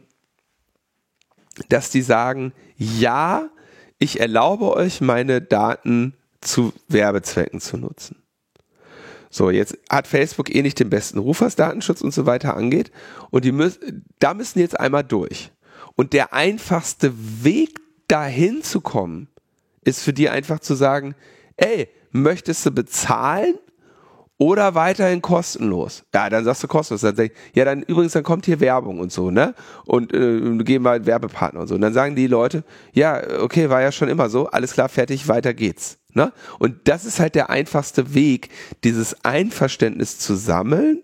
[1.70, 3.50] dass die sagen, ja,
[4.00, 8.24] ich erlaube euch, meine Daten zu Werbezwecken zu nutzen.
[9.38, 12.92] So, jetzt hat Facebook eh nicht den besten Ruf, was Datenschutz und so weiter angeht.
[13.30, 15.52] Und die müssen, da müssen jetzt einmal durch.
[15.96, 19.28] Und der einfachste Weg dahin zu kommen,
[19.84, 21.14] ist für die einfach zu sagen,
[21.56, 23.54] ey, möchtest du bezahlen
[24.40, 26.04] oder weiterhin kostenlos.
[26.16, 27.02] Ja, dann sagst du kostenlos.
[27.02, 29.54] Dann sag ich, ja, dann übrigens, dann kommt hier Werbung und so, ne?
[29.86, 31.76] Und äh, gehen wir Werbepartner und so.
[31.76, 35.28] Und dann sagen die Leute, ja, okay, war ja schon immer so, alles klar, fertig,
[35.28, 36.00] weiter geht's.
[36.18, 36.34] Ne?
[36.58, 38.50] Und das ist halt der einfachste Weg,
[38.84, 41.04] dieses Einverständnis zu sammeln,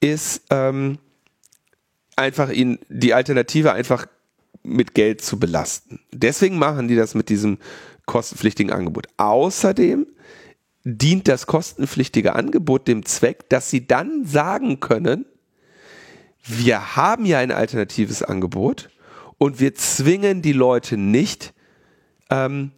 [0.00, 0.98] ist ähm,
[2.16, 4.06] einfach ihnen die Alternative einfach
[4.62, 6.00] mit Geld zu belasten.
[6.12, 7.56] Deswegen machen die das mit diesem
[8.04, 9.06] kostenpflichtigen Angebot.
[9.16, 10.06] Außerdem
[10.84, 15.24] dient das kostenpflichtige Angebot dem Zweck, dass sie dann sagen können,
[16.44, 18.90] wir haben ja ein alternatives Angebot
[19.38, 21.54] und wir zwingen die Leute nicht,
[22.28, 22.72] ähm,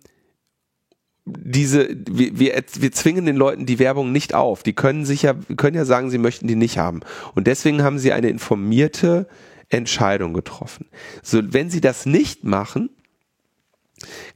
[1.37, 4.63] diese, wir, wir, wir zwingen den Leuten die Werbung nicht auf.
[4.63, 7.01] Die können sich ja, können ja sagen, sie möchten die nicht haben.
[7.35, 9.27] Und deswegen haben sie eine informierte
[9.69, 10.87] Entscheidung getroffen.
[11.23, 12.91] So, wenn sie das nicht machen,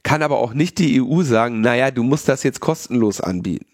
[0.03, 3.65] kann aber auch nicht die EU sagen, naja, du musst das jetzt kostenlos anbieten.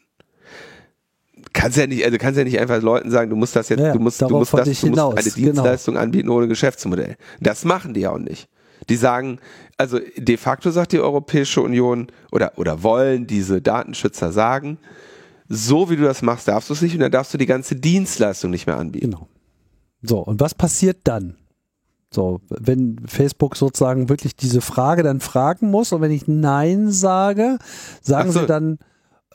[1.53, 3.91] Kannst ja nicht, also kannst ja nicht einfach Leuten sagen, du musst das jetzt, ja,
[3.91, 5.35] du musst, du musst das, du musst hinaus, eine genau.
[5.35, 6.03] Dienstleistung genau.
[6.03, 7.17] anbieten ohne Geschäftsmodell.
[7.39, 8.47] Das machen die auch nicht.
[8.89, 9.39] Die sagen,
[9.77, 14.77] also de facto sagt die Europäische Union oder, oder wollen diese Datenschützer sagen,
[15.47, 17.75] so wie du das machst, darfst du es nicht und dann darfst du die ganze
[17.75, 19.11] Dienstleistung nicht mehr anbieten.
[19.11, 19.27] Genau.
[20.01, 21.35] So, und was passiert dann?
[22.11, 27.59] So, wenn Facebook sozusagen wirklich diese Frage dann fragen muss und wenn ich Nein sage,
[28.01, 28.41] sagen so.
[28.41, 28.79] sie dann,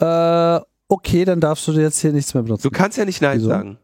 [0.01, 2.63] äh, okay, dann darfst du jetzt hier nichts mehr benutzen.
[2.63, 3.49] Du kannst ja nicht Nein Wieso?
[3.49, 3.79] sagen.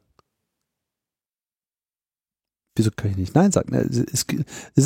[2.81, 3.75] Wieso kann ich nicht Nein sagen?
[3.75, 4.33] Es ist,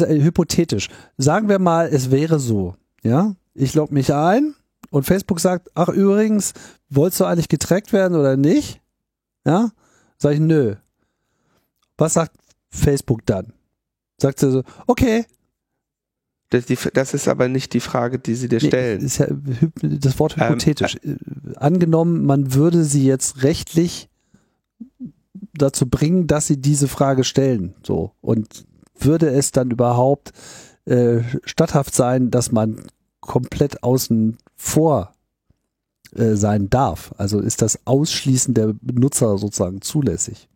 [0.04, 0.88] hypothetisch.
[1.16, 4.56] Sagen wir mal, es wäre so, ja, ich logge mich ein
[4.90, 6.54] und Facebook sagt, ach übrigens,
[6.88, 8.80] wolltest du eigentlich getrackt werden oder nicht?
[9.46, 9.70] Ja,
[10.18, 10.74] sag ich, nö.
[11.96, 12.36] Was sagt
[12.68, 13.52] Facebook dann?
[14.20, 15.24] Sagt sie so, okay.
[16.50, 18.98] Das, die, das, ist aber nicht die Frage, die sie dir stellen.
[18.98, 19.28] Nee, ist ja
[19.82, 20.98] das Wort ähm, hypothetisch.
[21.04, 21.18] Ähm,
[21.52, 24.08] äh, Angenommen, man würde sie jetzt rechtlich
[25.56, 27.74] dazu bringen, dass sie diese Frage stellen.
[27.82, 28.12] So.
[28.20, 28.66] Und
[28.98, 30.32] würde es dann überhaupt
[30.84, 32.84] äh, statthaft sein, dass man
[33.20, 35.12] komplett außen vor
[36.14, 37.14] äh, sein darf?
[37.16, 40.48] Also ist das Ausschließen der Benutzer sozusagen zulässig?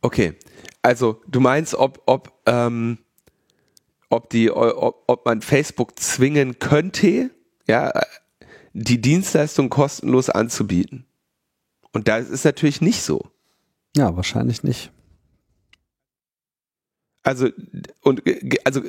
[0.00, 0.34] Okay,
[0.82, 2.98] also du meinst, ob, ob, ähm,
[4.10, 7.30] ob, die, ob, ob man Facebook zwingen könnte,
[7.66, 7.92] ja,
[8.82, 11.04] die Dienstleistung kostenlos anzubieten.
[11.92, 13.30] Und das ist natürlich nicht so.
[13.96, 14.92] Ja, wahrscheinlich nicht.
[17.22, 17.48] Also,
[18.02, 18.22] und,
[18.64, 18.82] also,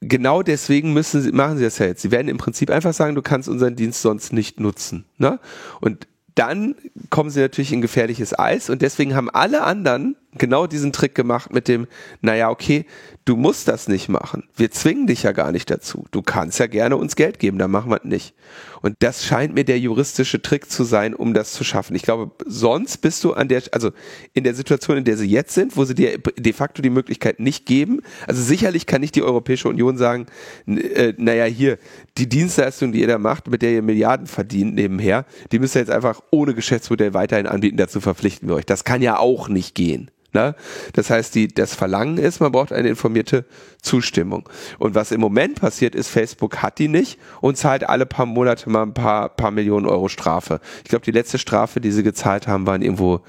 [0.00, 2.02] genau deswegen müssen sie, machen sie das ja jetzt.
[2.02, 5.04] Sie werden im Prinzip einfach sagen, du kannst unseren Dienst sonst nicht nutzen.
[5.18, 5.38] Ne?
[5.80, 6.74] Und dann
[7.10, 11.52] kommen sie natürlich in gefährliches Eis und deswegen haben alle anderen genau diesen Trick gemacht
[11.52, 11.86] mit dem,
[12.20, 12.86] naja, okay,
[13.24, 14.44] du musst das nicht machen.
[14.56, 16.06] Wir zwingen dich ja gar nicht dazu.
[16.10, 18.34] Du kannst ja gerne uns Geld geben, dann machen wir es nicht.
[18.80, 21.94] Und das scheint mir der juristische Trick zu sein, um das zu schaffen.
[21.94, 23.90] Ich glaube, sonst bist du an der, also
[24.32, 27.38] in der Situation, in der sie jetzt sind, wo sie dir de facto die Möglichkeit
[27.38, 28.00] nicht geben.
[28.26, 30.26] Also sicherlich kann nicht die Europäische Union sagen,
[30.66, 31.78] äh, naja, hier,
[32.18, 35.80] die Dienstleistung, die ihr da macht, mit der ihr Milliarden verdient nebenher, die müsst ihr
[35.80, 38.66] jetzt einfach ohne Geschäftsmodell weiterhin anbieten, dazu verpflichten wir euch.
[38.66, 40.10] Das kann ja auch nicht gehen.
[40.34, 40.54] Ne?
[40.94, 43.44] Das heißt, die, das Verlangen ist, man braucht eine informierte
[43.82, 44.48] Zustimmung.
[44.78, 48.70] Und was im Moment passiert ist, Facebook hat die nicht und zahlt alle paar Monate
[48.70, 50.60] mal ein paar, paar Millionen Euro Strafe.
[50.84, 53.20] Ich glaube, die letzte Strafe, die sie gezahlt haben, waren irgendwo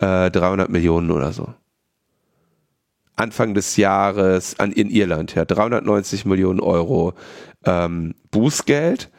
[0.00, 1.54] äh, 300 Millionen oder so.
[3.16, 7.14] Anfang des Jahres an, in Irland, ja, 390 Millionen Euro
[7.64, 9.10] ähm, Bußgeld,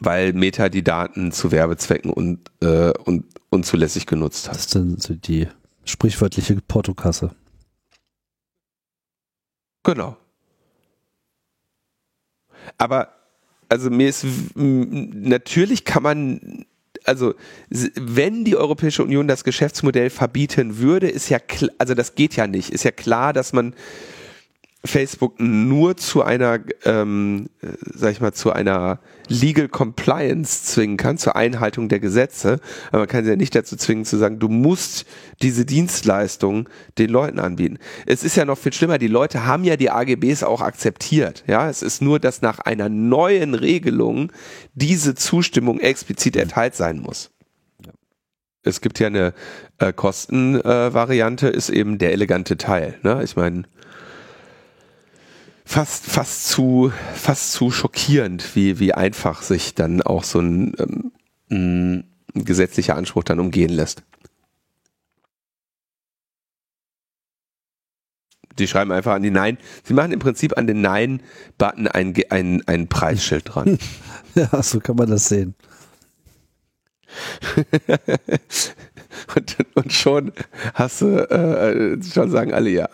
[0.00, 4.56] weil Meta die Daten zu Werbezwecken und, äh, und unzulässig genutzt hat.
[4.56, 5.46] Das sind so die
[5.84, 7.34] Sprichwörtliche Portokasse.
[9.82, 10.16] Genau.
[12.78, 13.08] Aber,
[13.68, 14.24] also mir ist,
[14.54, 16.64] natürlich kann man,
[17.04, 17.34] also
[17.70, 21.38] wenn die Europäische Union das Geschäftsmodell verbieten würde, ist ja,
[21.78, 23.74] also das geht ja nicht, ist ja klar, dass man
[24.84, 27.48] Facebook nur zu einer, ähm,
[27.94, 32.60] sag ich mal, zu einer Legal Compliance zwingen kann, zur Einhaltung der Gesetze.
[32.90, 35.06] Aber man kann sie ja nicht dazu zwingen zu sagen, du musst
[35.40, 37.78] diese Dienstleistung den Leuten anbieten.
[38.04, 41.44] Es ist ja noch viel schlimmer, die Leute haben ja die AGBs auch akzeptiert.
[41.46, 44.30] Ja, es ist nur, dass nach einer neuen Regelung
[44.74, 47.30] diese Zustimmung explizit erteilt sein muss
[48.64, 49.34] es gibt ja eine
[49.78, 52.98] äh, Kostenvariante, äh, ist eben der elegante Teil.
[53.02, 53.20] Ne?
[53.22, 53.64] Ich meine,
[55.64, 61.12] fast, fast zu, fast zu schockierend, wie, wie einfach sich dann auch so ein,
[61.50, 62.04] ähm,
[62.34, 64.02] gesetzlicher Anspruch dann umgehen lässt.
[68.58, 69.58] Die schreiben einfach an die Nein.
[69.82, 73.78] Sie machen im Prinzip an den Nein-Button ein, ein, ein Preisschild dran.
[74.34, 75.54] ja, so kann man das sehen.
[79.36, 80.32] und, und schon
[80.74, 82.88] hast du, äh, schon sagen alle ja.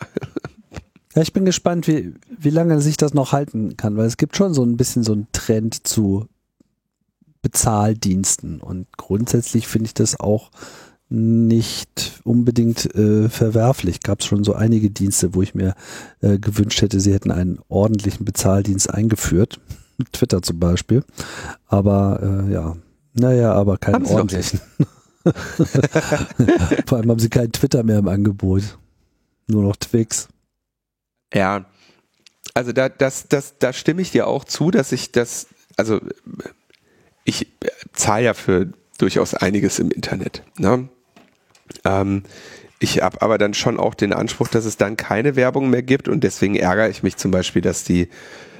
[1.14, 4.36] Ja, ich bin gespannt, wie, wie lange sich das noch halten kann, weil es gibt
[4.36, 6.26] schon so ein bisschen so einen Trend zu
[7.42, 10.50] Bezahldiensten und grundsätzlich finde ich das auch
[11.08, 14.00] nicht unbedingt äh, verwerflich.
[14.00, 15.74] Gab es schon so einige Dienste, wo ich mir
[16.20, 19.60] äh, gewünscht hätte, sie hätten einen ordentlichen Bezahldienst eingeführt.
[20.12, 21.02] Twitter zum Beispiel.
[21.66, 22.76] Aber äh, ja,
[23.14, 24.60] naja, aber keinen ordentlichen.
[26.86, 28.78] Vor allem haben sie keinen Twitter mehr im Angebot.
[29.48, 30.28] Nur noch Twix.
[31.32, 31.66] Ja,
[32.54, 35.46] also da, das, das, da stimme ich dir auch zu, dass ich das,
[35.76, 36.00] also
[37.24, 37.46] ich
[37.92, 40.42] zahle ja für durchaus einiges im Internet.
[40.58, 40.88] Ne?
[41.84, 42.24] Ähm,
[42.78, 46.08] ich habe aber dann schon auch den Anspruch, dass es dann keine Werbung mehr gibt
[46.08, 48.08] und deswegen ärgere ich mich zum Beispiel, dass die,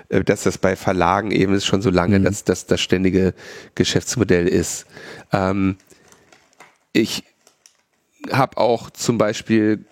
[0.09, 2.24] äh, dass das bei Verlagen eben ist schon so lange, mhm.
[2.24, 3.34] dass das das ständige
[3.74, 4.86] Geschäftsmodell ist.
[5.32, 5.76] Ähm,
[6.92, 7.24] ich
[8.30, 9.84] habe auch zum Beispiel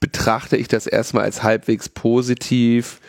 [0.00, 3.00] betrachte ich das erstmal als halbwegs positiv,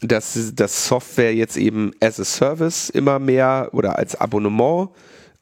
[0.00, 4.90] dass das Software jetzt eben as a Service immer mehr oder als Abonnement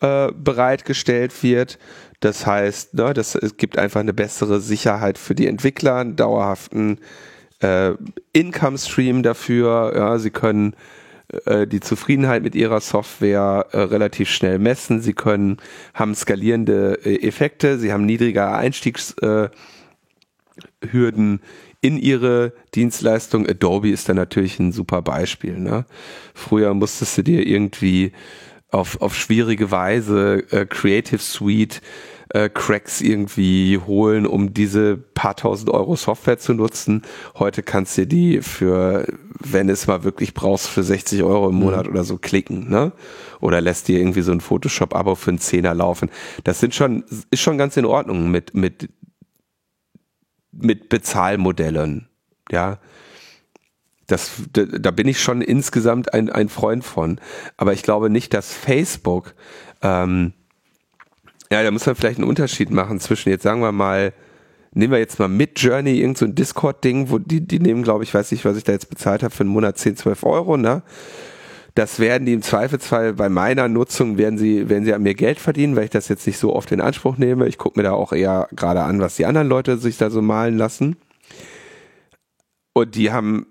[0.00, 1.78] äh, bereitgestellt wird.
[2.20, 6.98] Das heißt, ne, das, es gibt einfach eine bessere Sicherheit für die Entwickler, einen dauerhaften
[7.60, 7.92] äh,
[8.32, 9.92] Income Stream dafür.
[9.94, 10.74] Ja, sie können
[11.46, 15.00] äh, die Zufriedenheit mit ihrer Software äh, relativ schnell messen.
[15.00, 15.58] Sie können,
[15.94, 18.56] haben skalierende äh, Effekte, sie haben niedrigere
[20.60, 21.40] Einstiegshürden
[21.80, 23.46] in ihre Dienstleistung.
[23.46, 25.58] Adobe ist da natürlich ein super Beispiel.
[25.58, 25.84] Ne?
[26.34, 28.12] Früher musstest du dir irgendwie
[28.70, 31.80] auf, auf schwierige Weise äh, Creative Suite
[32.32, 37.02] äh, Cracks irgendwie holen, um diese paar tausend Euro Software zu nutzen.
[37.38, 39.06] Heute kannst du die für,
[39.40, 41.92] wenn es mal wirklich brauchst, für 60 Euro im Monat mhm.
[41.92, 42.92] oder so klicken, ne?
[43.40, 46.10] Oder lässt dir irgendwie so ein Photoshop-Abo für einen Zehner laufen.
[46.44, 48.90] Das sind schon, ist schon ganz in Ordnung mit, mit,
[50.62, 52.08] mit Bezahlmodellen,
[52.50, 52.78] ja.
[54.06, 57.20] Das, da bin ich schon insgesamt ein, ein Freund von.
[57.56, 59.36] Aber ich glaube nicht, dass Facebook
[59.82, 60.32] ähm,
[61.52, 64.12] ja, da muss man vielleicht einen Unterschied machen zwischen jetzt sagen wir mal,
[64.72, 68.04] nehmen wir jetzt mal mit Journey irgend so ein Discord-Ding, wo die, die nehmen, glaube
[68.04, 70.56] ich, weiß nicht, was ich da jetzt bezahlt habe, für einen Monat 10, 12 Euro,
[70.56, 70.82] ne?
[71.74, 75.38] Das werden die im Zweifelsfall bei meiner Nutzung, werden sie, werden sie an mir Geld
[75.38, 77.46] verdienen, weil ich das jetzt nicht so oft in Anspruch nehme.
[77.46, 80.22] Ich gucke mir da auch eher gerade an, was die anderen Leute sich da so
[80.22, 80.96] malen lassen.
[82.72, 83.46] Und die haben,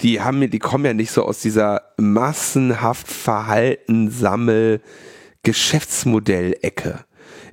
[0.00, 4.80] die haben mir, die kommen ja nicht so aus dieser massenhaft Verhalten, Sammel,
[5.42, 7.04] Geschäftsmodellecke.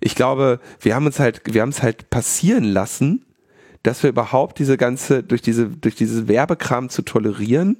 [0.01, 3.25] Ich glaube, wir haben uns halt, wir haben es halt passieren lassen,
[3.83, 7.77] dass wir überhaupt diese ganze, durch diese, durch diese Werbekram zu tolerieren,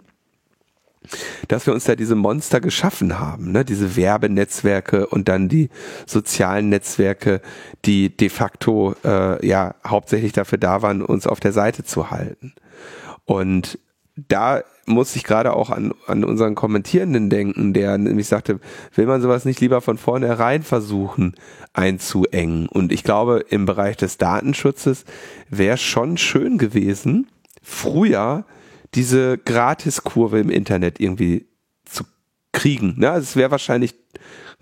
[1.47, 3.65] dass wir uns da diese Monster geschaffen haben, ne?
[3.65, 5.69] diese Werbenetzwerke und dann die
[6.05, 7.41] sozialen Netzwerke,
[7.85, 12.53] die de facto äh, ja hauptsächlich dafür da waren, uns auf der Seite zu halten.
[13.25, 13.79] Und
[14.15, 18.59] da muss ich gerade auch an, an unseren Kommentierenden denken, der nämlich sagte,
[18.93, 21.35] will man sowas nicht lieber von vornherein versuchen
[21.73, 22.67] einzuengen?
[22.67, 25.05] Und ich glaube, im Bereich des Datenschutzes
[25.49, 27.27] wäre schon schön gewesen,
[27.61, 28.45] früher
[28.95, 31.47] diese Gratiskurve im Internet irgendwie
[31.85, 32.03] zu
[32.51, 32.95] kriegen.
[32.97, 33.11] Ne?
[33.11, 33.95] Also es wäre wahrscheinlich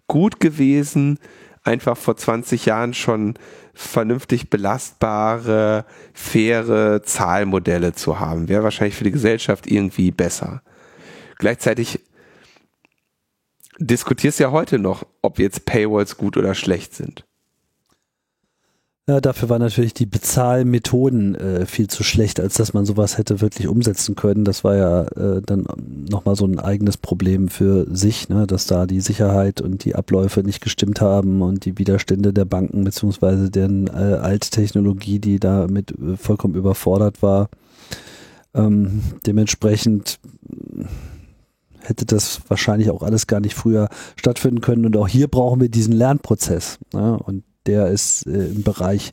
[0.07, 1.19] gut gewesen,
[1.63, 3.35] einfach vor 20 Jahren schon
[3.73, 8.49] vernünftig belastbare, faire Zahlmodelle zu haben.
[8.49, 10.61] Wäre wahrscheinlich für die Gesellschaft irgendwie besser.
[11.37, 11.99] Gleichzeitig
[13.79, 17.25] diskutierst ja heute noch, ob jetzt Paywalls gut oder schlecht sind.
[19.11, 23.41] Ja, dafür waren natürlich die Bezahlmethoden äh, viel zu schlecht, als dass man sowas hätte
[23.41, 24.45] wirklich umsetzen können.
[24.45, 25.65] Das war ja äh, dann
[26.09, 30.43] nochmal so ein eigenes Problem für sich, ne, dass da die Sicherheit und die Abläufe
[30.43, 36.15] nicht gestimmt haben und die Widerstände der Banken beziehungsweise deren äh, Alttechnologie, die damit äh,
[36.15, 37.49] vollkommen überfordert war.
[38.53, 40.19] Ähm, dementsprechend
[41.81, 44.85] hätte das wahrscheinlich auch alles gar nicht früher stattfinden können.
[44.85, 46.79] Und auch hier brauchen wir diesen Lernprozess.
[46.93, 47.19] Ne?
[47.19, 49.11] Und der ist äh, im Bereich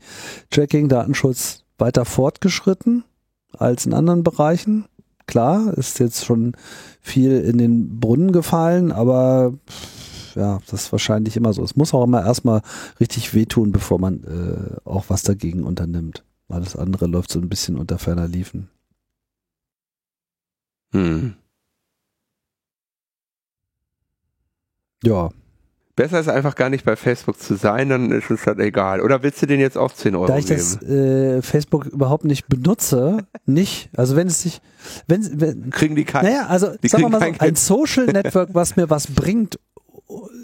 [0.51, 3.05] Tracking, Datenschutz weiter fortgeschritten
[3.53, 4.87] als in anderen Bereichen.
[5.27, 6.57] Klar, ist jetzt schon
[7.01, 9.53] viel in den Brunnen gefallen, aber
[10.35, 11.63] ja, das ist wahrscheinlich immer so.
[11.63, 12.63] Es muss auch immer erstmal
[13.01, 16.25] richtig wehtun, bevor man äh, auch was dagegen unternimmt.
[16.49, 18.71] Alles andere läuft so ein bisschen unter ferner Liefen.
[20.93, 21.35] Hm.
[25.05, 25.31] Ja,
[25.99, 29.01] Besser ist einfach gar nicht bei Facebook zu sein, dann ist es halt egal.
[29.01, 30.61] Oder willst du den jetzt auch 10 Euro da ich geben?
[30.61, 33.91] das äh, Facebook überhaupt nicht benutze, nicht.
[33.97, 34.61] Also wenn es sich,
[35.09, 38.51] wenn, wenn kriegen die kein, Naja, also die sagen wir mal so, ein Social Network,
[38.53, 39.59] was mir was bringt,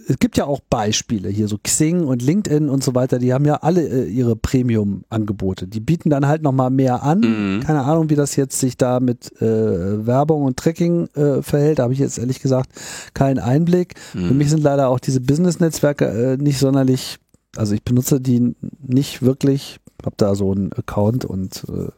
[0.08, 3.46] es gibt ja auch Beispiele hier, so Xing und LinkedIn und so weiter, die haben
[3.46, 5.66] ja alle äh, ihre Premium-Angebote.
[5.66, 7.20] Die bieten dann halt nochmal mehr an.
[7.20, 7.60] Mhm.
[7.60, 11.78] Keine Ahnung, wie das jetzt sich da mit äh, Werbung und Tracking äh, verhält.
[11.78, 12.70] Da habe ich jetzt ehrlich gesagt
[13.14, 13.94] keinen Einblick.
[14.12, 14.28] Mhm.
[14.28, 17.18] Für mich sind leider auch diese Business-Netzwerke äh, nicht sonderlich,
[17.56, 18.54] also ich benutze die
[18.86, 21.88] nicht wirklich, habe da so einen Account und äh,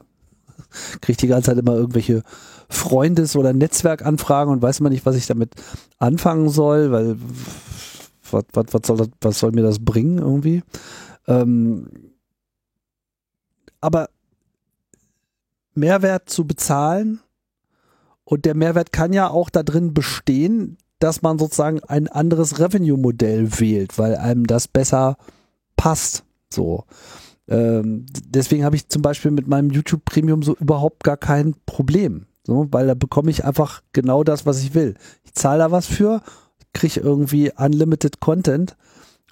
[1.01, 2.23] kriege die ganze Zeit immer irgendwelche
[2.69, 5.55] Freundes- oder Netzwerkanfragen und weiß man nicht, was ich damit
[5.99, 7.17] anfangen soll, weil
[8.31, 10.63] was, was, was, soll, das, was soll mir das bringen irgendwie?
[11.29, 11.89] Ähm,
[13.81, 14.09] aber
[15.75, 17.21] Mehrwert zu bezahlen
[18.25, 23.61] und der Mehrwert kann ja auch da drin bestehen, dass man sozusagen ein anderes Revenue-Modell
[23.61, 25.17] wählt, weil einem das besser
[25.77, 26.25] passt.
[26.53, 26.85] So.
[27.49, 32.27] Ähm, deswegen habe ich zum Beispiel mit meinem YouTube Premium so überhaupt gar kein Problem.
[32.47, 34.95] So, weil da bekomme ich einfach genau das, was ich will.
[35.25, 36.23] Ich zahle da was für,
[36.73, 38.77] kriege irgendwie unlimited Content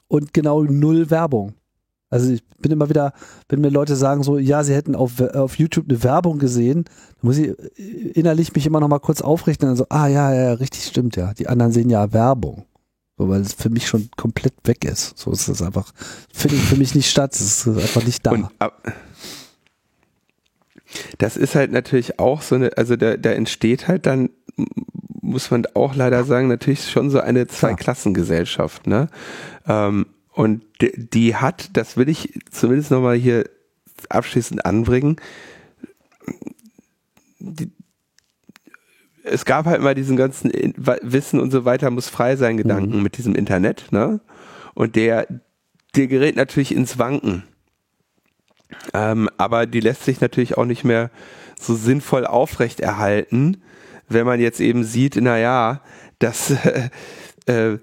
[0.08, 1.54] und genau null Werbung.
[2.10, 3.12] Also ich bin immer wieder,
[3.48, 7.22] wenn mir Leute sagen so, ja, sie hätten auf, auf YouTube eine Werbung gesehen, dann
[7.22, 7.56] muss ich
[8.16, 11.34] innerlich mich immer noch mal kurz aufrichten und so, ah ja, ja, richtig stimmt, ja.
[11.34, 12.64] Die anderen sehen ja Werbung.
[13.16, 15.16] So, weil es für mich schon komplett weg ist.
[15.16, 15.92] So ist es einfach,
[16.32, 17.32] findet für mich nicht statt.
[17.32, 18.32] Es ist einfach nicht da.
[18.32, 18.48] Und,
[21.18, 24.30] das ist halt natürlich auch so eine, also da, da entsteht halt dann,
[25.20, 29.08] muss man auch leider sagen, natürlich schon so eine Zweiklassengesellschaft, ne?
[29.66, 33.44] Ähm, und die, die hat, das will ich zumindest nochmal hier
[34.08, 35.16] abschließend anbringen,
[37.38, 37.70] die,
[39.22, 43.02] es gab halt immer diesen ganzen Wissen und so weiter muss frei sein Gedanken mhm.
[43.02, 44.20] mit diesem Internet, ne?
[44.74, 45.26] Und der,
[45.96, 47.44] der gerät natürlich ins Wanken.
[48.92, 51.10] Ähm, aber die lässt sich natürlich auch nicht mehr
[51.60, 53.62] so sinnvoll aufrechterhalten,
[54.08, 55.80] wenn man jetzt eben sieht, naja,
[56.18, 56.50] dass,
[57.46, 57.78] äh,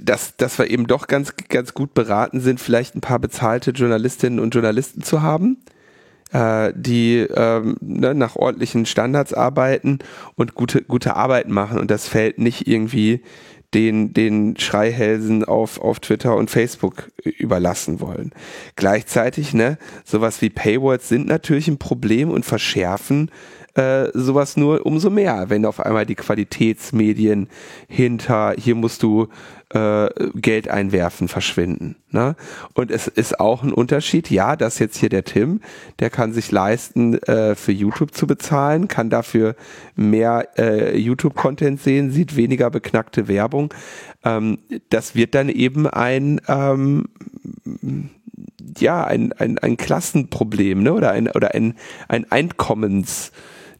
[0.00, 4.40] dass, dass wir eben doch ganz, ganz gut beraten sind, vielleicht ein paar bezahlte Journalistinnen
[4.40, 5.58] und Journalisten zu haben,
[6.32, 10.00] äh, die ähm, ne, nach ordentlichen Standards arbeiten
[10.34, 11.78] und gute, gute Arbeit machen.
[11.78, 13.22] Und das fällt nicht irgendwie
[13.74, 18.32] den, den Schreihälsen auf, auf Twitter und Facebook überlassen wollen.
[18.76, 23.30] Gleichzeitig, ne, sowas wie Paywalls sind natürlich ein Problem und verschärfen
[23.76, 27.48] äh, sowas nur umso mehr, wenn auf einmal die Qualitätsmedien
[27.88, 29.28] hinter, hier musst du
[29.70, 31.96] äh, Geld einwerfen, verschwinden.
[32.10, 32.36] Ne?
[32.74, 35.60] Und es ist auch ein Unterschied, ja, dass jetzt hier der Tim,
[35.98, 39.56] der kann sich leisten, äh, für YouTube zu bezahlen, kann dafür
[39.96, 43.74] mehr äh, YouTube-Content sehen, sieht weniger beknackte Werbung.
[44.24, 44.58] Ähm,
[44.90, 47.06] das wird dann eben ein ähm,
[48.78, 50.92] ja, ein, ein, ein Klassenproblem, ne?
[50.92, 51.74] Oder ein, oder ein,
[52.08, 53.32] ein Einkommens,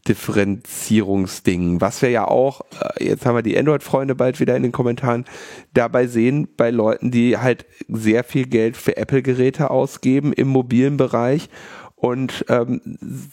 [0.07, 2.61] Differenzierungsding, was wir ja auch,
[2.97, 5.25] äh, jetzt haben wir die Android-Freunde bald wieder in den Kommentaren,
[5.73, 11.49] dabei sehen bei Leuten, die halt sehr viel Geld für Apple-Geräte ausgeben im mobilen Bereich
[11.95, 12.81] und ähm,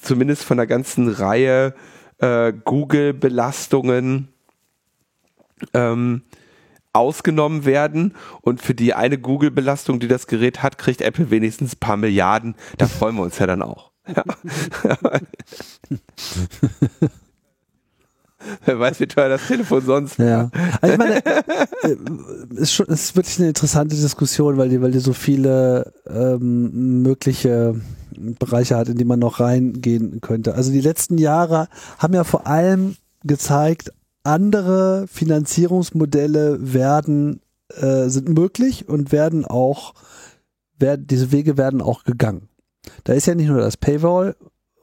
[0.02, 1.74] zumindest von der ganzen Reihe
[2.18, 4.28] äh, Google-Belastungen
[5.72, 6.22] ähm,
[6.92, 11.80] ausgenommen werden und für die eine Google-Belastung, die das Gerät hat, kriegt Apple wenigstens ein
[11.80, 12.54] paar Milliarden.
[12.78, 13.93] Da freuen wir uns ja dann auch.
[14.06, 14.24] Ja.
[18.64, 20.50] Wer weiß, wie teuer das Telefon sonst Ja.
[20.80, 21.96] Also ich meine, äh,
[22.56, 27.80] ist schon, ist wirklich eine interessante Diskussion, weil die, weil die so viele ähm, mögliche
[28.16, 30.54] Bereiche hat, in die man noch reingehen könnte.
[30.54, 31.68] Also die letzten Jahre
[31.98, 39.94] haben ja vor allem gezeigt, andere Finanzierungsmodelle werden, äh, sind möglich und werden auch,
[40.78, 42.48] werden, diese Wege werden auch gegangen.
[43.04, 44.34] Da ist ja nicht nur das Paywall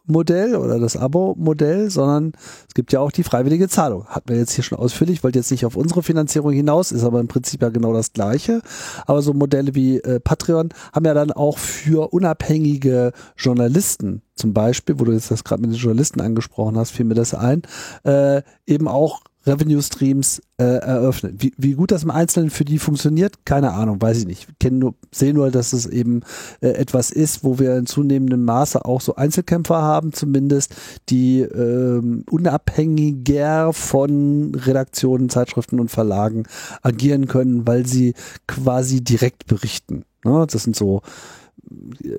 [0.05, 2.33] Modell oder das Abo-Modell, sondern
[2.67, 4.05] es gibt ja auch die freiwillige Zahlung.
[4.05, 7.03] Hatten wir jetzt hier schon ausführlich, ich wollte jetzt nicht auf unsere Finanzierung hinaus, ist
[7.03, 8.61] aber im Prinzip ja genau das gleiche.
[9.05, 14.99] Aber so Modelle wie äh, Patreon haben ja dann auch für unabhängige Journalisten zum Beispiel,
[14.99, 17.61] wo du jetzt das gerade mit den Journalisten angesprochen hast, fiel mir das ein,
[18.03, 21.35] äh, eben auch Revenue Streams äh, eröffnen.
[21.39, 24.47] Wie, wie gut das im Einzelnen für die funktioniert, keine Ahnung, weiß ich nicht.
[24.61, 26.21] Ich nur, sehe nur, dass es eben
[26.61, 30.75] äh, etwas ist, wo wir in zunehmendem Maße auch so Einzelkämpfer haben, zumindest,
[31.09, 36.43] die ähm, unabhängiger von Redaktionen, Zeitschriften und Verlagen
[36.83, 38.13] agieren können, weil sie
[38.47, 40.05] quasi direkt berichten.
[40.23, 40.45] Ne?
[40.49, 41.01] Das sind so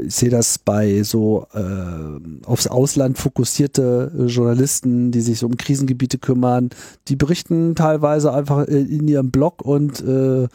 [0.05, 5.57] ich sehe das bei so äh, aufs Ausland fokussierte äh, Journalisten, die sich so um
[5.57, 6.71] Krisengebiete kümmern,
[7.09, 10.49] die berichten teilweise einfach äh, in ihrem Blog und äh,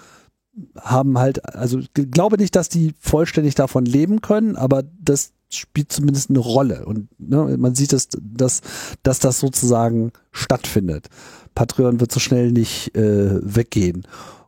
[0.80, 5.92] haben halt, also ich glaube nicht, dass die vollständig davon leben können, aber das spielt
[5.92, 8.62] zumindest eine Rolle und ne, man sieht, dass, dass,
[9.04, 11.08] dass das sozusagen stattfindet.
[11.56, 14.04] Patreon wird so schnell nicht äh, weggehen.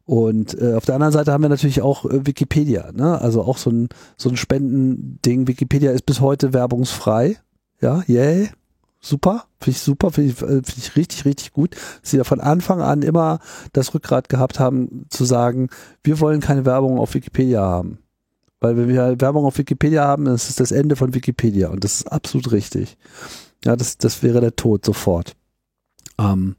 [0.10, 3.22] Und äh, auf der anderen Seite haben wir natürlich auch äh, Wikipedia, ne?
[3.22, 5.48] Also auch so ein, so ein Spendending.
[5.48, 7.38] Wikipedia ist bis heute werbungsfrei.
[7.80, 8.50] Ja, yay.
[9.00, 12.24] Super, finde ich super, finde ich, äh, find ich richtig, richtig gut, dass sie ja
[12.24, 13.38] von Anfang an immer
[13.72, 15.70] das Rückgrat gehabt haben, zu sagen,
[16.04, 18.00] wir wollen keine Werbung auf Wikipedia haben.
[18.62, 21.84] Weil wenn wir Werbung auf Wikipedia haben, dann ist es das Ende von Wikipedia und
[21.84, 22.98] das ist absolut richtig.
[23.64, 25.36] Ja, das, das wäre der Tod sofort.
[26.18, 26.56] Ähm,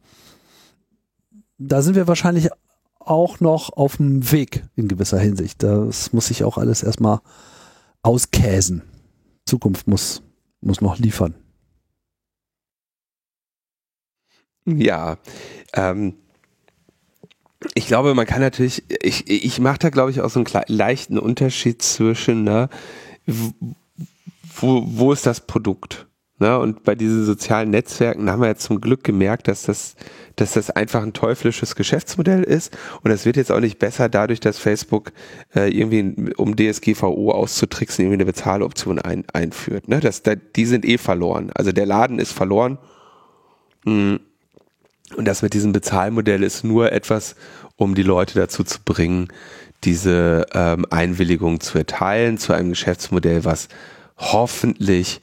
[1.59, 2.49] da sind wir wahrscheinlich
[3.01, 5.63] auch noch auf dem Weg in gewisser Hinsicht.
[5.63, 7.21] Das muss sich auch alles erstmal
[8.03, 8.83] auskäsen.
[9.47, 10.23] Zukunft muss,
[10.61, 11.35] muss noch liefern.
[14.67, 15.17] Ja,
[15.73, 16.15] ähm,
[17.75, 21.19] ich glaube, man kann natürlich, ich, ich mache da glaube ich auch so einen leichten
[21.19, 22.69] Unterschied zwischen, ne,
[23.27, 26.07] wo, wo ist das Produkt?
[26.41, 26.59] Ne?
[26.59, 29.95] Und bei diesen sozialen Netzwerken haben wir ja zum Glück gemerkt, dass das,
[30.37, 32.77] dass das einfach ein teuflisches Geschäftsmodell ist.
[33.03, 35.13] Und das wird jetzt auch nicht besser dadurch, dass Facebook
[35.55, 39.89] äh, irgendwie, um DSGVO auszutricksen, irgendwie eine Bezahloption ein, einführt.
[39.89, 40.01] Ne?
[40.01, 41.51] Das, da, die sind eh verloren.
[41.55, 42.79] Also der Laden ist verloren.
[43.85, 44.17] Mm.
[45.17, 47.35] Und das mit diesem Bezahlmodell ist nur etwas,
[47.77, 49.29] um die Leute dazu zu bringen,
[49.85, 53.69] diese ähm, Einwilligung zu erteilen zu einem Geschäftsmodell, was
[54.17, 55.21] hoffentlich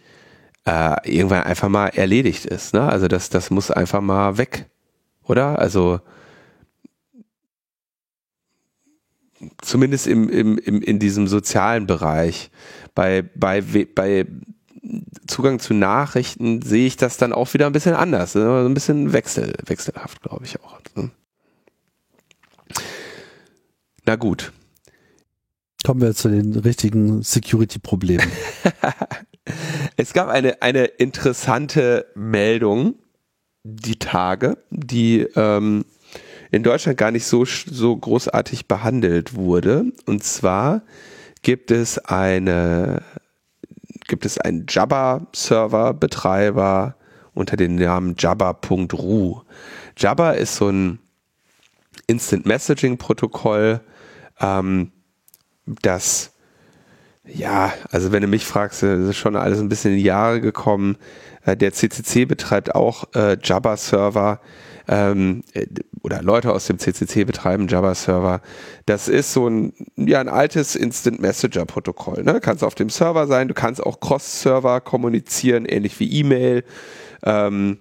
[0.67, 2.73] äh, irgendwann einfach mal erledigt ist.
[2.73, 2.81] Ne?
[2.81, 4.69] Also das, das muss einfach mal weg,
[5.23, 5.59] oder?
[5.59, 6.01] Also
[9.61, 12.51] zumindest im, im, im, in diesem sozialen Bereich.
[12.93, 14.25] Bei, bei, bei
[15.25, 18.35] Zugang zu Nachrichten sehe ich das dann auch wieder ein bisschen anders.
[18.35, 18.41] Ne?
[18.41, 20.81] So ein bisschen wechsel, wechselhaft, glaube ich auch.
[20.95, 21.11] Ne?
[24.05, 24.51] Na gut.
[25.85, 28.27] Kommen wir zu den richtigen Security-Problemen.
[29.95, 32.95] Es gab eine, eine interessante Meldung
[33.63, 35.85] die Tage, die ähm,
[36.51, 39.85] in Deutschland gar nicht so, so großartig behandelt wurde.
[40.05, 40.81] Und zwar
[41.41, 43.01] gibt es eine,
[44.07, 46.95] gibt es einen Jabba-Server-Betreiber
[47.33, 49.41] unter dem Namen jabba.ru.
[49.97, 50.99] Jabba ist so ein
[52.07, 53.81] Instant Messaging Protokoll,
[54.39, 54.93] ähm,
[55.65, 56.31] das
[57.33, 60.97] ja, also wenn du mich fragst, ist schon alles ein bisschen in die Jahre gekommen.
[61.45, 64.39] Äh, der CCC betreibt auch äh, Jabba-Server
[64.87, 65.65] ähm, äh,
[66.01, 68.41] oder Leute aus dem CCC betreiben Jabba-Server.
[68.85, 72.23] Das ist so ein, ja, ein altes Instant Messenger-Protokoll.
[72.23, 72.39] Ne?
[72.39, 76.63] Kannst auf dem Server sein, du kannst auch Cross-Server kommunizieren, ähnlich wie E-Mail.
[77.23, 77.79] Ähm,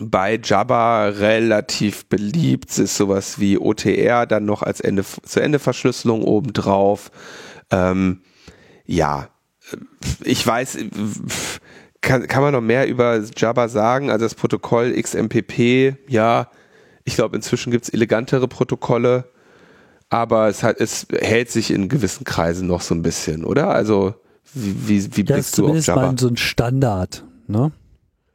[0.00, 6.22] bei Jabba relativ beliebt ist sowas wie OTR dann noch als Ende zu Ende Verschlüsselung
[6.22, 7.10] obendrauf.
[7.70, 8.20] Ähm,
[8.86, 9.28] ja,
[10.22, 10.78] ich weiß,
[12.00, 14.10] kann, kann man noch mehr über Jabba sagen?
[14.10, 16.50] Also das Protokoll XMPP, ja,
[17.04, 19.30] ich glaube, inzwischen gibt es elegantere Protokolle,
[20.10, 23.68] aber es, hat, es hält sich in gewissen Kreisen noch so ein bisschen, oder?
[23.68, 24.14] Also,
[24.52, 26.12] wie, wie, wie blickst du auf Jabba?
[26.12, 27.72] Mal so ein Standard, ne?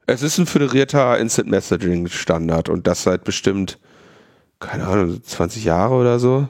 [0.08, 3.78] Es ist ein föderierter Instant Messaging Standard und das seit bestimmt,
[4.60, 6.50] keine Ahnung, 20 Jahre oder so.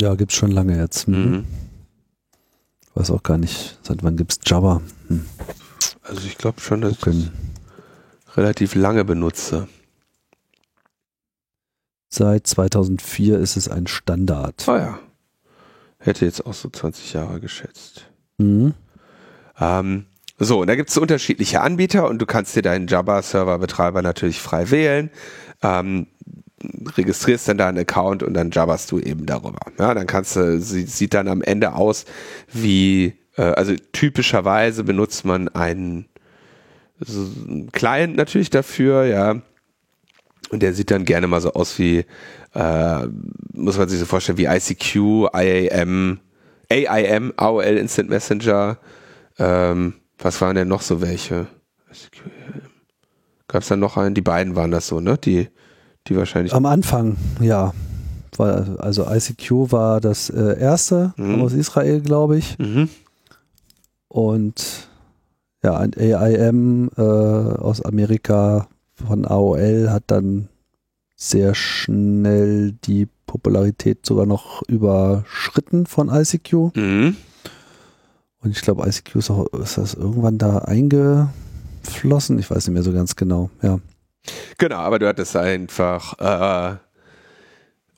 [0.00, 1.08] Ja, gibt's schon lange jetzt.
[1.08, 1.44] Mhm.
[2.94, 4.82] Weiß auch gar nicht, seit wann gibt es Java?
[5.08, 5.24] Hm.
[6.02, 7.30] Also ich glaube schon, dass ich
[8.36, 9.68] relativ lange benutze.
[12.08, 14.64] Seit 2004 ist es ein Standard.
[14.68, 14.98] Oh ja.
[15.98, 18.06] Hätte jetzt auch so 20 Jahre geschätzt.
[18.36, 18.74] Mhm.
[19.58, 20.06] Ähm,
[20.38, 24.70] so, und da gibt es unterschiedliche Anbieter und du kannst dir deinen Java-Server-Betreiber natürlich frei
[24.70, 25.10] wählen.
[25.62, 26.08] Ähm,
[26.96, 29.60] registrierst dann deinen Account und dann jabberst du eben darüber.
[29.78, 32.04] Ja, dann kannst du, sie sieht dann am Ende aus
[32.52, 36.06] wie, äh, also typischerweise benutzt man einen,
[37.00, 39.42] so einen Client natürlich dafür, ja.
[40.50, 42.04] Und der sieht dann gerne mal so aus wie,
[42.54, 43.06] äh,
[43.54, 46.20] muss man sich so vorstellen, wie ICQ, IAM,
[46.70, 48.78] AIM, AOL Instant Messenger,
[49.38, 51.46] ähm, was waren denn noch so welche?
[53.48, 54.14] Gab es da noch einen?
[54.14, 55.18] Die beiden waren das so, ne?
[55.18, 55.48] Die
[56.06, 56.54] die wahrscheinlich.
[56.54, 57.72] Am Anfang, ja.
[58.36, 61.42] War, also ICQ war das äh, erste mhm.
[61.42, 62.58] aus Israel, glaube ich.
[62.58, 62.88] Mhm.
[64.08, 64.88] Und
[65.62, 70.48] ja, ein AIM äh, aus Amerika von AOL hat dann
[71.14, 76.74] sehr schnell die Popularität sogar noch überschritten von ICQ.
[76.74, 77.16] Mhm.
[78.40, 82.38] Und ich glaube, ICQ ist, auch, ist das irgendwann da eingeflossen.
[82.38, 83.78] Ich weiß nicht mehr so ganz genau, ja.
[84.58, 86.76] Genau, aber du hattest einfach, äh,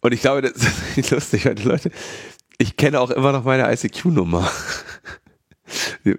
[0.01, 0.53] und ich glaube, das
[0.97, 1.91] ist lustig, weil die Leute,
[2.59, 4.49] ich kenne auch immer noch meine ICQ-Nummer.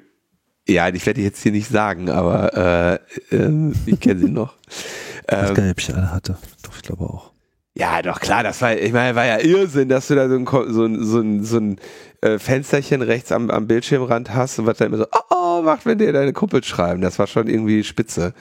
[0.68, 3.00] ja, ich werde jetzt hier nicht sagen, aber
[3.32, 4.56] äh, äh, ich kenne sie noch.
[5.28, 6.38] ich weiß gar nicht, ob ich alle hatte.
[6.64, 7.32] Doch, ich glaube auch.
[7.78, 10.46] Ja, doch klar, das war, ich meine, war ja Irrsinn, dass du da so ein,
[10.46, 11.80] so ein, so ein, so ein
[12.22, 15.86] äh, Fensterchen rechts am, am Bildschirmrand hast und was dann immer so, oh, oh, macht,
[15.86, 17.02] wenn dir deine Kuppel schreiben.
[17.02, 18.34] Das war schon irgendwie spitze.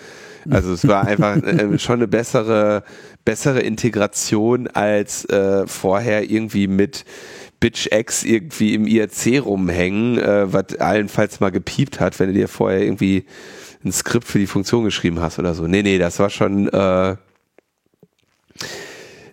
[0.50, 2.82] Also es war einfach äh, schon eine bessere,
[3.24, 7.04] bessere Integration als äh, vorher irgendwie mit
[7.60, 12.48] Bitch X irgendwie im IRC rumhängen, äh, was allenfalls mal gepiept hat, wenn du dir
[12.48, 13.24] vorher irgendwie
[13.84, 15.66] ein Skript für die Funktion geschrieben hast oder so.
[15.66, 17.16] Nee, nee, das war schon, äh,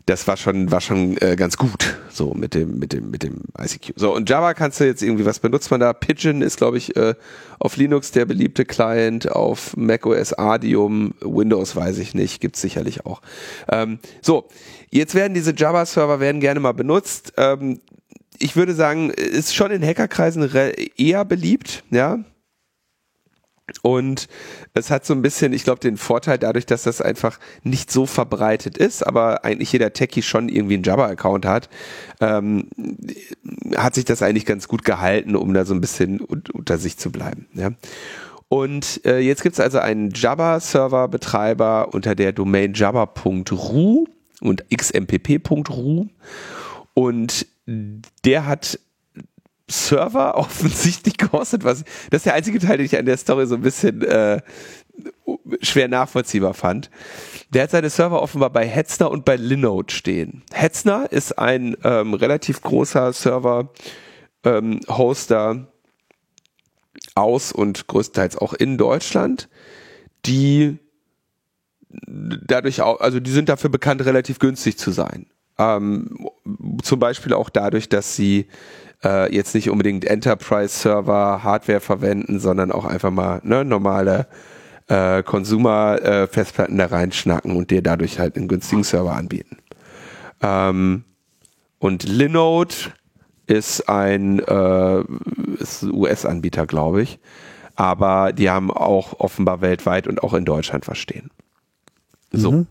[0.06, 3.42] das war schon, war schon äh, ganz gut, so mit dem, mit dem, mit dem
[3.60, 3.94] ICQ.
[3.96, 5.94] So, und Java kannst du jetzt irgendwie, was benutzt man da?
[5.94, 7.16] Pigeon ist, glaube ich, äh,
[7.60, 13.22] auf Linux der beliebte Client, auf macOS Ardium, Windows weiß ich nicht, gibt's sicherlich auch.
[13.70, 14.48] Ähm, so,
[14.90, 17.34] jetzt werden diese Java-Server werden gerne mal benutzt.
[17.38, 17.80] Ähm,
[18.40, 20.50] ich würde sagen, ist schon in Hackerkreisen
[20.98, 22.20] eher beliebt, ja.
[23.82, 24.28] Und
[24.74, 28.06] es hat so ein bisschen, ich glaube, den Vorteil dadurch, dass das einfach nicht so
[28.06, 31.70] verbreitet ist, aber eigentlich jeder Techie schon irgendwie einen Java-Account hat,
[32.20, 32.68] ähm,
[33.76, 37.12] hat sich das eigentlich ganz gut gehalten, um da so ein bisschen unter sich zu
[37.12, 37.48] bleiben.
[37.54, 37.72] Ja.
[38.50, 44.06] Und äh, jetzt gibt es also einen Java-Server-Betreiber unter der Domain java.ru
[44.42, 46.08] und xmpp.ru
[46.94, 47.48] und
[48.26, 48.80] der hat
[49.72, 53.56] Server offensichtlich kostet, was das ist der einzige Teil, den ich an der Story so
[53.56, 54.42] ein bisschen äh,
[55.62, 56.92] schwer nachvollziehbar fand.
[57.50, 60.44] Der hat seine Server offenbar bei Hetzner und bei Linode stehen.
[60.52, 65.66] Hetzner ist ein ähm, relativ großer Server-Hoster ähm,
[67.16, 69.50] aus und größtenteils auch in Deutschland,
[70.26, 70.78] die
[71.90, 75.26] dadurch auch, also die sind dafür bekannt, relativ günstig zu sein.
[75.58, 76.30] Ähm,
[76.84, 78.48] zum Beispiel auch dadurch, dass sie
[79.04, 84.28] äh, jetzt nicht unbedingt Enterprise-Server, Hardware verwenden, sondern auch einfach mal ne, normale
[84.88, 89.58] äh, Consumer-Festplatten da reinschnacken und dir dadurch halt einen günstigen Server anbieten.
[90.42, 91.04] Ähm,
[91.80, 92.76] und Linode
[93.48, 95.04] ist ein äh,
[95.92, 97.20] US-Anbieter, glaube ich.
[97.76, 101.32] Aber die haben auch offenbar weltweit und auch in Deutschland verstehen.
[102.32, 102.52] So.
[102.52, 102.68] Mhm.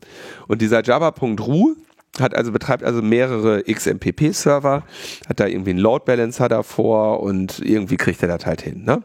[0.47, 1.75] Und dieser Java.ru,
[2.19, 4.85] hat also betreibt also mehrere XMPP-Server,
[5.29, 8.85] hat da irgendwie einen Load Balancer davor und irgendwie kriegt er das halt hin.
[8.85, 9.03] Ne?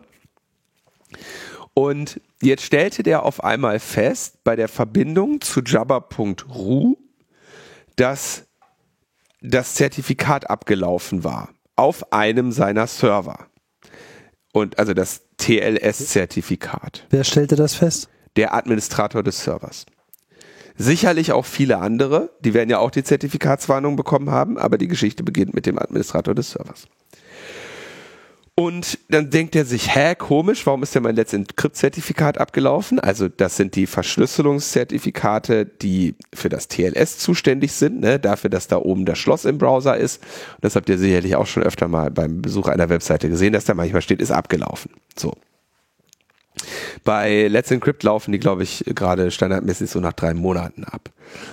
[1.74, 6.96] Und jetzt stellte der auf einmal fest bei der Verbindung zu jabber.ru,
[7.98, 8.46] dass
[9.42, 13.48] das Zertifikat abgelaufen war auf einem seiner Server.
[14.54, 17.06] Und also das TLS-Zertifikat.
[17.10, 18.08] Wer stellte das fest?
[18.38, 19.86] Der Administrator des Servers.
[20.78, 25.24] Sicherlich auch viele andere, die werden ja auch die Zertifikatswarnung bekommen haben, aber die Geschichte
[25.24, 26.88] beginnt mit dem Administrator des Servers.
[28.58, 33.02] Und dann denkt er sich, hä, komisch, warum ist denn mein Let's Encrypt-Zertifikat abgelaufen?
[33.02, 38.18] Also das sind die Verschlüsselungszertifikate, die für das TLS zuständig sind, ne?
[38.18, 40.24] dafür, dass da oben das Schloss im Browser ist.
[40.54, 43.66] Und das habt ihr sicherlich auch schon öfter mal beim Besuch einer Webseite gesehen, dass
[43.66, 44.92] da manchmal steht, ist abgelaufen.
[45.18, 45.34] So.
[47.04, 51.10] Bei Let's Encrypt laufen die, glaube ich, gerade standardmäßig so nach drei Monaten ab.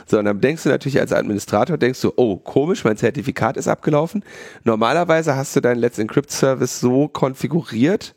[0.06, 3.68] So, und dann denkst du natürlich als Administrator, denkst du, oh, komisch, mein Zertifikat ist
[3.68, 4.24] abgelaufen.
[4.64, 8.14] Normalerweise hast du deinen Let's Encrypt Service so konfiguriert,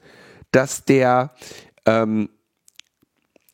[0.52, 1.32] dass der
[1.86, 2.30] ähm,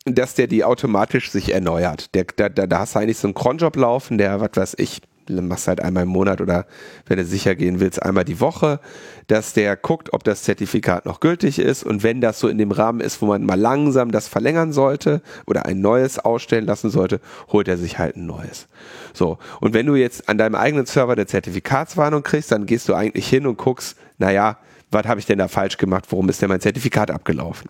[0.05, 2.15] dass der die automatisch sich erneuert.
[2.15, 5.01] Der, da, da, da hast du eigentlich so einen Cronjob laufen, der, was weiß ich,
[5.29, 6.65] machst halt einmal im Monat oder
[7.05, 8.79] wenn du sicher gehen willst, einmal die Woche,
[9.27, 12.71] dass der guckt, ob das Zertifikat noch gültig ist und wenn das so in dem
[12.71, 17.21] Rahmen ist, wo man mal langsam das verlängern sollte oder ein neues ausstellen lassen sollte,
[17.51, 18.67] holt er sich halt ein neues.
[19.13, 19.37] So.
[19.59, 23.27] Und wenn du jetzt an deinem eigenen Server eine Zertifikatswarnung kriegst, dann gehst du eigentlich
[23.27, 24.57] hin und guckst, naja,
[24.91, 26.05] was habe ich denn da falsch gemacht?
[26.09, 27.69] Warum ist denn mein Zertifikat abgelaufen?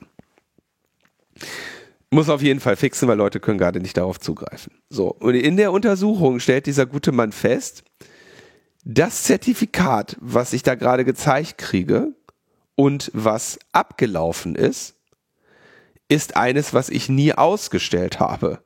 [2.12, 4.74] Muss auf jeden Fall fixen, weil Leute können gerade nicht darauf zugreifen.
[4.90, 7.84] So, und in der Untersuchung stellt dieser gute Mann fest,
[8.84, 12.14] das Zertifikat, was ich da gerade gezeigt kriege
[12.76, 14.96] und was abgelaufen ist,
[16.10, 18.62] ist eines, was ich nie ausgestellt habe.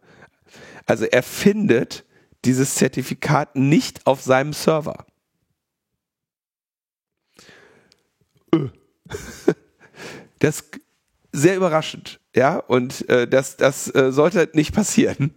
[0.88, 2.06] Also er findet
[2.46, 5.06] dieses Zertifikat nicht auf seinem Server.
[8.54, 8.70] Äh.
[10.40, 10.66] Das
[11.32, 15.34] sehr überraschend, ja, und äh, das, das äh, sollte nicht passieren.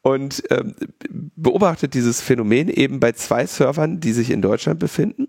[0.00, 0.74] Und ähm,
[1.10, 5.28] beobachtet dieses Phänomen eben bei zwei Servern, die sich in Deutschland befinden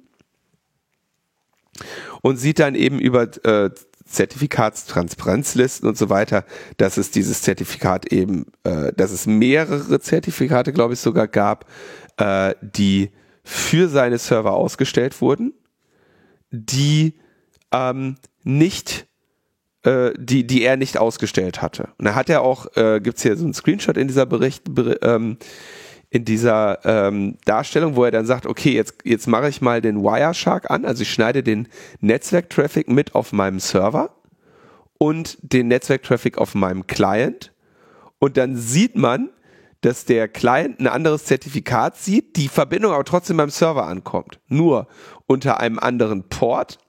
[2.22, 3.72] und sieht dann eben über äh,
[4.06, 6.46] Zertifikatstransparenzlisten und so weiter,
[6.78, 11.66] dass es dieses Zertifikat eben, äh, dass es mehrere Zertifikate, glaube ich, sogar gab,
[12.18, 13.12] äh, die
[13.44, 15.54] für seine Server ausgestellt wurden,
[16.52, 17.16] die
[17.72, 19.08] ähm, nicht
[19.86, 21.90] äh, die, die er nicht ausgestellt hatte.
[21.98, 24.64] Und da hat er auch, äh, gibt es hier so einen Screenshot in dieser Bericht,
[24.68, 25.38] ber, ähm,
[26.10, 30.02] in dieser ähm, Darstellung, wo er dann sagt, okay, jetzt, jetzt mache ich mal den
[30.02, 31.68] Wireshark an, also ich schneide den
[32.00, 34.16] Netzwerktraffic mit auf meinem Server
[34.98, 37.52] und den Netzwerktraffic auf meinem Client
[38.20, 39.30] und dann sieht man,
[39.82, 44.40] dass der Client ein anderes Zertifikat sieht, die Verbindung aber trotzdem beim Server ankommt.
[44.48, 44.88] Nur
[45.28, 46.80] unter einem anderen Port.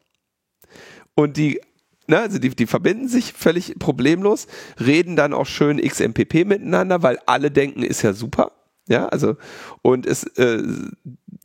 [1.14, 1.60] Und die,
[2.06, 4.46] ne, also die, die verbinden sich völlig problemlos,
[4.80, 8.52] reden dann auch schön XMPP miteinander, weil alle denken, ist ja super.
[8.88, 9.36] Ja, also,
[9.82, 10.62] und es, äh,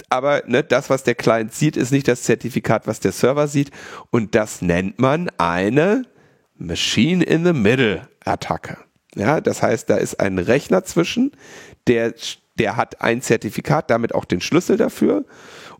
[0.09, 3.71] aber ne, das, was der Client sieht, ist nicht das Zertifikat, was der Server sieht.
[4.11, 6.03] Und das nennt man eine
[6.55, 8.77] Machine in the Middle Attacke.
[9.15, 11.31] Ja, das heißt, da ist ein Rechner zwischen,
[11.87, 12.13] der,
[12.59, 15.25] der hat ein Zertifikat, damit auch den Schlüssel dafür.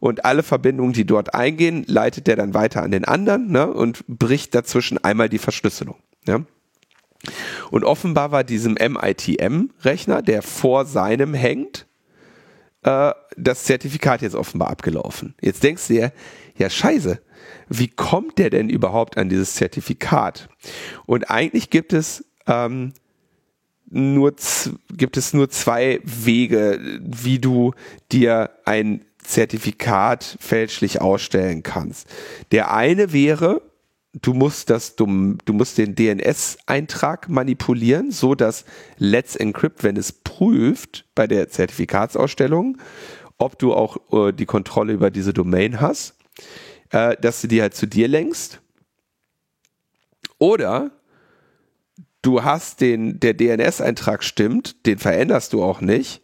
[0.01, 4.03] Und alle Verbindungen, die dort eingehen, leitet der dann weiter an den anderen ne, und
[4.07, 5.95] bricht dazwischen einmal die Verschlüsselung.
[6.27, 6.41] Ja.
[7.69, 11.85] Und offenbar war diesem MITM-Rechner, der vor seinem hängt,
[12.81, 15.35] äh, das Zertifikat jetzt offenbar abgelaufen.
[15.39, 16.13] Jetzt denkst du dir,
[16.57, 17.21] ja scheiße,
[17.69, 20.49] wie kommt der denn überhaupt an dieses Zertifikat?
[21.05, 22.93] Und eigentlich gibt es ähm,
[23.91, 24.33] nur
[24.95, 27.73] gibt es nur zwei Wege, wie du
[28.11, 32.07] dir ein Zertifikat fälschlich ausstellen kannst.
[32.51, 33.61] Der eine wäre,
[34.13, 38.65] du musst das, du, du musst den DNS-Eintrag manipulieren, so dass
[38.97, 42.77] Let's Encrypt, wenn es prüft bei der Zertifikatsausstellung,
[43.37, 46.15] ob du auch äh, die Kontrolle über diese Domain hast,
[46.89, 48.61] äh, dass du die halt zu dir lenkst.
[50.39, 50.91] Oder
[52.21, 56.21] du hast den, der DNS-Eintrag stimmt, den veränderst du auch nicht,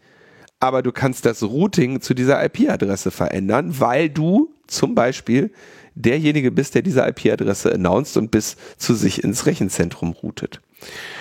[0.59, 5.51] aber du kannst das Routing zu dieser IP-Adresse verändern, weil du zum Beispiel
[5.95, 10.61] derjenige bist, der diese IP-Adresse announced und bis zu sich ins Rechenzentrum routet.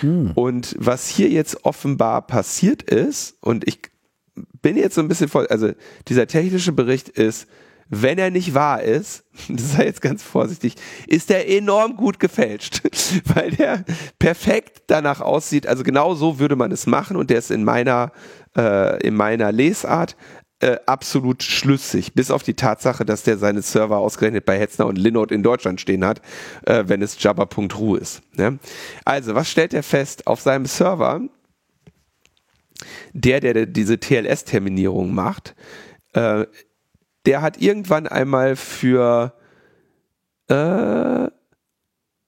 [0.01, 0.31] Hm.
[0.35, 3.79] Und was hier jetzt offenbar passiert ist, und ich
[4.61, 5.71] bin jetzt so ein bisschen voll, also
[6.07, 7.47] dieser technische Bericht ist,
[7.89, 10.75] wenn er nicht wahr ist, das sei jetzt ganz vorsichtig,
[11.07, 12.81] ist er enorm gut gefälscht,
[13.33, 13.85] weil der
[14.19, 15.67] perfekt danach aussieht.
[15.67, 18.11] Also genau so würde man es machen und der ist in meiner,
[18.57, 20.15] äh, in meiner Lesart
[20.59, 24.97] äh, absolut schlüssig, bis auf die Tatsache, dass der seine Server ausgerechnet bei Hetzner und
[24.97, 26.21] Linode in Deutschland stehen hat,
[26.65, 28.21] äh, wenn es jabber.ru ist.
[28.33, 28.57] Ne?
[29.05, 30.25] Also, was stellt er fest?
[30.25, 31.21] Auf seinem Server,
[33.13, 35.55] der, der diese TLS-Terminierung macht,
[36.13, 36.45] äh,
[37.27, 39.33] der hat irgendwann einmal für,
[40.47, 41.27] äh,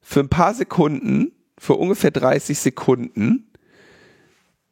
[0.02, 3.49] für ein paar Sekunden, für ungefähr 30 Sekunden,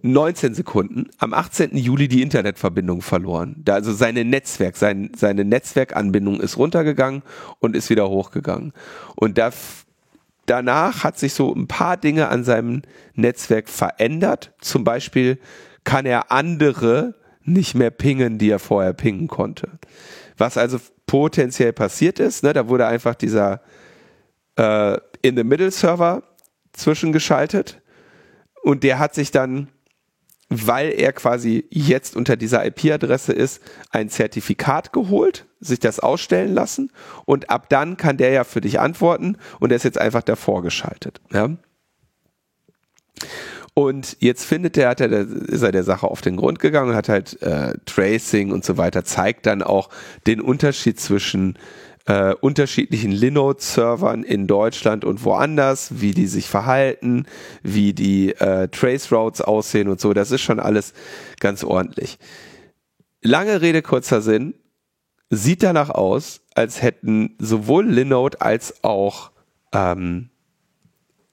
[0.03, 1.75] 19 Sekunden am 18.
[1.75, 3.55] Juli die Internetverbindung verloren.
[3.57, 7.23] Da also seine Netzwerk, sein, seine Netzwerkanbindung ist runtergegangen
[7.59, 8.73] und ist wieder hochgegangen.
[9.15, 9.51] Und da,
[10.45, 12.83] danach hat sich so ein paar Dinge an seinem
[13.15, 14.53] Netzwerk verändert.
[14.61, 15.39] Zum Beispiel
[15.83, 19.79] kann er andere nicht mehr pingen, die er vorher pingen konnte.
[20.37, 23.61] Was also potenziell passiert ist, ne, da wurde einfach dieser
[24.57, 26.21] äh, In-the-Middle-Server
[26.73, 27.81] zwischengeschaltet
[28.61, 29.69] und der hat sich dann,
[30.49, 33.61] weil er quasi jetzt unter dieser IP-Adresse ist,
[33.91, 36.91] ein Zertifikat geholt, sich das ausstellen lassen
[37.25, 40.61] und ab dann kann der ja für dich antworten und er ist jetzt einfach davor
[40.61, 41.19] geschaltet.
[41.33, 41.49] Ja?
[43.73, 46.95] Und jetzt findet er, hat er, ist er der Sache auf den Grund gegangen und
[46.95, 49.89] hat halt äh, Tracing und so weiter, zeigt dann auch
[50.25, 51.59] den Unterschied zwischen
[52.07, 57.25] äh, unterschiedlichen Linode-Servern in Deutschland und woanders, wie die sich verhalten,
[57.63, 60.13] wie die äh, Trace Routes aussehen und so.
[60.13, 60.93] Das ist schon alles
[61.39, 62.17] ganz ordentlich.
[63.21, 64.53] Lange Rede, kurzer Sinn.
[65.29, 69.31] Sieht danach aus, als hätten sowohl Linode als auch
[69.73, 70.29] ähm,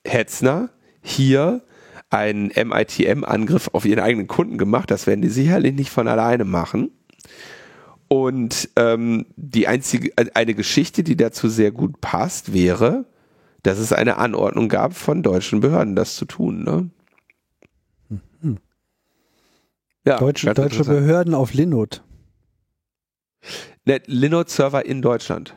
[0.05, 0.71] Hetzner
[1.01, 1.63] hier
[2.11, 4.91] einen MITM-Angriff auf ihren eigenen Kunden gemacht.
[4.91, 6.91] Das werden die sicherlich nicht von alleine machen.
[8.15, 13.07] Und ähm, die einzige, eine Geschichte, die dazu sehr gut passt, wäre,
[13.65, 16.63] dass es eine Anordnung gab von deutschen Behörden, das zu tun.
[16.63, 16.91] Ne?
[18.41, 18.59] Hm.
[20.07, 21.99] Ja, deutsche, deutsche Behörden auf Linode.
[23.85, 25.57] Ne, Linode-Server in Deutschland.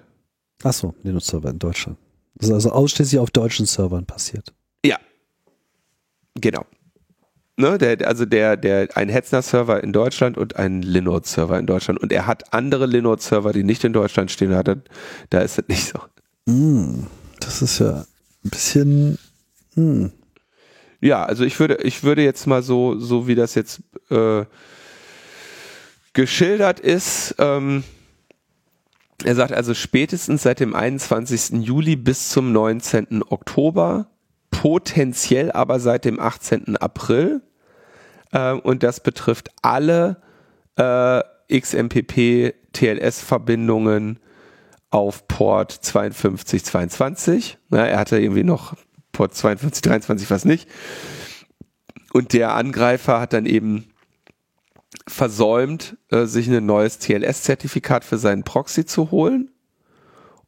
[0.64, 1.98] Achso, Linode-Server in Deutschland.
[2.36, 4.54] Das ist also ausschließlich auf deutschen Servern passiert.
[4.84, 4.98] Ja,
[6.40, 6.66] Genau.
[7.60, 12.00] Ne, der, also der, der, ein Hetzner-Server in Deutschland und ein Linode-Server in Deutschland.
[12.00, 14.78] Und er hat andere Linode-Server, die nicht in Deutschland stehen, hat er,
[15.32, 16.00] da ist es nicht so.
[16.46, 17.08] Mm,
[17.40, 18.06] das ist ja
[18.46, 19.18] ein bisschen.
[19.74, 20.06] Mm.
[21.02, 23.82] Ja, also ich würde, ich würde jetzt mal so, so wie das jetzt
[24.12, 24.46] äh,
[26.14, 27.84] geschildert ist, ähm,
[29.24, 31.64] er sagt also spätestens seit dem 21.
[31.64, 33.24] Juli bis zum 19.
[33.28, 34.08] Oktober
[34.52, 36.78] potenziell aber seit dem 18.
[36.78, 37.42] April.
[38.32, 40.22] Äh, und das betrifft alle
[40.78, 44.20] äh, XMPP TLS-Verbindungen
[44.90, 47.58] auf Port 5222.
[47.72, 48.76] Ja, er hatte irgendwie noch
[49.12, 50.70] Port 52, 23, was nicht.
[52.14, 53.88] Und der Angreifer hat dann eben
[55.08, 59.52] versäumt, äh, sich ein neues TLS-Zertifikat für seinen Proxy zu holen.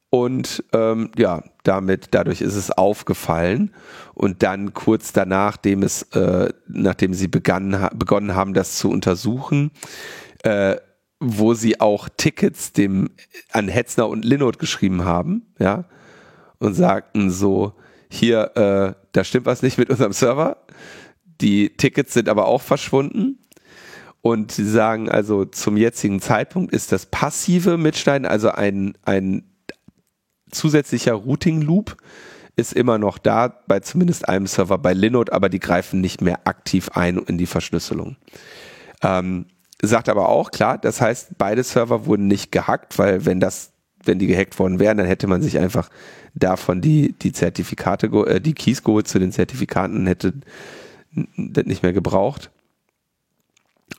[0.10, 3.72] Und ähm, ja, damit, dadurch ist es aufgefallen.
[4.16, 9.72] Und dann kurz danach, dem es, äh, nachdem sie begann, begonnen haben, das zu untersuchen,
[10.44, 10.78] äh,
[11.20, 13.10] wo sie auch Tickets dem
[13.52, 15.86] an Hetzner und Linot geschrieben haben, ja,
[16.60, 17.74] und sagten so,
[18.10, 20.58] hier, äh, da stimmt was nicht mit unserem Server.
[21.42, 23.38] Die Tickets sind aber auch verschwunden.
[24.22, 29.49] Und sie sagen also, zum jetzigen Zeitpunkt ist das passive Mitschneiden, also ein, ein
[30.52, 31.98] zusätzlicher Routing Loop,
[32.56, 36.42] ist immer noch da, bei zumindest einem Server bei Linode, aber die greifen nicht mehr
[36.46, 38.18] aktiv ein in die Verschlüsselung.
[39.02, 39.46] Ähm,
[39.82, 43.72] sagt aber auch, klar, das heißt, beide Server wurden nicht gehackt, weil wenn das,
[44.04, 45.90] wenn die gehackt worden wären, dann hätte man sich einfach
[46.34, 50.34] davon die, die Zertifikate, äh, die Keys geholt zu den Zertifikaten hätte
[51.38, 52.52] das nicht mehr gebraucht.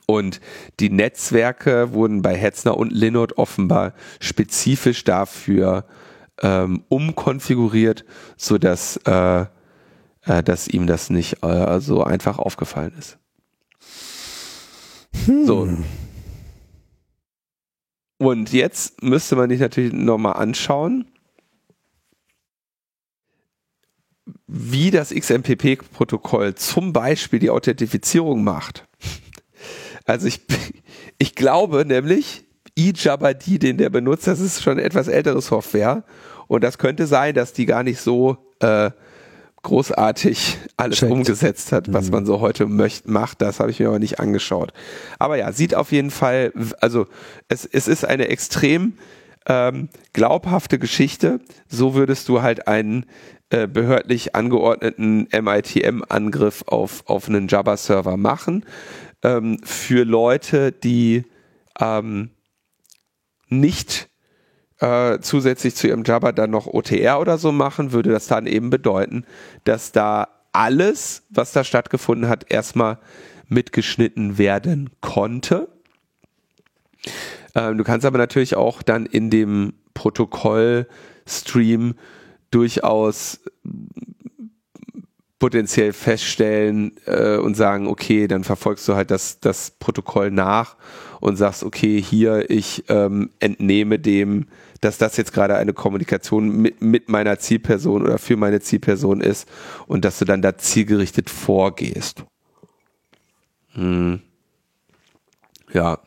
[0.05, 0.39] Und
[0.79, 5.85] die Netzwerke wurden bei Hetzner und Linode offenbar spezifisch dafür
[6.41, 8.05] ähm, umkonfiguriert,
[8.37, 9.45] sodass äh,
[10.25, 13.17] äh, dass ihm das nicht äh, so einfach aufgefallen ist.
[15.25, 15.45] Hm.
[15.45, 15.69] So.
[18.17, 21.05] Und jetzt müsste man sich natürlich nochmal anschauen,
[24.45, 28.87] wie das XMPP-Protokoll zum Beispiel die Authentifizierung macht.
[30.05, 30.41] Also ich,
[31.17, 32.43] ich glaube nämlich,
[32.75, 36.03] eJabadi, den der benutzt, das ist schon etwas ältere Software.
[36.51, 38.91] Und das könnte sein, dass die gar nicht so äh,
[39.63, 41.09] großartig alles Checkt.
[41.09, 42.11] umgesetzt hat, was mhm.
[42.11, 43.41] man so heute möcht, macht.
[43.41, 44.73] Das habe ich mir aber nicht angeschaut.
[45.17, 46.51] Aber ja, sieht auf jeden Fall,
[46.81, 47.07] also
[47.47, 48.97] es, es ist eine extrem
[49.47, 51.39] ähm, glaubhafte Geschichte.
[51.69, 53.05] So würdest du halt einen
[53.49, 58.65] äh, behördlich angeordneten MITM-Angriff auf, auf einen Java-Server machen.
[59.23, 61.23] Ähm, für Leute, die
[61.79, 62.31] ähm,
[63.47, 64.10] nicht
[64.81, 68.69] äh, zusätzlich zu ihrem Jabber dann noch OTR oder so machen, würde das dann eben
[68.69, 69.25] bedeuten,
[69.63, 72.97] dass da alles, was da stattgefunden hat, erstmal
[73.47, 75.69] mitgeschnitten werden konnte.
[77.55, 81.95] Ähm, du kannst aber natürlich auch dann in dem Protokollstream
[82.49, 83.39] durchaus
[85.37, 90.75] potenziell feststellen äh, und sagen, okay, dann verfolgst du halt das, das Protokoll nach
[91.19, 94.47] und sagst, okay, hier, ich ähm, entnehme dem,
[94.81, 99.47] dass das jetzt gerade eine Kommunikation mit, mit meiner Zielperson oder für meine Zielperson ist
[99.87, 102.25] und dass du dann da zielgerichtet vorgehst.
[103.73, 104.21] Hm.
[105.71, 105.99] Ja.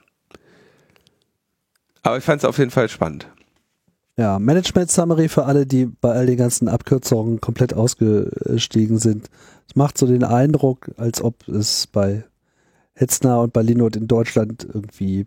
[2.02, 3.28] Aber ich fand es auf jeden Fall spannend.
[4.16, 9.28] Ja, Management Summary für alle, die bei all den ganzen Abkürzungen komplett ausgestiegen sind.
[9.68, 12.24] Es macht so den Eindruck, als ob es bei
[12.92, 15.24] Hetzner und bei Linode in Deutschland irgendwie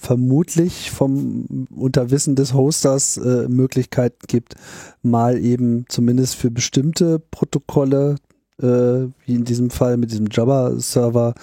[0.00, 4.54] vermutlich vom Unterwissen des Hosters äh, Möglichkeiten gibt,
[5.02, 8.16] mal eben zumindest für bestimmte Protokolle
[8.62, 11.34] äh, wie in diesem Fall mit diesem Java-Server,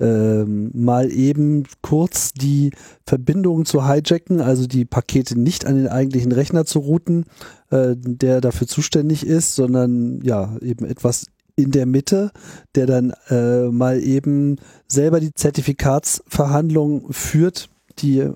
[0.00, 2.72] äh, mal eben kurz die
[3.06, 7.24] Verbindungen zu hijacken, also die Pakete nicht an den eigentlichen Rechner zu routen,
[7.70, 11.26] äh, der dafür zuständig ist, sondern ja, eben etwas
[11.56, 12.30] in der Mitte,
[12.74, 14.56] der dann äh, mal eben
[14.86, 17.68] selber die Zertifikatsverhandlung führt
[17.98, 18.32] die äh,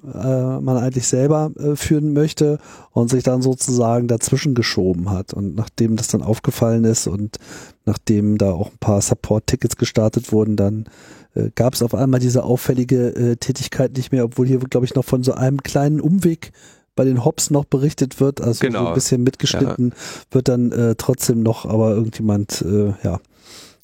[0.61, 2.59] man eigentlich selber äh, führen möchte
[2.91, 5.33] und sich dann sozusagen dazwischen geschoben hat.
[5.33, 7.39] Und nachdem das dann aufgefallen ist und
[7.85, 10.87] nachdem da auch ein paar Support-Tickets gestartet wurden, dann
[11.35, 14.95] äh, gab es auf einmal diese auffällige äh, Tätigkeit nicht mehr, obwohl hier, glaube ich,
[14.95, 16.53] noch von so einem kleinen Umweg
[16.95, 18.83] bei den Hops noch berichtet wird, also genau.
[18.83, 20.35] so ein bisschen mitgeschnitten ja.
[20.35, 23.19] wird dann äh, trotzdem noch, aber irgendjemand, äh, ja,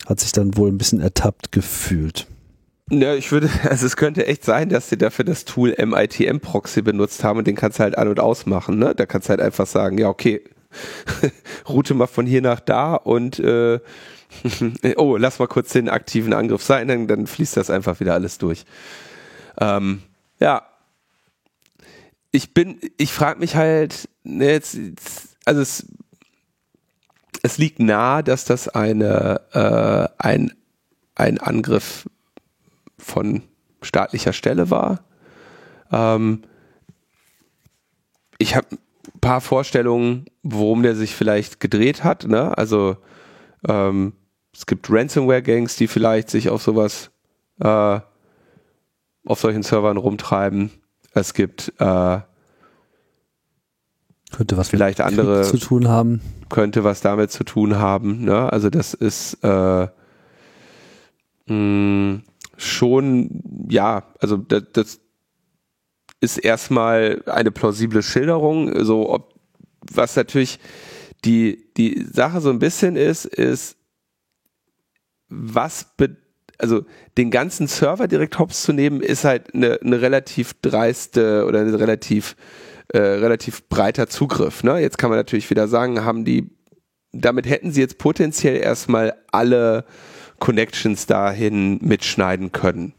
[0.07, 2.27] hat sich dann wohl ein bisschen ertappt gefühlt.
[2.91, 6.83] Ja, ich würde, also es könnte echt sein, dass sie dafür das Tool MITM Proxy
[6.83, 8.95] benutzt haben und den kannst du halt an- und ausmachen, ne?
[8.95, 10.43] Da kannst du halt einfach sagen, ja, okay,
[11.69, 13.81] route mal von hier nach da und äh,
[14.97, 18.39] oh, lass mal kurz den aktiven Angriff sein, dann, dann fließt das einfach wieder alles
[18.39, 18.65] durch.
[19.61, 20.03] Ähm,
[20.41, 20.63] ja.
[22.31, 24.79] Ich bin, ich frage mich halt, ne, jetzt,
[25.47, 25.87] also es,
[27.43, 30.53] es liegt nahe, dass das eine, äh, ein,
[31.15, 32.07] ein Angriff
[33.09, 33.43] von
[33.83, 35.01] staatlicher Stelle war.
[35.91, 36.43] Ähm,
[38.39, 42.27] ich habe ein paar Vorstellungen, worum der sich vielleicht gedreht hat.
[42.27, 42.57] Ne?
[42.57, 42.97] Also
[43.67, 44.13] ähm,
[44.55, 47.11] es gibt Ransomware-Gangs, die vielleicht sich auf sowas
[47.61, 48.01] äh,
[49.25, 50.71] auf solchen Servern rumtreiben.
[51.13, 52.19] Es gibt äh,
[54.31, 56.21] Könnte was vielleicht andere zu tun haben.
[56.51, 58.25] könnte was damit zu tun haben.
[58.25, 58.53] Ne?
[58.53, 59.89] Also das ist äh,
[61.47, 62.21] mh,
[62.59, 65.01] schon, ja, also das, das
[66.21, 68.85] ist erstmal eine plausible Schilderung.
[68.85, 69.35] So, ob,
[69.93, 70.59] was natürlich
[71.25, 73.77] die, die Sache so ein bisschen ist, ist,
[75.29, 76.17] was be
[76.61, 76.85] also
[77.17, 81.79] den ganzen Server direkt hops zu nehmen, ist halt eine, eine relativ dreiste oder eine
[81.79, 82.35] relativ
[82.89, 84.65] äh, relativ breiter Zugriff.
[84.65, 84.79] Ne?
[84.79, 86.51] Jetzt kann man natürlich wieder sagen, haben die,
[87.13, 89.85] damit hätten sie jetzt potenziell erstmal alle
[90.39, 92.93] Connections dahin mitschneiden können.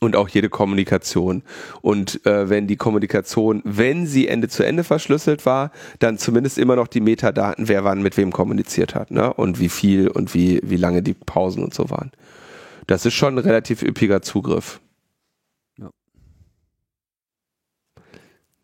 [0.00, 1.42] Und auch jede Kommunikation.
[1.82, 6.74] Und äh, wenn die Kommunikation, wenn sie Ende zu Ende verschlüsselt war, dann zumindest immer
[6.74, 9.32] noch die Metadaten, wer wann mit wem kommuniziert hat, ne?
[9.32, 12.10] Und wie viel und wie, wie lange die Pausen und so waren.
[12.86, 14.80] Das ist schon ein relativ üppiger Zugriff.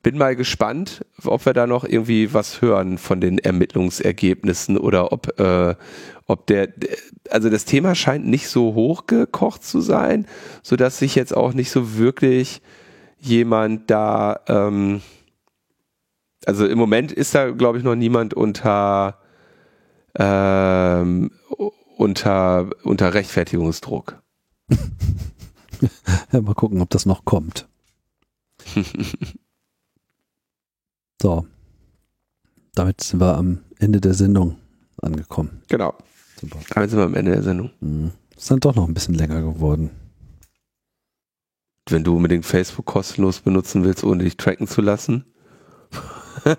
[0.02, 5.38] Bin mal gespannt, ob wir da noch irgendwie was hören von den Ermittlungsergebnissen oder ob,
[5.38, 5.74] äh,
[6.26, 6.68] ob der,
[7.28, 10.26] also das Thema scheint nicht so hochgekocht zu sein,
[10.62, 12.62] so dass sich jetzt auch nicht so wirklich
[13.18, 15.02] jemand da, ähm,
[16.46, 19.18] also im Moment ist da, glaube ich, noch niemand unter,
[20.18, 21.30] ähm,
[21.98, 24.22] unter, unter Rechtfertigungsdruck.
[26.32, 27.66] Ja, mal gucken, ob das noch kommt.
[31.20, 31.46] so.
[32.74, 34.56] Damit sind wir am Ende der Sendung
[35.02, 35.62] angekommen.
[35.68, 35.94] Genau.
[36.40, 36.58] Super.
[36.74, 37.70] Damit sind wir am Ende der Sendung.
[37.80, 38.12] Mhm.
[38.36, 39.90] Ist dann doch noch ein bisschen länger geworden.
[41.88, 45.24] Wenn du unbedingt Facebook kostenlos benutzen willst, ohne dich tracken zu lassen.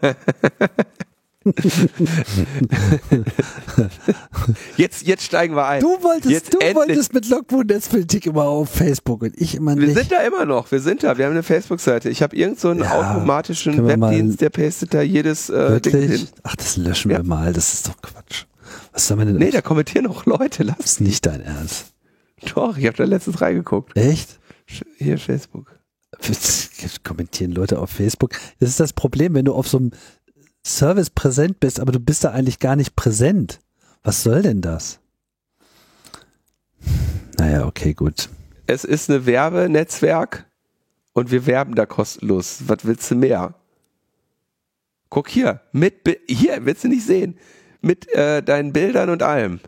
[4.77, 5.81] jetzt, jetzt steigen wir ein.
[5.81, 6.75] Du wolltest, Jetzt du endlich.
[6.75, 9.97] wolltest mit Logbuch Netzpolitik immer auf Facebook und ich immer Wir nicht.
[9.97, 12.09] sind da immer noch, wir sind da, wir haben eine Facebook-Seite.
[12.09, 16.09] Ich habe irgend so einen Ja, automatischen wir Webdienst, der pastet da jedes äh, Ding
[16.09, 16.27] hin.
[16.43, 17.17] Ach, das löschen Ja.
[17.17, 17.53] wir mal.
[17.53, 18.45] Das ist doch Quatsch.
[18.93, 19.37] Was soll man denn?
[19.37, 20.79] Nee, da kommentieren auch Leute, lass.
[20.79, 21.87] ist nicht dein Ernst.
[22.55, 23.95] Doch, ich habe da letztens reingeguckt.
[23.97, 24.39] Echt?
[24.97, 25.79] Hier Facebook.
[27.03, 28.31] Kommentieren Leute auf Facebook.
[28.59, 29.91] Das ist das Problem, wenn du auf so einem
[30.65, 33.59] Service präsent bist, aber du bist da eigentlich gar nicht präsent.
[34.03, 34.99] Was soll denn das?
[37.37, 38.29] Naja, okay, gut.
[38.67, 40.45] Es ist eine Werbenetzwerk
[41.13, 42.63] und wir werben da kostenlos.
[42.67, 43.55] Was willst du mehr?
[45.09, 45.95] Guck hier, mit
[46.27, 47.37] hier willst du nicht sehen,
[47.81, 49.59] mit äh, deinen Bildern und allem.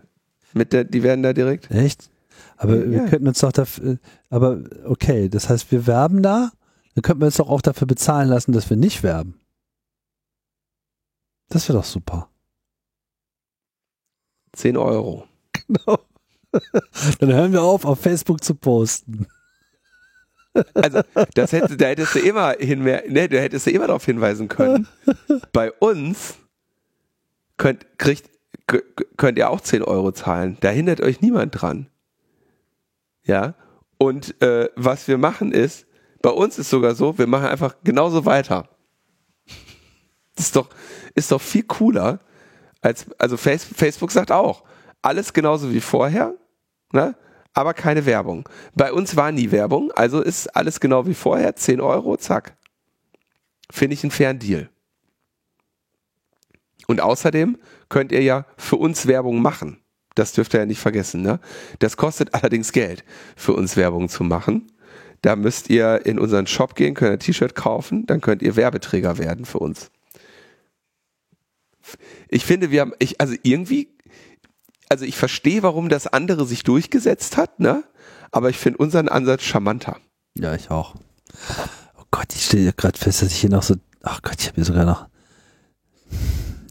[0.54, 1.70] Mit der, die werden da direkt.
[1.72, 2.10] Echt?
[2.58, 3.08] Aber wir Ja.
[3.08, 3.98] könnten uns doch dafür,
[4.30, 6.52] aber okay, das heißt, wir werben da,
[6.96, 9.36] dann könnten wir uns doch auch dafür bezahlen lassen, dass wir nicht werben.
[11.50, 12.30] Das wäre doch super.
[14.54, 15.28] 10 Euro.
[15.68, 16.00] Genau.
[17.20, 19.28] Dann hören wir auf, auf Facebook zu posten.
[20.76, 21.02] Also,
[21.34, 24.88] das hätte, da hättest du immer hin, ne, du hättest du immer darauf hinweisen können.
[25.52, 26.36] Bei uns
[27.58, 28.30] könnt, kriegt,
[29.18, 30.58] könnt ihr auch 10 Euro zahlen.
[30.62, 31.88] Da hindert euch niemand dran.
[33.24, 33.56] Ja.
[33.98, 35.88] Und äh, was wir machen ist,
[36.22, 38.70] bei uns ist sogar so, wir machen einfach genauso weiter.
[40.36, 40.70] Das ist doch,
[41.16, 42.20] ist doch viel cooler
[42.82, 44.64] als, also Face, Facebook sagt auch,
[45.02, 46.36] alles genauso wie vorher,
[46.92, 47.16] ne?
[47.54, 48.48] aber keine Werbung.
[48.76, 52.58] Bei uns war nie Werbung, also ist alles genau wie vorher, 10 Euro, zack.
[53.72, 54.70] Finde ich einen fairen Deal.
[56.88, 57.58] Und außerdem
[57.90, 59.80] könnt ihr ja für uns Werbung machen.
[60.16, 61.22] Das dürft ihr ja nicht vergessen.
[61.22, 61.40] Ne?
[61.80, 63.04] Das kostet allerdings Geld,
[63.36, 64.72] für uns Werbung zu machen.
[65.22, 69.18] Da müsst ihr in unseren Shop gehen, könnt ein T-Shirt kaufen, dann könnt ihr Werbeträger
[69.18, 69.90] werden für uns.
[72.30, 73.90] Ich finde, wir haben, ich, also irgendwie,
[74.90, 77.84] also ich verstehe, warum das andere sich durchgesetzt hat, ne?
[78.32, 79.98] Aber ich finde unseren Ansatz charmanter.
[80.36, 80.96] Ja, ich auch.
[82.00, 84.56] Oh Gott, ich stelle gerade fest, dass ich hier noch so, ach Gott, ich habe
[84.56, 85.08] hier sogar noch,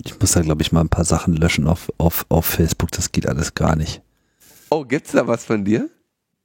[0.05, 3.13] ich muss da glaube ich mal ein paar Sachen löschen auf, auf, auf Facebook, das
[3.13, 4.03] geht alles gar nicht.
[4.71, 5.91] Oh, gibt's da was von dir?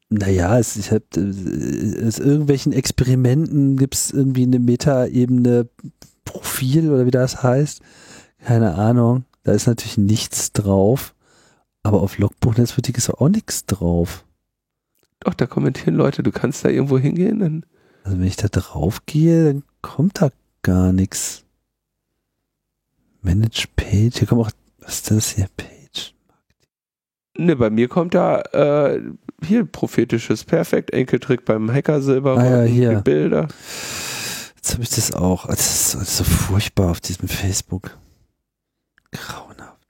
[0.09, 5.69] Naja, es, ich hab, äh, aus irgendwelchen Experimenten gibt es irgendwie eine Meta-Ebene
[6.23, 7.81] Profil oder wie das heißt.
[8.47, 9.25] Keine Ahnung.
[9.43, 11.13] Da ist natürlich nichts drauf.
[11.83, 14.23] Aber auf Logbuchnetzpolitik ist auch nichts drauf.
[15.19, 17.65] Doch, da kommentieren Leute, du kannst da irgendwo hingehen, dann
[18.05, 20.29] Also wenn ich da drauf gehe, dann kommt da
[20.61, 21.43] gar nichts.
[23.21, 25.47] Manage Page, hier kommt auch, was ist das hier?
[25.57, 26.13] Page.
[27.37, 29.01] Ne, bei mir kommt da äh,
[29.43, 33.01] hier prophetisches Perfekt, Enkeltrick beim Hackersilber, Ah ja, hier.
[33.01, 33.49] Bilder.
[34.55, 35.49] Jetzt habe ich das auch.
[35.49, 37.97] Ist, das ist so furchtbar auf diesem Facebook.
[39.11, 39.87] Grauenhaft.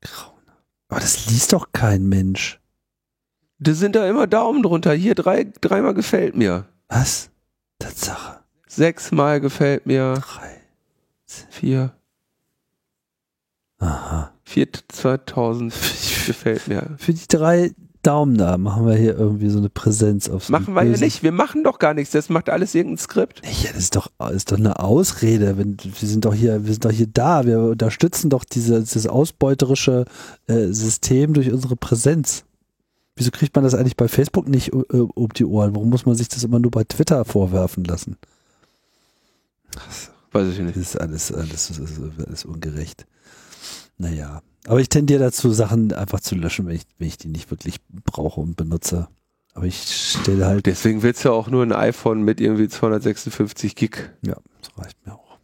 [0.00, 0.64] Grauenhaft.
[0.88, 2.60] Aber das liest doch kein Mensch.
[3.58, 4.92] Da sind da immer Daumen drunter.
[4.92, 6.66] Hier drei, dreimal gefällt mir.
[6.88, 7.30] Was?
[7.78, 8.40] Tatsache.
[8.66, 10.14] Sechsmal gefällt mir.
[10.14, 10.60] Drei.
[11.50, 11.94] Vier.
[13.78, 14.32] Aha.
[14.44, 15.72] Vier 2000
[16.26, 16.94] gefällt mir.
[16.98, 20.74] Für die drei Daumen da machen wir hier irgendwie so eine Präsenz auf so Machen
[20.74, 21.22] wir ja nicht.
[21.22, 22.12] Wir machen doch gar nichts.
[22.12, 23.42] Das macht alles irgendein Skript.
[23.44, 25.58] Ja, das ist doch, das ist doch eine Ausrede.
[25.58, 27.44] Wenn, wir sind doch hier, wir sind doch hier da.
[27.44, 30.06] Wir unterstützen doch diese, dieses ausbeuterische
[30.46, 32.44] äh, System durch unsere Präsenz.
[33.16, 35.74] Wieso kriegt man das eigentlich bei Facebook nicht äh, um die Ohren?
[35.74, 38.16] Warum muss man sich das immer nur bei Twitter vorwerfen lassen?
[40.32, 40.76] Weiß ich nicht.
[40.76, 43.06] Das ist alles, alles, das ist alles ungerecht.
[44.00, 44.42] Naja.
[44.66, 47.76] Aber ich tendiere dazu, Sachen einfach zu löschen, wenn ich, wenn ich die nicht wirklich
[47.90, 49.08] brauche und benutze.
[49.52, 50.64] Aber ich stelle halt.
[50.64, 54.10] Deswegen willst du auch nur ein iPhone mit irgendwie 256 Gig.
[54.22, 55.38] Ja, das reicht mir auch.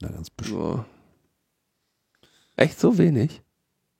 [0.00, 0.60] Na, ganz bestimmt.
[0.60, 0.84] So.
[2.56, 3.42] Echt so wenig?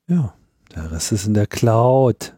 [0.06, 0.34] Ja.
[0.74, 2.34] Der Rest ist in der Cloud.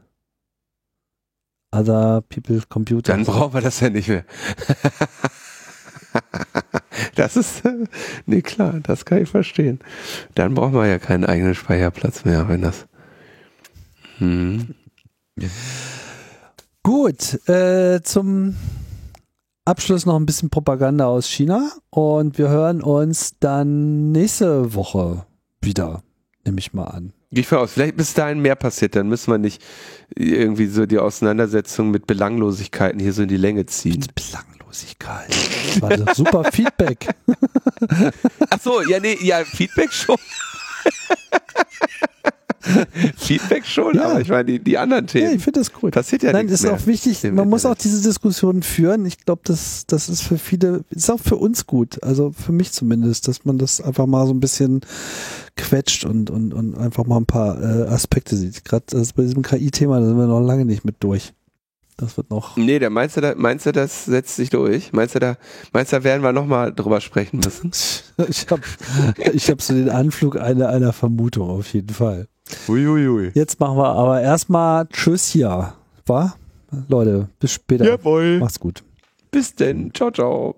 [1.72, 3.12] Other people computer.
[3.12, 4.24] Dann brauchen wir das ja nicht mehr.
[7.14, 7.62] Das ist,
[8.26, 9.80] nee klar, das kann ich verstehen.
[10.34, 12.86] Dann brauchen wir ja keinen eigenen Speicherplatz mehr, wenn das.
[14.18, 14.74] Hm.
[16.82, 18.56] Gut, äh, zum
[19.64, 25.24] Abschluss noch ein bisschen Propaganda aus China und wir hören uns dann nächste Woche
[25.60, 26.02] wieder,
[26.44, 27.12] nehme ich mal an.
[27.30, 27.72] Ich von aus.
[27.72, 29.62] Vielleicht bis dahin mehr passiert, dann müssen wir nicht
[30.14, 34.04] irgendwie so die Auseinandersetzung mit Belanglosigkeiten hier so in die Länge ziehen.
[34.72, 35.28] Belanglosigkeit.
[35.74, 37.08] Das war doch super Feedback.
[38.50, 40.16] Ach so, ja, nee, ja, Feedback schon.
[43.16, 44.04] Feedback schon, Ja.
[44.10, 45.34] aber ich meine, die, die anderen Ja, Themen.
[45.34, 45.92] ich finde das gut.
[45.94, 46.72] Passiert ja Nein, ist mehr.
[46.74, 49.04] auch wichtig, man muss auch diese Diskussion führen.
[49.04, 52.70] Ich glaube, das, das ist für viele, ist auch für uns gut, also für mich
[52.72, 54.80] zumindest, dass man das einfach mal so ein bisschen
[55.56, 58.64] quetscht und, und, und einfach mal ein paar äh, Aspekte sieht.
[58.64, 61.32] Gerade das bei diesem KI-Thema, da sind wir noch lange nicht mit durch.
[61.96, 62.56] Das wird noch.
[62.56, 64.92] Nee, da meinst du, da, meinst du, das setzt sich durch?
[64.92, 65.36] Meinst du, da,
[65.72, 67.70] meinst du, da werden wir nochmal drüber sprechen müssen?
[68.28, 68.62] Ich habe
[69.32, 72.28] ich hab so den Anflug einer, einer Vermutung auf jeden Fall.
[72.68, 73.32] Uiuiui.
[73.34, 75.74] Jetzt machen wir aber erstmal Tschüss hier.
[76.06, 76.36] War?
[76.88, 77.84] Leute, bis später.
[77.84, 78.38] Jawohl.
[78.38, 78.82] Macht's gut.
[79.30, 79.92] Bis denn.
[79.94, 80.56] Ciao, ciao.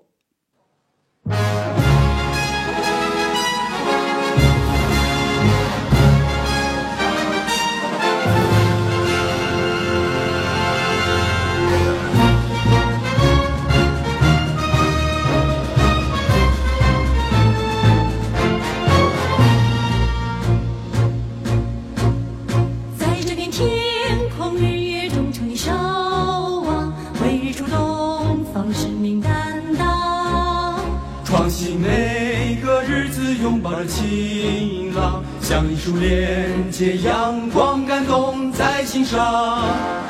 [35.55, 39.17] 像一束连接阳光，感动在心上。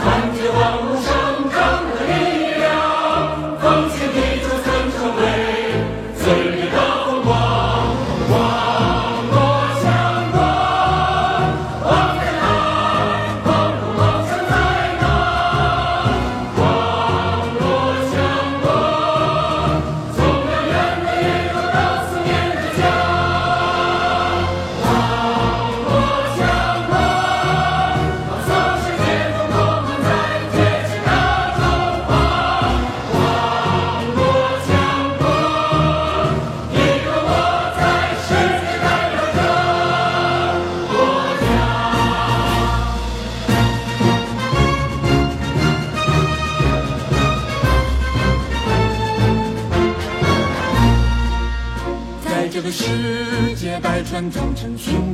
[0.04, 1.35] 看见万物生
[54.56, 55.05] 成全